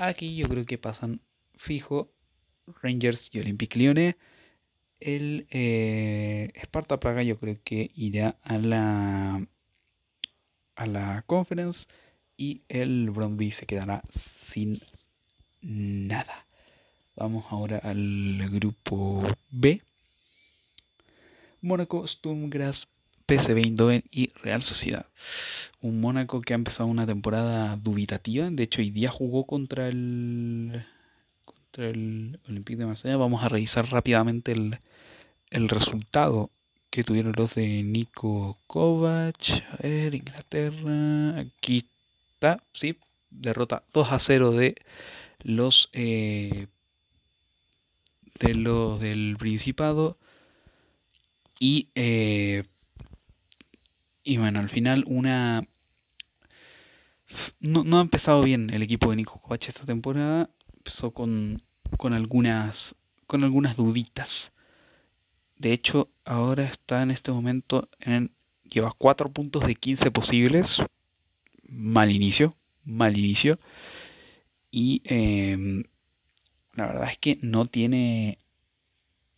Aquí 0.00 0.34
yo 0.34 0.48
creo 0.48 0.64
que 0.64 0.78
pasan 0.78 1.20
fijo 1.54 2.10
Rangers 2.82 3.30
y 3.32 3.38
Olympic 3.38 3.76
Lione. 3.76 4.16
El 5.04 5.46
eh, 5.50 6.52
Sparta 6.62 7.00
Praga 7.00 7.22
yo 7.22 7.38
creo 7.38 7.58
que 7.64 7.90
irá 7.94 8.36
a 8.42 8.58
la 8.58 9.46
a 10.74 10.86
la 10.86 11.22
conference 11.26 11.86
y 12.36 12.62
el 12.68 13.10
Brondby 13.10 13.50
se 13.50 13.66
quedará 13.66 14.02
sin 14.08 14.80
nada. 15.60 16.46
Vamos 17.14 17.44
ahora 17.50 17.78
al 17.78 18.46
grupo 18.50 19.22
B. 19.50 19.82
Mónaco, 21.60 22.06
Sturm 22.06 22.50
Graz, 22.50 22.88
PSV 23.26 23.58
Eindhoven 23.58 24.04
y 24.10 24.28
Real 24.42 24.62
Sociedad. 24.62 25.06
Un 25.80 26.00
Mónaco 26.00 26.40
que 26.40 26.54
ha 26.54 26.56
empezado 26.56 26.88
una 26.88 27.06
temporada 27.06 27.76
dubitativa. 27.76 28.50
De 28.50 28.62
hecho, 28.62 28.80
hoy 28.80 28.90
día 28.90 29.10
jugó 29.10 29.46
contra 29.46 29.88
el 29.88 30.84
contra 31.44 31.88
el 31.88 32.40
Olympique 32.48 32.78
de 32.78 32.86
Marsella. 32.86 33.16
Vamos 33.16 33.44
a 33.44 33.48
revisar 33.48 33.88
rápidamente 33.90 34.52
el, 34.52 34.78
el 35.52 35.68
resultado 35.68 36.50
que 36.90 37.04
tuvieron 37.04 37.34
los 37.36 37.54
de 37.54 37.82
Nico 37.82 38.58
Kovac. 38.66 39.64
A 39.72 39.76
ver, 39.82 40.14
Inglaterra. 40.14 41.38
Aquí 41.40 41.84
está, 42.34 42.62
sí. 42.74 42.98
Derrota 43.30 43.82
2 43.94 44.12
a 44.12 44.18
0 44.18 44.50
de 44.52 44.76
los 45.42 45.88
eh, 45.92 46.66
de 48.40 48.54
los 48.54 49.00
del 49.00 49.36
Principado. 49.38 50.18
Y, 51.58 51.88
eh, 51.94 52.64
y 54.24 54.36
bueno, 54.36 54.60
al 54.60 54.68
final 54.68 55.04
una... 55.06 55.66
No, 57.60 57.98
ha 57.98 58.02
empezado 58.02 58.42
bien 58.42 58.68
el 58.70 58.82
equipo 58.82 59.08
de 59.10 59.16
Nico 59.16 59.40
Kovac 59.40 59.66
esta 59.68 59.86
temporada. 59.86 60.50
Empezó 60.76 61.12
con, 61.12 61.62
con, 61.96 62.12
algunas, 62.12 62.96
con 63.26 63.44
algunas 63.44 63.76
duditas. 63.76 64.52
De 65.62 65.72
hecho, 65.72 66.08
ahora 66.24 66.64
está 66.64 67.02
en 67.02 67.12
este 67.12 67.30
momento 67.30 67.88
en... 68.00 68.32
Lleva 68.64 68.92
4 68.98 69.30
puntos 69.30 69.64
de 69.64 69.76
15 69.76 70.10
posibles. 70.10 70.82
Mal 71.68 72.10
inicio. 72.10 72.56
Mal 72.84 73.16
inicio. 73.16 73.60
Y 74.72 75.02
em, 75.04 75.84
la 76.74 76.86
verdad 76.86 77.08
es 77.10 77.18
que 77.18 77.38
no 77.42 77.66
tiene, 77.66 78.38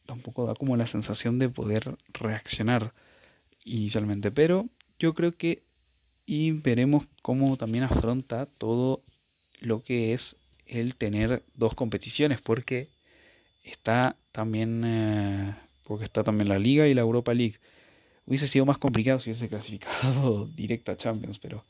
tampoco 0.06 0.46
da 0.46 0.54
como 0.54 0.78
la 0.78 0.86
sensación 0.86 1.38
de 1.38 1.50
poder 1.50 1.96
reaccionar 2.14 2.94
inicialmente, 3.64 4.30
pero 4.30 4.66
yo 4.98 5.12
creo 5.14 5.36
que 5.36 5.62
y 6.24 6.52
veremos 6.52 7.06
cómo 7.20 7.58
también 7.58 7.84
afronta 7.84 8.46
todo 8.46 9.02
lo 9.60 9.82
que 9.82 10.14
es 10.14 10.36
el 10.66 10.94
tener 10.94 11.44
dos 11.54 11.74
competiciones, 11.74 12.40
porque 12.40 12.88
está 13.62 14.16
también, 14.32 14.82
eh, 14.84 15.54
porque 15.84 16.04
está 16.04 16.24
también 16.24 16.48
la 16.48 16.58
Liga 16.58 16.88
y 16.88 16.94
la 16.94 17.02
Europa 17.02 17.34
League. 17.34 17.58
Hubiese 18.26 18.46
sido 18.46 18.66
más 18.66 18.78
complicado 18.78 19.18
si 19.18 19.30
hubiese 19.30 19.48
clasificado 19.48 20.46
directo 20.56 20.92
a 20.92 20.96
Champions, 20.96 21.38
pero, 21.38 21.64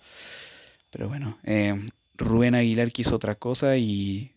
pero 0.91 1.09
bueno, 1.09 1.39
eh, 1.45 1.91
Rubén 2.17 2.55
Aguilar 2.55 2.93
quiso 2.93 3.17
otra 3.17 3.35
cosa 3.35 3.77
y 3.77 4.35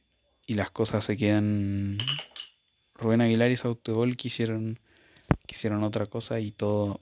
y 0.48 0.54
las 0.56 0.72
cosas 0.72 1.04
se 1.04 1.18
quedan. 1.18 1.98
Rubén 2.96 3.22
Aguilar 3.22 3.52
y 3.52 3.58
su 3.58 3.68
autogol 3.68 4.16
quisieron, 4.16 4.80
quisieron 5.46 5.84
otra 5.84 6.08
cosa 6.08 6.40
y 6.40 6.52
todo. 6.52 7.02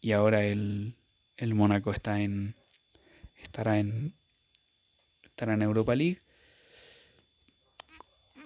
Y 0.00 0.12
ahora 0.12 0.44
el, 0.44 0.94
el 1.36 1.54
Mónaco 1.54 1.92
está 1.92 2.20
en. 2.20 2.54
estará 3.42 3.78
en. 3.78 4.14
estará 5.22 5.52
en 5.52 5.62
Europa 5.62 5.94
League. 5.94 6.20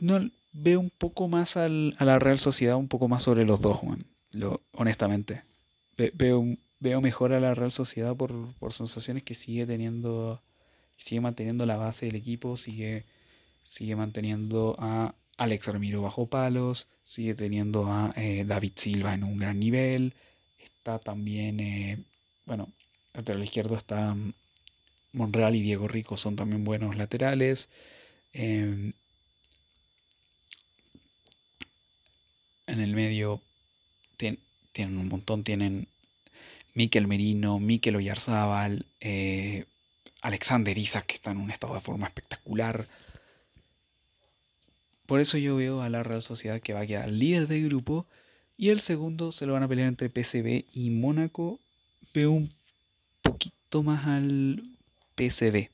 No, 0.01 0.29
veo 0.53 0.81
un 0.81 0.91
poco 0.91 1.29
más 1.29 1.57
al, 1.57 1.95
a 1.99 2.05
la 2.05 2.19
Real 2.19 2.39
Sociedad, 2.39 2.77
un 2.77 2.89
poco 2.89 3.09
más 3.09 3.23
sobre 3.23 3.45
los 3.45 3.61
dos. 3.61 3.81
Lo, 4.31 4.61
honestamente. 4.73 5.43
veo, 5.97 6.45
veo 6.81 7.01
mejor 7.01 7.33
a 7.33 7.41
la 7.41 7.55
Real 7.55 7.71
Sociedad 7.71 8.17
por, 8.17 8.55
por 8.55 8.73
sensaciones 8.73 9.23
que 9.23 9.35
sigue 9.35 9.67
teniendo. 9.67 10.43
sigue 10.97 11.21
manteniendo 11.21 11.67
la 11.67 11.77
base 11.77 12.07
del 12.07 12.17
equipo, 12.17 12.57
sigue 12.57 13.05
sigue 13.69 13.97
manteniendo 13.97 14.77
a 14.79 15.15
Alex 15.37 15.67
Ramiro 15.67 16.01
bajo 16.01 16.27
palos, 16.27 16.89
sigue 17.05 17.35
teniendo 17.35 17.93
a 17.93 18.15
eh, 18.17 18.45
David 18.47 18.73
Silva 18.77 19.13
en 19.15 19.25
un 19.25 19.37
gran 19.37 19.61
nivel, 19.61 20.15
está 20.59 20.99
también, 20.99 21.61
eh, 21.61 21.99
bueno, 22.47 22.73
lateral 23.13 23.45
izquierdo 23.45 23.77
está 23.77 24.15
mm, 24.15 24.33
Monreal 25.13 25.55
y 25.55 25.63
Diego 25.63 25.87
Rico 25.87 26.17
son 26.17 26.35
también 26.37 26.65
buenos 26.65 26.97
laterales. 26.97 27.69
Em, 28.33 28.95
en 32.69 32.81
el 32.81 32.95
medio 32.95 33.43
tienen 34.17 34.99
un 34.99 35.09
montón, 35.09 35.43
tienen 35.43 35.89
Miquel 36.75 37.09
Merino, 37.09 37.59
Miquel 37.59 37.97
Oyarzábal, 37.97 38.87
eh, 39.01 39.65
Alexander 40.23 40.77
Isaac, 40.79 41.07
que 41.07 41.15
está 41.15 41.33
en 41.33 41.39
un 41.39 41.51
estado 41.51 41.75
de 41.75 41.81
forma 41.81 42.07
espectacular. 42.07 42.87
Por 45.07 45.21
eso 45.21 45.39
yo 45.39 45.57
veo 45.57 45.83
a 45.83 45.89
la 45.89 46.03
Real 46.03 46.23
Sociedad 46.23 46.61
que 46.61 46.75
va 46.75 46.81
a 46.81 46.87
quedar 46.87 47.09
líder 47.09 47.49
de 47.49 47.63
grupo. 47.63 48.07
Y 48.57 48.71
el 48.71 48.81
segundo 48.81 49.33
se 49.33 49.47
lo 49.47 49.55
van 49.55 49.63
a 49.63 49.69
pelear 49.69 49.89
entre 49.89 50.11
PSV 50.11 50.65
y 50.73 50.91
Mónaco. 50.91 51.59
Veo 52.13 52.31
un 52.31 52.53
poquito 53.23 53.83
más 53.83 54.07
al 54.07 54.63
PSV. 55.17 55.71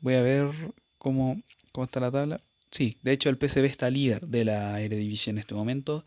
Voy 0.00 0.14
a 0.14 0.22
ver 0.22 0.50
cómo, 0.98 1.42
cómo 1.72 1.84
está 1.84 2.00
la 2.00 2.10
tabla. 2.10 2.40
Sí, 2.70 2.98
de 3.02 3.12
hecho 3.12 3.28
el 3.30 3.36
PSV 3.36 3.64
está 3.64 3.90
líder 3.90 4.26
de 4.28 4.44
la 4.44 4.80
Eredivisie 4.80 5.30
en 5.30 5.38
este 5.38 5.54
momento. 5.54 6.04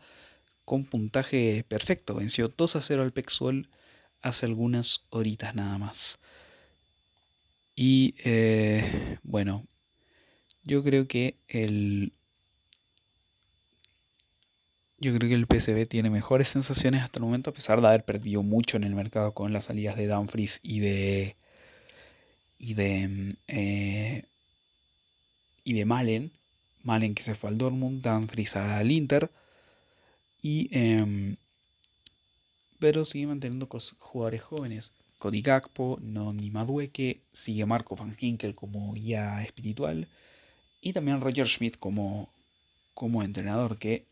Con 0.64 0.84
puntaje 0.84 1.64
perfecto. 1.68 2.14
Venció 2.16 2.48
2 2.56 2.76
a 2.76 2.82
0 2.82 3.02
al 3.02 3.12
Pexuel 3.12 3.68
hace 4.22 4.46
algunas 4.46 5.04
horitas 5.10 5.54
nada 5.54 5.78
más. 5.78 6.18
Y 7.76 8.14
eh, 8.24 9.18
bueno, 9.22 9.66
yo 10.64 10.82
creo 10.84 11.06
que 11.08 11.36
el. 11.48 12.12
Yo 14.98 15.14
creo 15.14 15.28
que 15.28 15.34
el 15.34 15.46
PCB 15.46 15.86
tiene 15.86 16.08
mejores 16.08 16.48
sensaciones 16.48 17.02
hasta 17.02 17.18
el 17.18 17.24
momento, 17.24 17.50
a 17.50 17.52
pesar 17.54 17.80
de 17.80 17.88
haber 17.88 18.04
perdido 18.04 18.42
mucho 18.42 18.76
en 18.76 18.84
el 18.84 18.94
mercado 18.94 19.34
con 19.34 19.52
las 19.52 19.66
salidas 19.66 19.96
de 19.96 20.06
Dumfries 20.06 20.60
y 20.62 20.80
de. 20.80 21.36
y 22.58 22.74
de. 22.74 23.36
Eh, 23.48 24.24
y 25.64 25.74
de 25.74 25.84
Malen. 25.84 26.32
Malen 26.84 27.14
que 27.14 27.22
se 27.22 27.34
fue 27.34 27.50
al 27.50 27.58
Dortmund, 27.58 28.02
Dumfries 28.02 28.56
al 28.56 28.90
Inter. 28.90 29.30
Y. 30.42 30.68
Em, 30.70 31.36
pero 32.78 33.04
sigue 33.04 33.26
manteniendo 33.26 33.68
jugadores 33.98 34.42
jóvenes. 34.42 34.92
Cody 35.18 35.42
Gakpo, 35.42 35.98
Noni 36.02 36.50
Madueke, 36.50 37.20
sigue 37.32 37.64
Marco 37.64 37.96
Van 37.96 38.14
Hinkel 38.18 38.54
como 38.54 38.92
guía 38.92 39.42
espiritual 39.42 40.06
y 40.84 40.92
también 40.92 41.22
Roger 41.22 41.48
Schmidt 41.48 41.78
como, 41.78 42.28
como 42.92 43.22
entrenador, 43.22 43.78
que 43.78 44.04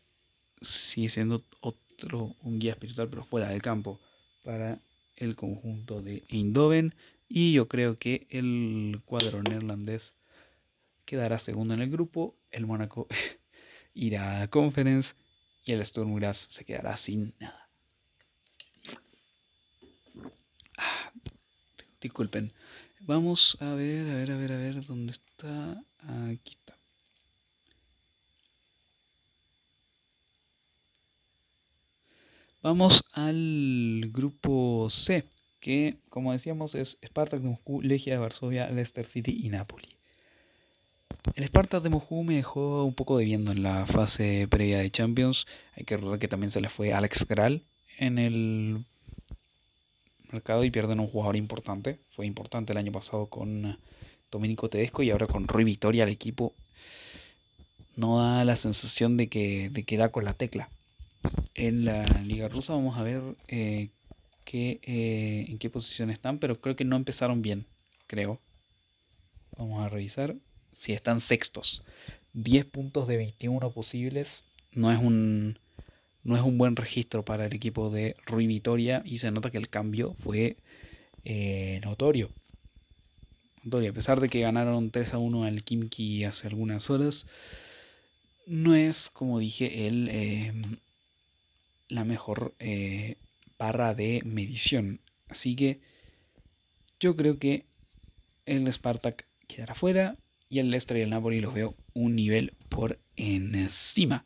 sigue 0.59 1.07
siendo 1.07 1.43
otro, 1.61 2.35
un 2.41 2.57
guía 2.57 2.71
espiritual, 2.71 3.09
pero 3.09 3.23
fuera 3.23 3.49
del 3.49 3.61
campo, 3.61 3.99
para 4.43 4.79
el 5.15 5.35
conjunto 5.35 6.01
de 6.01 6.23
Eindhoven. 6.29 6.95
Y 7.29 7.53
yo 7.53 7.67
creo 7.67 7.99
que 7.99 8.25
el 8.31 9.01
cuadro 9.05 9.43
neerlandés 9.43 10.15
quedará 11.05 11.37
segundo 11.37 11.75
en 11.75 11.81
el 11.81 11.91
grupo, 11.91 12.33
el 12.53 12.65
Mónaco 12.65 13.07
irá 13.93 14.41
a 14.41 14.47
Conference 14.49 15.13
y 15.65 15.73
el 15.73 15.85
Sturm 15.85 16.15
Graz 16.15 16.47
se 16.49 16.65
quedará 16.65 16.95
sin 16.97 17.33
nada. 17.39 17.69
Ah, 20.77 21.11
disculpen, 22.01 22.53
Vamos 23.05 23.57
a 23.59 23.75
ver, 23.75 24.09
a 24.09 24.15
ver, 24.15 24.31
a 24.31 24.37
ver, 24.37 24.51
a 24.53 24.57
ver, 24.57 24.85
¿dónde 24.85 25.11
está? 25.11 25.83
Aquí 26.31 26.51
está. 26.51 26.77
Vamos 32.61 33.03
al 33.11 34.09
grupo 34.13 34.87
C, 34.89 35.27
que 35.59 35.99
como 36.07 36.31
decíamos 36.31 36.75
es 36.75 36.97
Spartak 37.05 37.41
Moscú, 37.41 37.81
Legia 37.81 38.13
de 38.13 38.19
Varsovia, 38.19 38.69
Leicester 38.69 39.05
City 39.05 39.41
y 39.43 39.49
Napoli. 39.49 39.97
El 41.35 41.45
Spartak 41.45 41.81
de 41.81 41.89
Moscú 41.89 42.23
me 42.23 42.35
dejó 42.35 42.83
un 42.83 42.93
poco 42.93 43.17
debiendo 43.17 43.51
en 43.53 43.63
la 43.63 43.85
fase 43.85 44.47
previa 44.49 44.79
de 44.79 44.91
Champions. 44.91 45.47
Hay 45.75 45.85
que 45.85 45.95
recordar 45.95 46.19
que 46.19 46.27
también 46.27 46.51
se 46.51 46.61
le 46.61 46.69
fue 46.69 46.93
Alex 46.93 47.27
Gral 47.27 47.63
en 47.97 48.19
el 48.19 48.85
mercado 50.31 50.63
y 50.63 50.71
pierden 50.71 50.99
un 50.99 51.07
jugador 51.07 51.37
importante. 51.37 51.97
Fue 52.15 52.25
importante 52.25 52.73
el 52.73 52.77
año 52.77 52.91
pasado 52.91 53.27
con 53.27 53.79
Domenico 54.31 54.69
Tedesco 54.69 55.01
y 55.01 55.11
ahora 55.11 55.27
con 55.27 55.47
Rui 55.47 55.63
Vitoria 55.63 56.03
el 56.03 56.09
equipo 56.09 56.53
no 57.95 58.19
da 58.19 58.43
la 58.43 58.55
sensación 58.55 59.15
de 59.17 59.29
que, 59.29 59.69
de 59.69 59.83
que 59.83 59.97
da 59.97 60.09
con 60.09 60.25
la 60.25 60.33
tecla 60.33 60.69
en 61.55 61.85
la 61.85 62.03
liga 62.25 62.49
rusa. 62.49 62.73
Vamos 62.73 62.97
a 62.97 63.03
ver 63.03 63.21
eh, 63.47 63.89
eh, 64.51 65.45
en 65.47 65.57
qué 65.57 65.69
posición 65.69 66.09
están, 66.09 66.39
pero 66.39 66.59
creo 66.59 66.75
que 66.75 66.83
no 66.83 66.95
empezaron 66.95 67.41
bien, 67.41 67.65
creo. 68.07 68.39
Vamos 69.57 69.85
a 69.85 69.89
revisar. 69.89 70.35
Si 70.83 70.91
están 70.91 71.21
sextos. 71.21 71.81
10 72.33 72.65
puntos 72.65 73.07
de 73.07 73.15
21 73.15 73.71
posibles. 73.71 74.43
No 74.73 74.91
es 74.91 74.99
un, 74.99 75.57
no 76.25 76.35
es 76.35 76.41
un 76.41 76.57
buen 76.57 76.75
registro 76.75 77.23
para 77.23 77.45
el 77.45 77.53
equipo 77.53 77.89
de 77.89 78.17
Rui 78.25 78.47
Vitoria 78.47 79.01
y 79.05 79.19
se 79.19 79.31
nota 79.31 79.49
que 79.49 79.59
el 79.59 79.69
cambio 79.69 80.13
fue 80.15 80.57
eh, 81.23 81.79
notorio. 81.85 82.31
notorio. 83.63 83.91
A 83.91 83.93
pesar 83.93 84.19
de 84.19 84.27
que 84.27 84.41
ganaron 84.41 84.91
3 84.91 85.13
a 85.13 85.19
1 85.19 85.45
al 85.45 85.63
Kimki 85.63 86.25
hace 86.25 86.47
algunas 86.47 86.89
horas, 86.89 87.27
no 88.45 88.75
es, 88.75 89.09
como 89.09 89.39
dije, 89.39 89.87
el, 89.87 90.81
la 91.87 92.03
mejor 92.03 92.55
eh, 92.59 93.15
barra 93.57 93.93
de 93.93 94.21
medición. 94.25 94.99
Así 95.29 95.55
que 95.55 95.79
yo 96.99 97.15
creo 97.15 97.39
que 97.39 97.63
el 98.45 98.67
Spartak 98.73 99.25
quedará 99.47 99.75
fuera 99.75 100.17
y 100.53 100.59
el 100.59 100.69
Leicester 100.69 100.97
y 100.97 101.01
el 101.01 101.09
Napoli 101.09 101.41
los 101.41 101.53
veo 101.53 101.75
un 101.95 102.15
nivel 102.15 102.53
por 102.69 102.99
encima. 103.15 104.23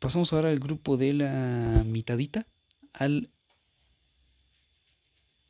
Pasamos 0.00 0.32
ahora 0.32 0.48
al 0.48 0.58
grupo 0.58 0.96
de 0.96 1.12
la 1.12 1.84
mitadita 1.86 2.48
al 2.92 3.30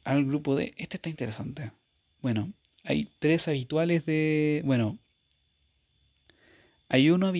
al 0.04 0.26
grupo 0.26 0.56
de 0.56 0.74
este 0.76 0.98
está 0.98 1.08
interesante. 1.08 1.72
Bueno, 2.20 2.52
hay 2.84 3.08
tres 3.18 3.48
habituales 3.48 4.04
de 4.04 4.60
bueno, 4.66 4.98
hay 6.90 7.08
uno 7.08 7.32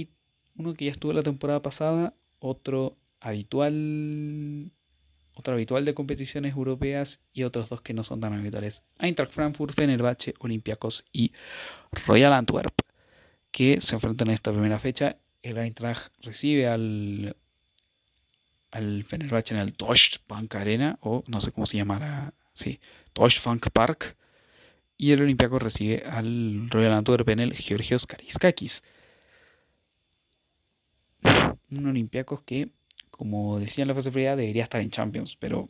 uno 0.57 0.73
que 0.73 0.87
ya 0.87 0.91
estuvo 0.91 1.13
la 1.13 1.23
temporada 1.23 1.61
pasada, 1.61 2.15
otro 2.39 2.97
habitual, 3.21 4.73
otro 5.35 5.55
habitual 5.55 5.85
de 5.85 5.95
competiciones 5.95 6.55
europeas 6.55 7.21
y 7.33 7.45
otros 7.45 7.69
dos 7.69 7.81
que 7.81 7.95
no 7.95 8.05
son 8.05 8.21
tan 8.21 8.33
habituales. 8.35 8.83
Eintracht 8.99 9.33
Frankfurt, 9.33 9.75
Fenerbahce, 9.75 10.35
Olympiacos 10.41 11.05
y 11.13 11.33
Royal 12.07 12.33
Antwerp, 12.33 12.75
que 13.51 13.81
se 13.81 13.95
enfrentan 13.95 14.29
en 14.29 14.35
esta 14.35 14.53
primera 14.53 14.79
fecha. 14.79 15.17
El 15.43 15.59
Eintracht 15.59 16.13
recibe 16.23 16.69
al, 16.69 17.37
al 18.71 19.05
Fenerbahce 19.05 19.55
en 19.55 19.61
el 19.61 19.73
Deutsche 19.73 20.21
Bank 20.29 20.55
Arena, 20.55 20.99
o 21.01 21.25
no 21.27 21.41
sé 21.41 21.53
cómo 21.53 21.67
se 21.67 21.79
llamará, 21.79 22.35
sí, 22.55 22.81
Deutsche 23.15 23.41
Bank 23.45 23.69
Park. 23.73 24.17
Y 24.99 25.13
el 25.13 25.23
Olympiacos 25.23 25.63
recibe 25.63 26.05
al 26.05 26.69
Royal 26.71 26.93
Antwerp 26.93 27.29
en 27.31 27.41
el 27.41 27.55
Georgios 27.55 28.07
Kariskakis. 28.07 28.83
Un 31.71 31.87
Olympiacos 31.87 32.43
que 32.43 32.71
como 33.23 33.61
decía 33.61 33.87
la 33.87 33.95
fase 33.95 34.11
previa, 34.11 34.35
debería 34.35 34.65
estar 34.65 34.81
en 34.81 34.91
Champions, 34.91 35.37
pero 35.37 35.69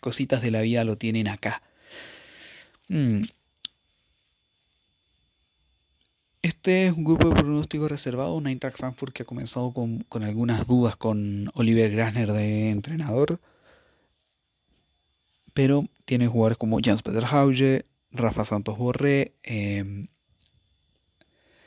cositas 0.00 0.42
de 0.42 0.50
la 0.50 0.60
vida 0.60 0.84
lo 0.84 0.98
tienen 0.98 1.26
acá. 1.26 1.62
Mm. 2.88 3.22
Este 6.42 6.88
es 6.88 6.92
un 6.92 7.04
grupo 7.04 7.30
de 7.30 7.36
pronóstico 7.36 7.88
reservado, 7.88 8.34
un 8.34 8.46
Eintracht 8.48 8.76
Frankfurt 8.76 9.14
que 9.14 9.22
ha 9.22 9.26
comenzado 9.26 9.72
con, 9.72 10.04
algunas 10.22 10.66
dudas 10.66 10.94
con 10.96 11.50
Oliver 11.54 11.90
Grasner 11.90 12.30
de 12.34 12.68
entrenador, 12.68 13.40
pero 15.54 15.86
tiene 16.04 16.26
jugadores 16.28 16.58
como 16.58 16.80
Jans 16.82 17.02
Peter 17.02 17.24
Hauge, 17.24 17.86
Rafa 18.10 18.44
Santos 18.44 18.76
Borré, 18.76 19.32
em, 19.42 20.08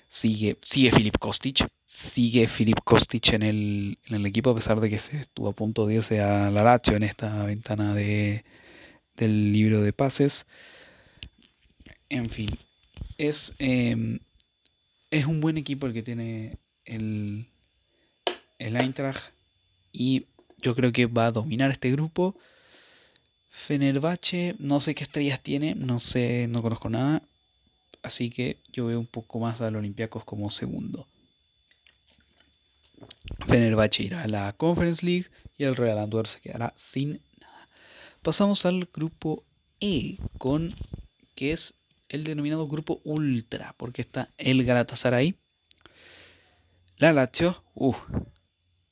sigue, 0.09 0.57
sigue 0.61 0.91
Filip 0.91 1.17
Kostic, 1.17 1.67
sigue 1.85 2.47
Filip 2.47 2.79
Kostic 2.83 3.33
en 3.33 3.43
el, 3.43 3.97
en 4.07 4.15
el, 4.15 4.25
equipo, 4.25 4.51
a 4.51 4.55
pesar 4.55 4.79
de 4.79 4.89
que 4.89 4.99
se 4.99 5.17
estuvo 5.17 5.49
a 5.49 5.53
punto 5.53 5.85
de 5.85 5.95
irse 5.95 6.21
a 6.21 6.51
la 6.51 6.63
Lazio 6.63 6.95
en 6.95 7.03
esta 7.03 7.43
ventana 7.45 7.93
de, 7.93 8.43
del 9.17 9.53
libro 9.53 9.81
de 9.81 9.93
pases. 9.93 10.45
En 12.09 12.29
fin, 12.29 12.49
es, 13.17 13.53
em, 13.59 14.19
es 15.11 15.25
un 15.25 15.41
buen 15.41 15.57
equipo 15.57 15.87
el 15.87 15.93
que 15.93 16.03
tiene 16.03 16.57
el, 16.85 17.47
el 18.59 18.75
Eintracht 18.75 19.33
y 19.91 20.25
yo 20.57 20.75
creo 20.75 20.91
que 20.91 21.05
va 21.05 21.27
a 21.27 21.31
dominar 21.31 21.71
este 21.71 21.91
grupo. 21.91 22.35
Fenerbahce, 23.49 24.55
no 24.59 24.81
sé 24.81 24.95
qué 24.95 25.03
estrellas 25.03 25.41
tiene, 25.41 25.75
no 25.75 25.99
sé, 25.99 26.47
no 26.49 26.61
conozco 26.61 26.89
nada. 26.89 27.21
Así 28.05 28.29
que 28.29 28.59
yo 28.71 28.85
veo 28.85 28.99
un 28.99 29.07
poco 29.07 29.39
más 29.39 29.61
a 29.61 29.71
los 29.71 29.79
Olympiacos 29.79 30.23
como 30.25 30.51
segundo. 30.51 31.07
Fenerbahce 33.47 34.03
irá 34.03 34.21
a 34.21 34.27
la 34.27 34.53
Conference 34.53 35.03
League 35.03 35.25
y 35.57 35.63
el 35.63 35.75
Real 35.75 35.97
Antwerp 35.97 36.27
se 36.27 36.39
quedará 36.39 36.71
sin 36.77 37.19
nada. 37.41 37.67
Pasamos 38.21 38.67
al 38.67 38.87
grupo 38.93 39.43
E, 39.79 40.17
con 40.37 40.75
que 41.33 41.51
es 41.51 41.73
el 42.07 42.25
denominado 42.25 42.67
grupo 42.67 43.01
Ultra, 43.03 43.73
porque 43.75 44.03
está 44.03 44.29
el 44.37 44.63
Galatasaray, 44.63 45.35
la 46.97 47.11
Lazio, 47.11 47.63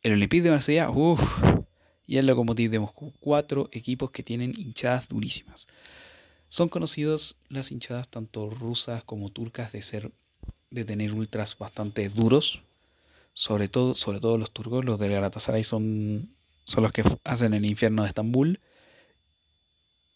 el 0.02 0.14
Olympique 0.14 0.42
de 0.42 0.50
Marsella, 0.50 0.90
y 2.08 2.18
el 2.18 2.26
Lokomotiv 2.26 2.72
de 2.72 2.80
Moscú. 2.80 3.14
Cuatro 3.20 3.70
equipos 3.72 4.10
que 4.10 4.24
tienen 4.24 4.56
hinchadas 4.58 5.08
durísimas. 5.08 5.68
Son 6.54 6.70
conocidos 6.70 7.36
las 7.50 7.72
hinchadas 7.72 8.10
tanto 8.10 8.48
rusas 8.52 9.04
como 9.04 9.32
turcas 9.32 9.72
de 9.72 9.82
ser 9.82 10.12
de 10.70 10.86
tener 10.86 11.12
ultras 11.12 11.58
bastante 11.58 12.08
duros, 12.10 12.62
sobre 13.34 13.70
todo, 13.70 13.96
sobre 13.96 14.20
todo 14.20 14.38
los 14.38 14.52
turcos, 14.52 14.86
los 14.86 15.00
de 15.00 15.10
Galatasaray 15.10 15.64
son, 15.64 16.30
son 16.66 16.84
los 16.84 16.92
que 16.92 17.04
hacen 17.24 17.56
el 17.56 17.66
infierno 17.66 18.04
de 18.04 18.10
Estambul. 18.10 18.60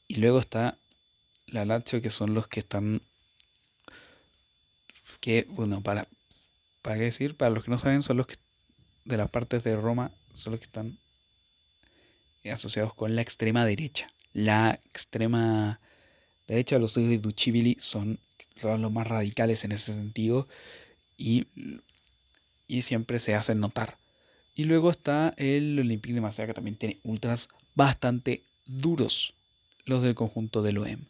Y 0.08 0.18
luego 0.18 0.38
está 0.38 0.78
la 1.48 1.66
Lazio, 1.66 2.04
que 2.04 2.12
son 2.12 2.36
los 2.36 2.48
que 2.48 2.60
están. 2.60 3.02
Que, 5.20 5.48
bueno, 5.50 5.82
para, 5.82 6.08
para 6.84 6.98
qué 6.98 7.06
decir, 7.06 7.36
para 7.36 7.50
los 7.50 7.64
que 7.64 7.72
no 7.72 7.80
saben, 7.80 8.04
son 8.04 8.18
los 8.18 8.28
que 8.28 8.36
de 9.06 9.18
las 9.18 9.32
partes 9.32 9.64
de 9.64 9.76
Roma, 9.76 10.12
son 10.36 10.52
los 10.52 10.60
que 10.60 10.68
están 10.68 11.00
asociados 12.46 12.94
con 12.94 13.16
la 13.16 13.24
extrema 13.24 13.66
derecha. 13.66 14.12
La 14.34 14.80
extrema 14.94 15.80
de 16.48 16.60
hecho, 16.60 16.80
los 16.80 16.95
de 16.95 17.18
Duchibili 17.18 17.78
son, 17.80 18.20
los 18.62 18.91
más 18.91 19.08
radicales 19.08 19.64
en 19.64 19.74
ese 19.74 19.93
sentido 19.93 20.48
y, 21.18 21.48
y 22.68 22.82
siempre 22.84 23.20
se 23.20 23.36
hacen 23.36 23.60
notar. 23.60 23.98
Y 24.56 24.64
luego 24.64 24.89
está 24.89 25.34
el 25.38 25.78
Olympique 25.80 26.16
de 26.16 26.22
Marsella 26.22 26.48
que 26.48 26.54
también 26.54 26.78
tiene 26.78 27.00
ultras 27.04 27.50
bastante 27.76 28.41
duros, 28.66 29.34
los 29.86 30.02
del 30.02 30.16
conjunto 30.16 30.62
del 30.62 30.80
OEM. 30.80 31.06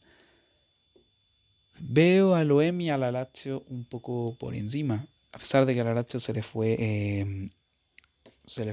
Veo 1.80 2.36
al 2.36 2.52
OEM 2.52 2.82
y 2.82 2.90
a 2.90 2.98
la 2.98 3.12
Lazio 3.12 3.64
un 3.70 3.86
poco 3.86 4.36
por 4.40 4.56
encima, 4.56 5.06
a 5.32 5.40
pesar 5.40 5.66
de 5.66 5.76
que 5.76 5.82
a 5.82 5.84
la 5.84 5.94
Lazio 5.94 6.20
se 6.20 6.34
le 6.34 6.42
fue 6.42 6.76
em, 6.80 7.52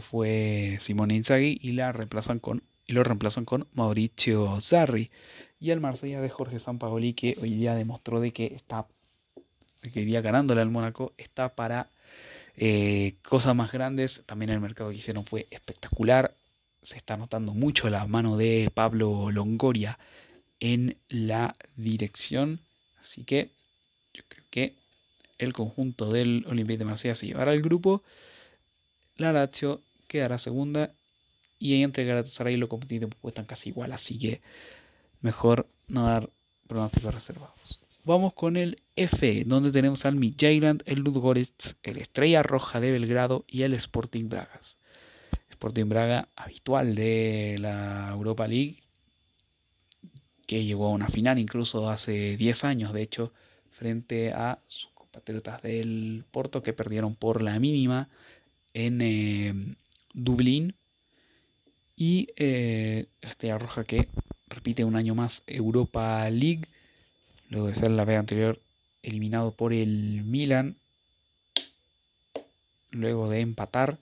fue 0.00 0.78
Simone 0.80 1.14
Inzaghi 1.14 1.58
y 1.60 1.72
la 1.72 1.92
reemplazan 1.92 2.38
con 2.38 2.62
y 2.86 2.92
lo 2.92 3.02
reemplazan 3.02 3.44
con 3.44 3.66
Mauricio 3.74 4.60
Sarri 4.60 5.10
y 5.60 5.70
el 5.70 5.80
Marsella 5.80 6.20
de 6.20 6.28
Jorge 6.28 6.58
Sampaoli 6.58 7.14
que 7.14 7.36
hoy 7.40 7.54
día 7.54 7.74
demostró 7.74 8.20
de 8.20 8.32
que 8.32 8.46
está 8.54 8.86
que 9.82 10.00
hoy 10.00 10.06
día 10.06 10.20
ganándole 10.20 10.60
al 10.60 10.70
Mónaco 10.70 11.12
está 11.18 11.54
para 11.54 11.90
eh, 12.56 13.16
cosas 13.22 13.54
más 13.54 13.72
grandes. 13.72 14.22
También 14.26 14.50
el 14.50 14.60
mercado 14.60 14.90
que 14.90 14.96
hicieron 14.96 15.24
fue 15.24 15.46
espectacular. 15.50 16.34
Se 16.82 16.96
está 16.96 17.16
notando 17.16 17.54
mucho 17.54 17.88
la 17.90 18.06
mano 18.06 18.36
de 18.36 18.70
Pablo 18.72 19.30
Longoria 19.30 19.98
en 20.60 20.96
la 21.08 21.56
dirección. 21.76 22.60
Así 23.00 23.24
que 23.24 23.50
yo 24.12 24.22
creo 24.28 24.44
que 24.50 24.74
el 25.38 25.52
conjunto 25.52 26.10
del 26.10 26.44
Olympique 26.48 26.78
de 26.78 26.84
Marsella 26.84 27.14
se 27.14 27.26
llevará 27.26 27.52
el 27.52 27.62
grupo. 27.62 28.02
La 29.16 29.32
Lazio 29.32 29.82
quedará 30.08 30.38
segunda 30.38 30.92
y 31.58 31.82
entre 31.82 32.04
Galatasaray 32.04 32.54
y 32.54 32.56
lo 32.58 32.68
competitivo 32.68 33.10
pues 33.20 33.32
están 33.32 33.46
casi 33.46 33.70
igual 33.70 33.92
así 33.92 34.18
que 34.18 34.42
mejor 35.24 35.66
no 35.88 36.04
dar 36.04 36.28
pronósticos 36.68 37.14
reservados. 37.14 37.80
Vamos 38.04 38.34
con 38.34 38.58
el 38.58 38.82
F, 38.94 39.44
donde 39.46 39.72
tenemos 39.72 40.04
al 40.04 40.16
Midtjylland, 40.16 40.82
el 40.84 41.00
Ludogorets, 41.00 41.76
el 41.82 41.96
Estrella 41.96 42.42
Roja 42.42 42.78
de 42.78 42.92
Belgrado 42.92 43.46
y 43.48 43.62
el 43.62 43.72
Sporting 43.72 44.28
Bragas. 44.28 44.76
Sporting 45.48 45.86
Braga, 45.86 46.28
habitual 46.36 46.94
de 46.94 47.56
la 47.58 48.10
Europa 48.12 48.46
League, 48.46 48.82
que 50.46 50.62
llegó 50.62 50.88
a 50.88 50.90
una 50.90 51.08
final 51.08 51.38
incluso 51.38 51.88
hace 51.88 52.36
10 52.36 52.64
años, 52.64 52.92
de 52.92 53.02
hecho, 53.02 53.32
frente 53.70 54.30
a 54.32 54.58
sus 54.68 54.90
compatriotas 54.92 55.62
del 55.62 56.24
Porto 56.30 56.62
que 56.62 56.74
perdieron 56.74 57.14
por 57.14 57.40
la 57.40 57.58
mínima 57.58 58.10
en 58.74 59.00
eh, 59.00 59.76
Dublín. 60.12 60.74
Y 61.96 62.28
eh, 62.36 63.06
Estrella 63.22 63.56
Roja 63.56 63.84
que 63.84 64.08
repite 64.64 64.84
un 64.86 64.96
año 64.96 65.14
más 65.14 65.42
Europa 65.46 66.26
League, 66.30 66.62
luego 67.50 67.66
de 67.66 67.74
ser 67.74 67.90
la 67.90 68.06
vez 68.06 68.18
anterior 68.18 68.58
eliminado 69.02 69.50
por 69.50 69.74
el 69.74 70.22
Milan, 70.24 70.76
luego 72.90 73.28
de 73.28 73.40
empatar 73.40 73.98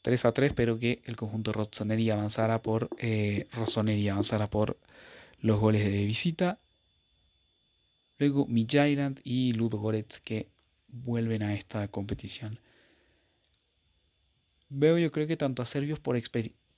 3 0.00 0.24
a 0.24 0.32
3, 0.32 0.54
pero 0.54 0.78
que 0.78 1.02
el 1.04 1.16
conjunto 1.16 1.52
Rossoneri 1.52 2.08
avanzara 2.08 2.62
por 2.62 2.88
eh, 2.96 3.46
avanzara 3.52 4.46
por 4.46 4.78
los 5.42 5.60
goles 5.60 5.84
de 5.84 6.06
visita. 6.06 6.58
Luego 8.18 8.46
Midtjylland 8.46 9.20
y 9.22 9.52
Ludogorets 9.52 10.20
que 10.20 10.46
vuelven 10.88 11.42
a 11.42 11.52
esta 11.52 11.88
competición. 11.88 12.58
Veo 14.70 14.96
yo 14.96 15.12
creo 15.12 15.26
que 15.26 15.36
tanto 15.36 15.60
a 15.60 15.66
serbios, 15.66 16.00
por 16.00 16.18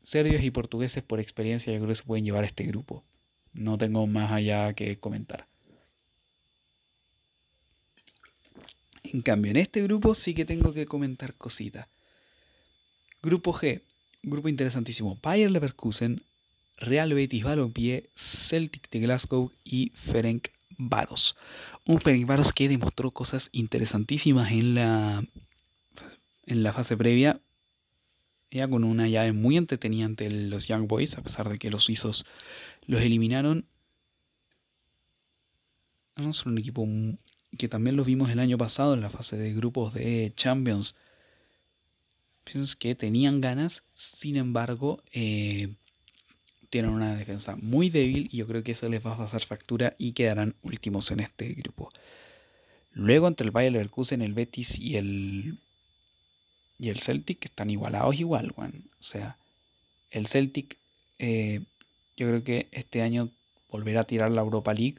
serbios 0.03 0.43
y 0.43 0.51
portugueses 0.51 1.05
por 1.05 1.20
experiencia 1.20 1.72
yo 1.72 1.78
creo 1.78 1.91
que 1.91 1.95
se 1.95 2.03
pueden 2.03 2.24
llevar 2.24 2.43
este 2.43 2.64
grupo. 2.64 3.05
No 3.59 3.76
tengo 3.76 4.06
más 4.06 4.30
allá 4.30 4.72
que 4.72 4.98
comentar. 4.98 5.48
En 9.02 9.20
cambio, 9.20 9.50
en 9.50 9.56
este 9.56 9.82
grupo 9.82 10.14
sí 10.14 10.32
que 10.32 10.44
tengo 10.44 10.72
que 10.72 10.86
comentar 10.86 11.34
cositas. 11.34 11.88
Grupo 13.20 13.52
G, 13.52 13.82
grupo 14.22 14.48
interesantísimo. 14.48 15.18
Bayer 15.20 15.50
Leverkusen, 15.50 16.22
Real 16.76 17.12
Betis 17.12 17.42
Balompié, 17.42 18.11
Celtic 18.14 18.88
de 18.90 19.00
Glasgow 19.00 19.50
y 19.64 19.90
Ferenc 19.92 20.50
Varos. 20.76 21.36
Un 21.84 22.00
Ferenc 22.00 22.28
Varos 22.28 22.52
que 22.52 22.68
demostró 22.68 23.11
cosas 23.11 23.48
interesantísimas 23.50 24.52
en 24.52 24.74
la, 24.76 25.24
en 26.46 26.62
la 26.62 26.72
fase 26.72 26.96
previa. 26.96 27.40
Ya 28.52 28.68
con 28.68 28.84
una 28.84 29.09
llave 29.09 29.32
muy 29.32 29.56
entretenida 29.56 30.06
ante 30.06 30.30
los 30.30 30.68
Young 30.68 30.86
Boys, 30.86 31.18
a 31.18 31.22
pesar 31.22 31.48
de 31.48 31.59
que 31.59 31.70
los 31.70 31.82
suizos 31.82 32.24
los 32.89 33.03
eliminaron. 33.03 33.64
No 36.16 36.32
son 36.32 36.55
un 36.55 36.59
equipo 36.59 36.89
que 37.57 37.68
también 37.68 37.95
lo 37.95 38.05
vimos 38.05 38.30
el 38.30 38.41
año 38.41 38.59
pasado 38.59 38.95
en 38.95 39.03
la 39.03 39.11
fase 39.11 39.36
de 39.36 39.55
grupos 39.55 39.95
de 39.95 40.32
Champions. 40.34 40.97
Pienso 42.43 42.76
que 42.78 42.97
tenían 42.97 43.41
ganas, 43.41 43.84
sin 43.95 44.36
embargo, 44.36 45.03
eh, 45.12 45.74
tienen 46.70 46.91
una 46.91 47.14
defensa 47.14 47.57
muy 47.57 47.91
débil 47.91 48.28
y 48.32 48.39
yo 48.39 48.47
creo 48.47 48.64
que 48.64 48.72
eso 48.72 48.89
les 48.89 49.05
va 49.05 49.12
a 49.12 49.18
pasar 49.18 49.45
factura 49.45 49.95
y 49.99 50.12
quedarán 50.12 50.57
últimos 50.62 51.11
en 51.11 51.20
este 51.20 51.49
grupo. 51.53 51.93
Luego 52.93 53.28
entre 53.28 53.45
el 53.45 53.51
Bayer 53.51 53.72
Leverkusen, 53.72 54.22
el 54.22 54.32
Betis 54.32 54.78
y 54.78 54.97
el 54.97 55.59
y 56.78 56.89
el 56.89 57.01
Celtic 57.01 57.45
están 57.45 57.70
igualados 57.70 58.18
igual, 58.18 58.55
O 58.57 59.03
sea, 59.03 59.36
el 60.11 60.26
Celtic 60.26 60.78
eh, 61.18 61.62
yo 62.18 62.26
creo 62.26 62.42
que 62.42 62.68
este 62.72 63.00
año 63.00 63.30
volverá 63.70 64.00
a 64.00 64.04
tirar 64.04 64.32
la 64.32 64.40
Europa 64.40 64.74
League. 64.74 64.96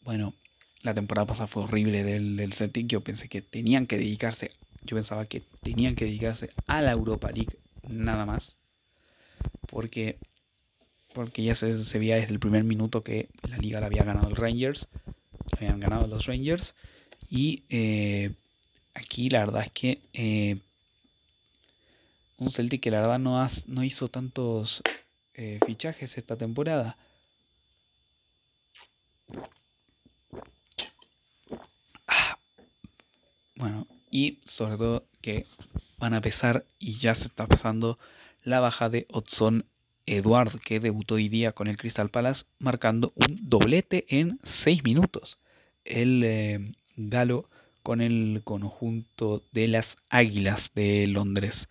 Bueno, 0.00 0.34
la 0.82 0.92
temporada 0.92 1.26
pasada 1.26 1.46
fue 1.46 1.62
horrible 1.62 2.02
del, 2.02 2.52
Celtic. 2.52 2.88
Yo 2.88 3.02
pensé 3.02 3.28
que 3.28 3.40
tenían 3.40 3.86
que 3.86 3.98
dedicarse, 3.98 4.50
yo 4.82 4.96
pensaba 4.96 5.26
que 5.26 5.42
tenían 5.62 5.94
que 5.94 6.06
dedicarse 6.06 6.50
a 6.66 6.82
la 6.82 6.90
Europa 6.90 7.30
League 7.30 7.56
nada 7.88 8.26
más. 8.26 8.56
Porque 9.70 10.18
porque 11.14 11.44
ya 11.44 11.54
se, 11.54 11.98
veía 12.00 12.16
desde 12.16 12.32
el 12.32 12.40
primer 12.40 12.64
minuto 12.64 13.04
que 13.04 13.28
la 13.48 13.56
liga 13.56 13.78
la 13.78 13.86
había 13.86 14.02
ganado 14.02 14.28
el 14.28 14.34
Rangers, 14.34 14.88
habían 15.56 15.78
ganado 15.78 16.08
los 16.08 16.26
Rangers, 16.26 16.74
y 17.30 17.62
eh, 17.68 18.32
aquí 18.94 19.30
la 19.30 19.38
verdad 19.38 19.62
es 19.62 19.70
que 19.70 20.00
eh, 20.12 20.58
un 22.38 22.50
Celtic 22.50 22.82
que 22.82 22.90
la 22.90 23.00
verdad 23.02 23.20
no, 23.20 23.46
no 23.68 23.84
hizo 23.84 24.08
tantos 24.08 24.82
eh, 25.34 25.58
fichajes 25.66 26.16
esta 26.16 26.36
temporada. 26.36 26.96
Ah, 32.06 32.38
bueno, 33.56 33.86
y 34.10 34.40
sobre 34.44 34.76
todo 34.76 35.06
que 35.20 35.46
van 35.98 36.14
a 36.14 36.20
pesar, 36.20 36.66
y 36.78 36.98
ya 36.98 37.14
se 37.14 37.24
está 37.26 37.46
pesando, 37.46 37.98
la 38.42 38.60
baja 38.60 38.88
de 38.90 39.06
Otson 39.10 39.66
Eduard, 40.06 40.60
que 40.60 40.80
debutó 40.80 41.14
hoy 41.14 41.28
día 41.28 41.52
con 41.52 41.66
el 41.66 41.78
Crystal 41.78 42.10
Palace, 42.10 42.44
marcando 42.58 43.12
un 43.16 43.38
doblete 43.48 44.04
en 44.08 44.38
6 44.42 44.84
minutos. 44.84 45.38
El 45.84 46.22
eh, 46.24 46.72
galo 46.96 47.48
con 47.82 48.00
el 48.00 48.42
conjunto 48.44 49.44
de 49.52 49.68
las 49.68 49.96
Águilas 50.08 50.72
de 50.74 51.06
Londres. 51.06 51.68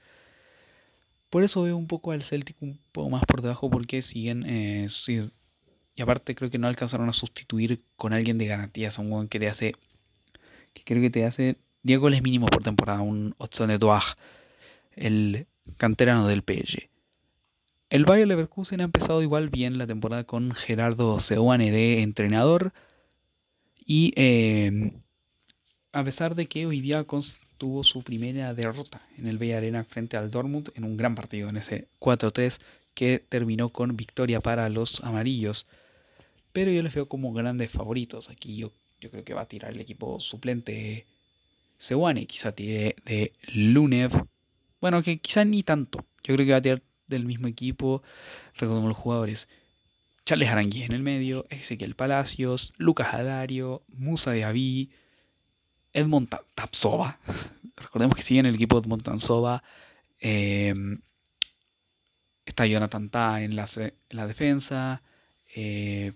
Por 1.34 1.44
eso 1.44 1.64
veo 1.64 1.76
un 1.76 1.88
poco 1.88 2.12
al 2.12 2.24
Celtic 2.24 2.62
un 2.62 2.80
poco 2.92 3.10
más 3.10 3.24
por 3.26 3.42
debajo 3.42 3.68
porque 3.68 4.04
siguen... 4.04 4.46
Eh, 4.46 4.86
y 5.96 6.02
aparte 6.04 6.36
creo 6.36 6.52
que 6.52 6.60
no 6.60 6.68
alcanzaron 6.68 7.10
a 7.10 7.14
sustituir 7.14 7.84
con 7.96 8.14
alguien 8.14 8.38
de 8.38 8.46
garantías 8.46 9.00
a 9.00 9.02
un 9.02 9.10
buen 9.10 9.28
que 9.28 9.40
te 9.40 9.48
hace... 9.48 9.74
Que 10.76 10.84
creo 10.84 11.02
que 11.02 11.10
te 11.10 11.26
hace 11.26 11.58
10 11.82 12.00
goles 12.00 12.22
mínimos 12.22 12.52
por 12.52 12.62
temporada. 12.62 13.02
Un 13.02 13.34
Otson 13.40 13.72
Eduard, 13.72 14.16
el 14.92 15.48
canterano 15.78 16.28
del 16.28 16.44
PSG. 16.44 16.88
El 17.90 18.06
Bayer 18.06 18.28
Leverkusen 18.28 18.82
ha 18.82 18.84
empezado 18.84 19.24
igual 19.24 19.50
bien 19.50 19.80
la 19.80 19.88
temporada 19.88 20.26
con 20.26 20.52
Gerardo 20.52 21.20
Seoane 21.20 21.72
de 21.72 22.04
entrenador. 22.04 22.74
Y 23.84 24.14
em, 24.18 25.02
a 25.94 26.04
pesar 26.04 26.36
de 26.36 26.46
que 26.46 26.68
hoy 26.68 26.80
día 26.80 27.04
tuvo 27.64 27.86
su 27.86 28.04
primera 28.04 28.54
derrota 28.54 29.02
en 29.18 29.26
el 29.26 29.38
Bella 29.38 29.56
Arena 29.56 29.86
frente 29.86 30.18
al 30.18 30.30
Dortmund 30.30 30.72
en 30.76 30.84
un 30.84 30.98
gran 30.98 31.16
partido, 31.16 31.48
en 31.48 31.56
ese 31.56 31.88
4-3 32.02 32.60
que 32.94 33.24
terminó 33.30 33.70
con 33.70 33.96
victoria 33.96 34.42
para 34.42 34.68
los 34.68 35.02
amarillos. 35.02 35.66
Pero 36.52 36.72
yo 36.72 36.84
les 36.84 36.94
veo 36.94 37.08
como 37.08 37.32
grandes 37.32 37.72
favoritos. 37.72 38.30
Aquí 38.30 38.58
yo, 38.58 38.74
yo 39.00 39.10
creo 39.10 39.24
que 39.24 39.34
va 39.34 39.44
a 39.44 39.48
tirar 39.48 39.72
el 39.72 39.80
equipo 39.80 40.20
suplente 40.20 41.06
Seoane, 41.78 42.26
quizá 42.26 42.52
tire 42.52 42.98
de 43.06 43.32
Lunev. 43.54 44.12
Bueno, 44.82 45.02
que 45.02 45.20
quizá 45.20 45.46
ni 45.46 45.64
tanto. 45.64 46.00
Yo 46.22 46.36
creo 46.36 46.46
que 46.46 46.52
va 46.52 46.58
a 46.58 46.62
tirar 46.62 46.82
del 47.08 47.24
mismo 47.24 47.48
equipo. 47.48 48.04
Recordemos 48.56 48.90
los 48.90 48.98
jugadores. 48.98 49.48
Charles 50.26 50.50
Arangui 50.50 50.84
en 50.84 50.92
el 50.92 51.02
medio, 51.02 51.46
Ezequiel 51.50 51.96
Palacios, 51.96 52.74
Lucas 52.76 53.14
Alario, 53.14 53.84
Musa 53.88 54.32
de 54.32 54.44
Aví, 54.44 54.90
Edmond 55.94 56.30
Tapsova. 56.56 57.20
Recordemos 57.76 58.16
que 58.16 58.22
sigue 58.24 58.40
en 58.40 58.48
el 58.48 58.56
equipo 58.56 58.80
Edmond 58.80 59.04
Tapsova. 59.04 59.64
Em, 60.20 61.00
está 62.46 62.66
Jonathan 62.66 63.10
Ta 63.10 63.42
en 63.42 63.56
la, 63.56 63.66
la 64.10 64.28
defensa. 64.28 65.02
Eh, 65.56 66.14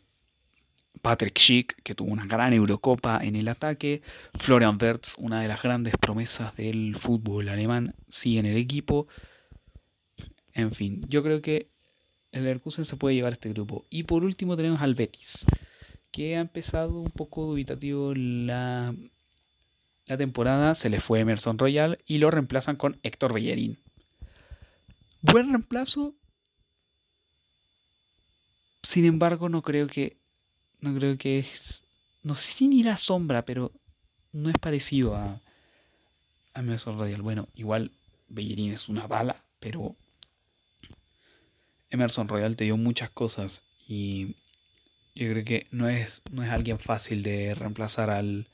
Patrick 1.01 1.37
Schick, 1.37 1.81
que 1.83 1.95
tuvo 1.95 2.11
una 2.11 2.25
gran 2.25 2.53
Eurocopa 2.53 3.19
en 3.23 3.35
el 3.35 3.47
ataque. 3.47 4.01
Florian 4.35 4.77
Wirtz, 4.81 5.15
una 5.17 5.41
de 5.41 5.47
las 5.47 5.61
grandes 5.61 5.95
promesas 5.97 6.55
del 6.55 6.95
fútbol 6.95 7.49
alemán, 7.49 7.95
sigue 8.07 8.39
en 8.39 8.47
el 8.47 8.57
equipo. 8.57 9.07
En 10.53 10.71
fin, 10.71 11.05
yo 11.07 11.23
creo 11.23 11.41
que 11.41 11.69
el 12.31 12.43
Leverkusen 12.43 12.85
se 12.85 12.97
puede 12.97 13.15
llevar 13.15 13.33
este 13.33 13.49
grupo. 13.49 13.85
Y 13.89 14.03
por 14.03 14.23
último 14.23 14.57
tenemos 14.57 14.81
al 14.81 14.95
Betis, 14.95 15.45
que 16.11 16.35
ha 16.35 16.41
empezado 16.41 16.99
un 16.99 17.11
poco 17.11 17.45
dubitativo 17.45 18.13
la, 18.15 18.95
la 20.07 20.17
temporada. 20.17 20.75
Se 20.75 20.89
le 20.89 20.99
fue 20.99 21.19
Emerson 21.19 21.57
Royal 21.57 21.99
y 22.05 22.17
lo 22.17 22.31
reemplazan 22.31 22.75
con 22.75 22.99
Héctor 23.03 23.33
Bellerín. 23.33 23.77
Buen 25.21 25.49
reemplazo. 25.49 26.15
Sin 28.83 29.05
embargo, 29.05 29.49
no 29.49 29.61
creo 29.61 29.87
que. 29.87 30.17
No 30.79 30.95
creo 30.95 31.17
que 31.17 31.39
es. 31.39 31.83
No 32.23 32.35
sé 32.35 32.51
si 32.51 32.67
ni 32.67 32.83
la 32.83 32.97
sombra, 32.97 33.45
pero 33.45 33.71
no 34.31 34.49
es 34.49 34.57
parecido 34.57 35.15
a, 35.15 35.41
a 36.53 36.59
Emerson 36.59 36.97
Royal. 36.97 37.21
Bueno, 37.21 37.47
igual 37.55 37.91
Bellerín 38.27 38.71
es 38.71 38.89
una 38.89 39.07
bala, 39.07 39.43
pero 39.59 39.95
Emerson 41.89 42.27
Royal 42.27 42.55
te 42.55 42.65
dio 42.65 42.77
muchas 42.77 43.09
cosas 43.09 43.63
y 43.87 44.35
yo 45.15 45.31
creo 45.31 45.45
que 45.45 45.67
no 45.71 45.89
es, 45.89 46.21
no 46.31 46.43
es 46.43 46.51
alguien 46.51 46.79
fácil 46.79 47.23
de 47.23 47.55
reemplazar 47.55 48.09
al, 48.09 48.47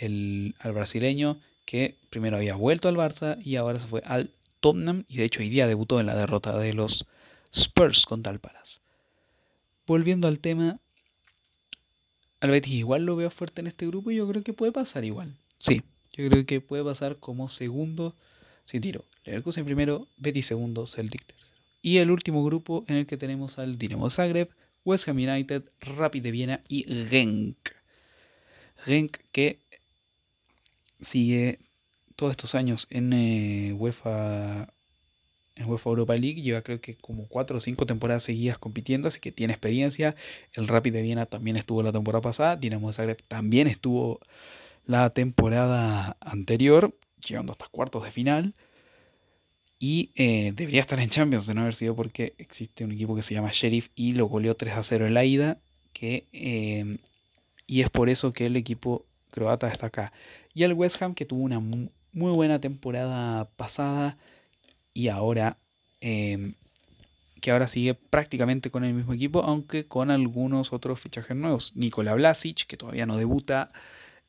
al 0.00 0.72
brasileño 0.72 1.40
que 1.64 1.98
primero 2.10 2.36
había 2.36 2.56
vuelto 2.56 2.88
al 2.88 2.96
Barça 2.96 3.40
y 3.44 3.56
ahora 3.56 3.78
se 3.78 3.86
fue 3.86 4.02
al 4.04 4.32
Tottenham 4.60 5.04
y 5.08 5.18
de 5.18 5.24
hecho 5.24 5.40
hoy 5.40 5.48
día 5.48 5.66
debutó 5.66 6.00
en 6.00 6.06
la 6.06 6.16
derrota 6.16 6.56
de 6.58 6.72
los 6.72 7.06
Spurs 7.52 8.06
contra 8.06 8.32
el 8.32 8.40
Palace. 8.40 8.80
Volviendo 9.86 10.28
al 10.28 10.38
tema, 10.38 10.80
al 12.40 12.50
Betis 12.50 12.72
igual 12.72 13.04
lo 13.04 13.16
veo 13.16 13.30
fuerte 13.30 13.60
en 13.60 13.66
este 13.66 13.86
grupo 13.86 14.10
y 14.10 14.16
yo 14.16 14.26
creo 14.26 14.42
que 14.42 14.52
puede 14.52 14.72
pasar 14.72 15.04
igual. 15.04 15.36
Sí, 15.58 15.82
yo 16.12 16.28
creo 16.28 16.46
que 16.46 16.60
puede 16.60 16.84
pasar 16.84 17.16
como 17.18 17.48
segundo 17.48 18.16
si 18.64 18.80
tiro. 18.80 19.04
Leverkusen 19.24 19.64
primero, 19.64 20.08
Betis 20.16 20.46
segundo, 20.46 20.86
Celtic 20.86 21.24
tercero. 21.26 21.60
Y 21.82 21.98
el 21.98 22.10
último 22.10 22.44
grupo 22.44 22.84
en 22.88 22.96
el 22.96 23.06
que 23.06 23.16
tenemos 23.16 23.58
al 23.58 23.78
Dinamo 23.78 24.10
Zagreb, 24.10 24.50
West 24.84 25.08
Ham 25.08 25.16
United, 25.16 25.64
Rapid 25.80 26.22
de 26.22 26.30
Viena 26.30 26.64
y 26.68 26.84
Genk. 27.08 27.56
Genk 28.84 29.18
que 29.32 29.60
sigue 31.00 31.58
todos 32.16 32.32
estos 32.32 32.54
años 32.54 32.86
en 32.90 33.12
eh, 33.12 33.72
UEFA 33.72 34.68
en 35.56 35.68
UEFA 35.68 35.90
Europa 35.90 36.16
League, 36.16 36.42
lleva 36.42 36.62
creo 36.62 36.80
que 36.80 36.96
como 36.96 37.26
4 37.28 37.58
o 37.58 37.60
5 37.60 37.86
temporadas 37.86 38.22
seguidas 38.22 38.58
compitiendo, 38.58 39.08
así 39.08 39.20
que 39.20 39.32
tiene 39.32 39.52
experiencia. 39.52 40.16
El 40.52 40.68
Rapid 40.68 40.92
de 40.92 41.02
Viena 41.02 41.26
también 41.26 41.56
estuvo 41.56 41.82
la 41.82 41.92
temporada 41.92 42.22
pasada, 42.22 42.56
Dinamo 42.56 42.92
Zagreb 42.92 43.22
también 43.28 43.66
estuvo 43.66 44.20
la 44.86 45.10
temporada 45.10 46.16
anterior, 46.20 46.94
llegando 47.26 47.52
hasta 47.52 47.66
cuartos 47.68 48.04
de 48.04 48.10
final. 48.10 48.54
Y 49.78 50.10
eh, 50.14 50.52
debería 50.54 50.82
estar 50.82 51.00
en 51.00 51.08
Champions 51.08 51.46
de 51.46 51.54
no 51.54 51.62
haber 51.62 51.74
sido 51.74 51.96
porque 51.96 52.34
existe 52.36 52.84
un 52.84 52.92
equipo 52.92 53.16
que 53.16 53.22
se 53.22 53.34
llama 53.34 53.50
Sheriff 53.52 53.88
y 53.94 54.12
lo 54.12 54.26
goleó 54.26 54.54
3 54.54 54.74
a 54.74 54.82
0 54.82 55.06
en 55.06 55.14
la 55.14 55.24
ida. 55.24 55.58
Que, 55.94 56.26
eh, 56.32 56.98
y 57.66 57.80
es 57.80 57.88
por 57.88 58.10
eso 58.10 58.32
que 58.32 58.46
el 58.46 58.56
equipo 58.56 59.06
croata 59.30 59.68
está 59.68 59.86
acá. 59.86 60.12
Y 60.60 60.64
el 60.64 60.74
West 60.74 61.00
Ham 61.00 61.14
que 61.14 61.24
tuvo 61.24 61.40
una 61.40 61.58
muy 61.58 61.88
buena 62.12 62.60
temporada 62.60 63.46
pasada 63.56 64.18
y 64.92 65.08
ahora 65.08 65.56
em, 66.02 66.52
que 67.40 67.50
ahora 67.50 67.66
sigue 67.66 67.94
prácticamente 67.94 68.70
con 68.70 68.84
el 68.84 68.92
mismo 68.92 69.14
equipo, 69.14 69.40
aunque 69.40 69.86
con 69.86 70.10
algunos 70.10 70.74
otros 70.74 71.00
fichajes 71.00 71.34
nuevos. 71.34 71.74
Nikola 71.76 72.12
Vlasic, 72.12 72.66
que 72.66 72.76
todavía 72.76 73.06
no 73.06 73.16
debuta, 73.16 73.72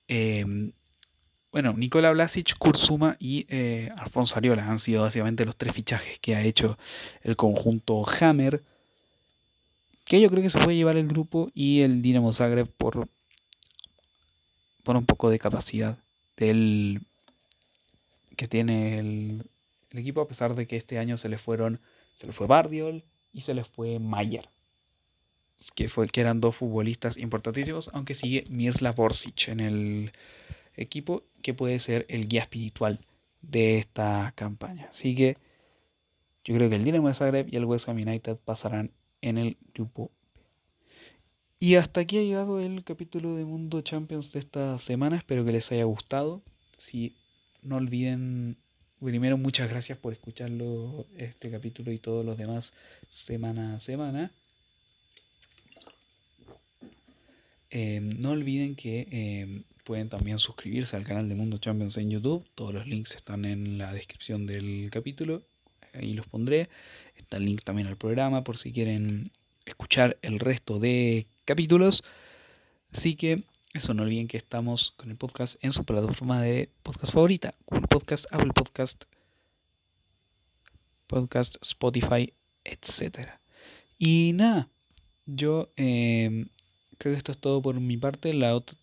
em, 0.08 0.72
bueno, 1.52 1.74
Nikola 1.74 2.12
Vlasic, 2.12 2.58
Kurzuma 2.58 3.18
y 3.20 3.46
eh, 3.50 3.90
Alfonso 3.98 4.38
Ariola 4.38 4.66
han 4.72 4.80
sido 4.80 5.02
básicamente 5.02 5.44
los 5.44 5.58
tres 5.58 5.74
fichajes 5.76 6.18
que 6.20 6.38
ha 6.38 6.44
hecho 6.44 6.78
el 7.24 7.36
conjunto 7.36 8.06
Hammer. 8.22 8.64
Que 10.06 10.22
yo 10.22 10.30
creo 10.30 10.42
que 10.42 10.50
se 10.50 10.60
puede 10.60 10.78
llevar 10.78 10.96
el 10.96 11.10
grupo 11.10 11.52
y 11.54 11.82
el 11.82 12.02
Dinamo 12.02 12.32
Zagreb 12.32 12.70
por, 12.70 13.10
por 14.84 14.96
un 14.96 15.06
poco 15.06 15.30
de 15.30 15.38
capacidad 15.38 15.98
del 16.46 17.02
que 18.36 18.48
tiene 18.48 19.00
el, 19.00 19.50
equipo, 19.92 20.22
a 20.22 20.28
pesar 20.28 20.56
de 20.56 20.66
que 20.66 20.76
este 20.76 20.98
año 20.98 21.18
se 21.18 21.30
le 21.30 21.38
fueron, 21.38 21.80
se 22.18 22.26
le 22.26 22.34
fue 22.34 22.48
Bardiol 22.48 23.04
y 23.34 23.42
se 23.42 23.54
le 23.54 23.64
fue 23.64 24.00
Mayer. 24.00 24.50
Que, 25.76 25.88
fue, 25.88 26.08
que 26.08 26.22
eran 26.22 26.42
dos 26.42 26.56
futbolistas 26.56 27.18
importantísimos, 27.18 27.92
aunque 27.94 28.16
sigue 28.16 28.46
Mirsla 28.50 28.94
Borsic 28.94 29.50
en 29.50 29.60
el, 29.60 30.12
equipo 30.76 31.24
que 31.42 31.54
puede 31.54 31.80
ser 31.80 32.06
el 32.10 32.28
guía 32.28 32.42
espiritual 32.42 33.00
de 33.42 33.78
esta 33.78 34.34
campaña. 34.36 34.88
Así 34.90 35.16
que 35.16 35.38
yo 36.44 36.56
creo 36.56 36.70
que 36.70 36.78
el 36.78 36.84
Dinamo 36.84 37.08
de 37.08 37.14
Zagreb 37.14 37.48
y 37.54 37.58
el 37.58 37.66
West 37.66 37.88
Ham 37.88 37.98
United 37.98 38.38
pasarán 38.38 38.92
en 39.22 39.38
el 39.38 39.58
grupo 39.74 40.10
Y 41.64 41.76
hasta 41.76 42.02
aquí 42.02 42.18
ha 42.18 42.24
llegado 42.24 42.60
el 42.60 42.84
capítulo 42.84 43.36
de 43.36 43.46
Mundo 43.46 43.82
Champions 43.82 44.32
de 44.32 44.40
esta 44.40 44.80
semana. 44.80 45.18
Espero 45.18 45.46
que 45.46 45.52
les 45.52 45.72
haya 45.72 45.84
gustado. 45.84 46.42
Si 46.76 47.16
no 47.62 47.76
olviden, 47.76 48.58
primero 49.00 49.38
muchas 49.38 49.70
gracias 49.70 50.00
por 50.00 50.12
escucharlo 50.12 51.06
este 51.16 51.52
capítulo 51.52 51.92
y 51.92 52.00
todos 52.00 52.26
los 52.26 52.36
demás 52.36 52.74
semana 53.10 53.76
a 53.76 53.80
semana. 53.80 54.32
Eh, 57.70 58.00
no 58.02 58.32
olviden 58.32 58.76
que 58.76 59.08
eh, 59.12 59.62
Pueden 59.84 60.10
también 60.10 60.40
suscribirse 60.40 60.96
al 60.96 61.04
canal 61.04 61.30
de 61.30 61.36
Mundo 61.36 61.60
Champions 61.60 61.96
en 61.98 62.10
YouTube. 62.10 62.44
Todos 62.56 62.74
los 62.74 62.88
links 62.88 63.14
están 63.14 63.46
en 63.46 63.78
la 63.78 63.94
descripción 63.94 64.48
del 64.48 64.90
capítulo. 64.92 65.44
Ahí 65.94 66.16
los 66.16 66.26
pondré. 66.26 66.70
Está 67.16 67.38
el 67.38 67.46
link 67.46 67.62
también 67.64 67.88
al 67.88 67.98
programa 67.98 68.44
por 68.44 68.58
si 68.58 68.72
quieren 68.72 69.30
escuchar 69.66 70.18
el 70.24 70.40
resto 70.40 70.80
de 70.80 71.28
capítulos. 71.46 72.04
Así 72.92 73.16
que 73.16 73.44
eso, 73.74 73.94
no 73.94 74.04
olviden 74.04 74.28
que 74.28 74.38
estamos 74.38 74.92
con 74.92 75.12
el 75.12 75.18
podcast 75.18 75.56
en 75.64 75.72
su 75.72 75.86
plataforma 75.86 76.42
de 76.42 76.70
podcast 76.84 77.14
favorita. 77.14 77.56
Google 77.66 77.88
Podcast, 77.88 78.26
Apple 78.32 78.52
Podcast, 78.54 79.06
Podcast, 81.08 81.56
Spotify, 81.62 82.34
etc. 82.66 83.30
Y 83.98 84.34
nada, 84.34 84.70
yo 85.26 85.72
eh, 85.78 86.48
creo 86.98 87.14
que 87.14 87.18
esto 87.18 87.32
es 87.32 87.38
todo 87.38 87.62
por 87.62 87.80
mi 87.80 87.98
parte. 87.98 88.34
La 88.34 88.56
otra 88.56 88.78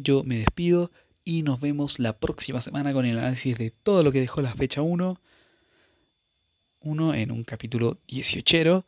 yo 0.00 0.22
me 0.22 0.38
despido 0.38 0.90
y 1.24 1.42
nos 1.42 1.60
vemos 1.60 1.98
la 1.98 2.18
próxima 2.18 2.60
semana 2.60 2.92
con 2.92 3.04
el 3.04 3.18
análisis 3.18 3.58
de 3.58 3.70
todo 3.70 4.02
lo 4.02 4.12
que 4.12 4.20
dejó 4.20 4.42
la 4.42 4.54
fecha 4.54 4.82
1. 4.82 5.20
Uno 6.82 7.14
en 7.14 7.30
un 7.30 7.44
capítulo 7.44 7.98
18 8.08 8.86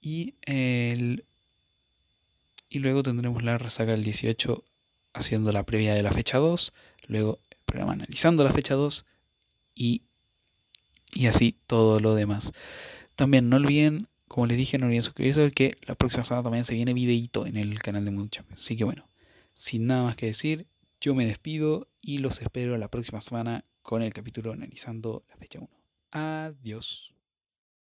y, 0.00 0.34
el, 0.42 1.24
y 2.68 2.78
luego 2.80 3.02
tendremos 3.02 3.42
la 3.42 3.58
resaca 3.58 3.92
del 3.92 4.04
18 4.04 4.64
haciendo 5.12 5.52
la 5.52 5.64
previa 5.64 5.94
de 5.94 6.02
la 6.02 6.12
fecha 6.12 6.38
2, 6.38 6.72
luego 7.06 7.40
el 7.50 7.58
programa 7.64 7.92
analizando 7.92 8.44
la 8.44 8.52
fecha 8.52 8.74
2 8.74 9.06
y, 9.74 10.02
y 11.12 11.26
así 11.26 11.56
todo 11.66 12.00
lo 12.00 12.14
demás. 12.14 12.52
También 13.16 13.48
no 13.48 13.56
olviden, 13.56 14.08
como 14.28 14.46
les 14.46 14.56
dije, 14.56 14.78
no 14.78 14.86
olviden 14.86 15.02
suscribirse 15.02 15.50
que 15.50 15.76
la 15.86 15.94
próxima 15.94 16.24
semana 16.24 16.44
también 16.44 16.64
se 16.64 16.74
viene 16.74 16.94
videito 16.94 17.46
en 17.46 17.56
el 17.56 17.78
canal 17.80 18.04
de 18.04 18.10
Mundo 18.10 18.30
Champions. 18.30 18.62
Así 18.62 18.76
que 18.76 18.84
bueno, 18.84 19.08
sin 19.54 19.86
nada 19.86 20.04
más 20.04 20.16
que 20.16 20.26
decir, 20.26 20.66
yo 21.00 21.14
me 21.14 21.26
despido 21.26 21.88
y 22.00 22.18
los 22.18 22.40
espero 22.40 22.76
la 22.76 22.88
próxima 22.88 23.20
semana 23.20 23.64
con 23.82 24.02
el 24.02 24.12
capítulo 24.12 24.52
analizando 24.52 25.24
la 25.28 25.36
fecha 25.36 25.58
1. 25.58 25.68
Adiós. 26.10 27.17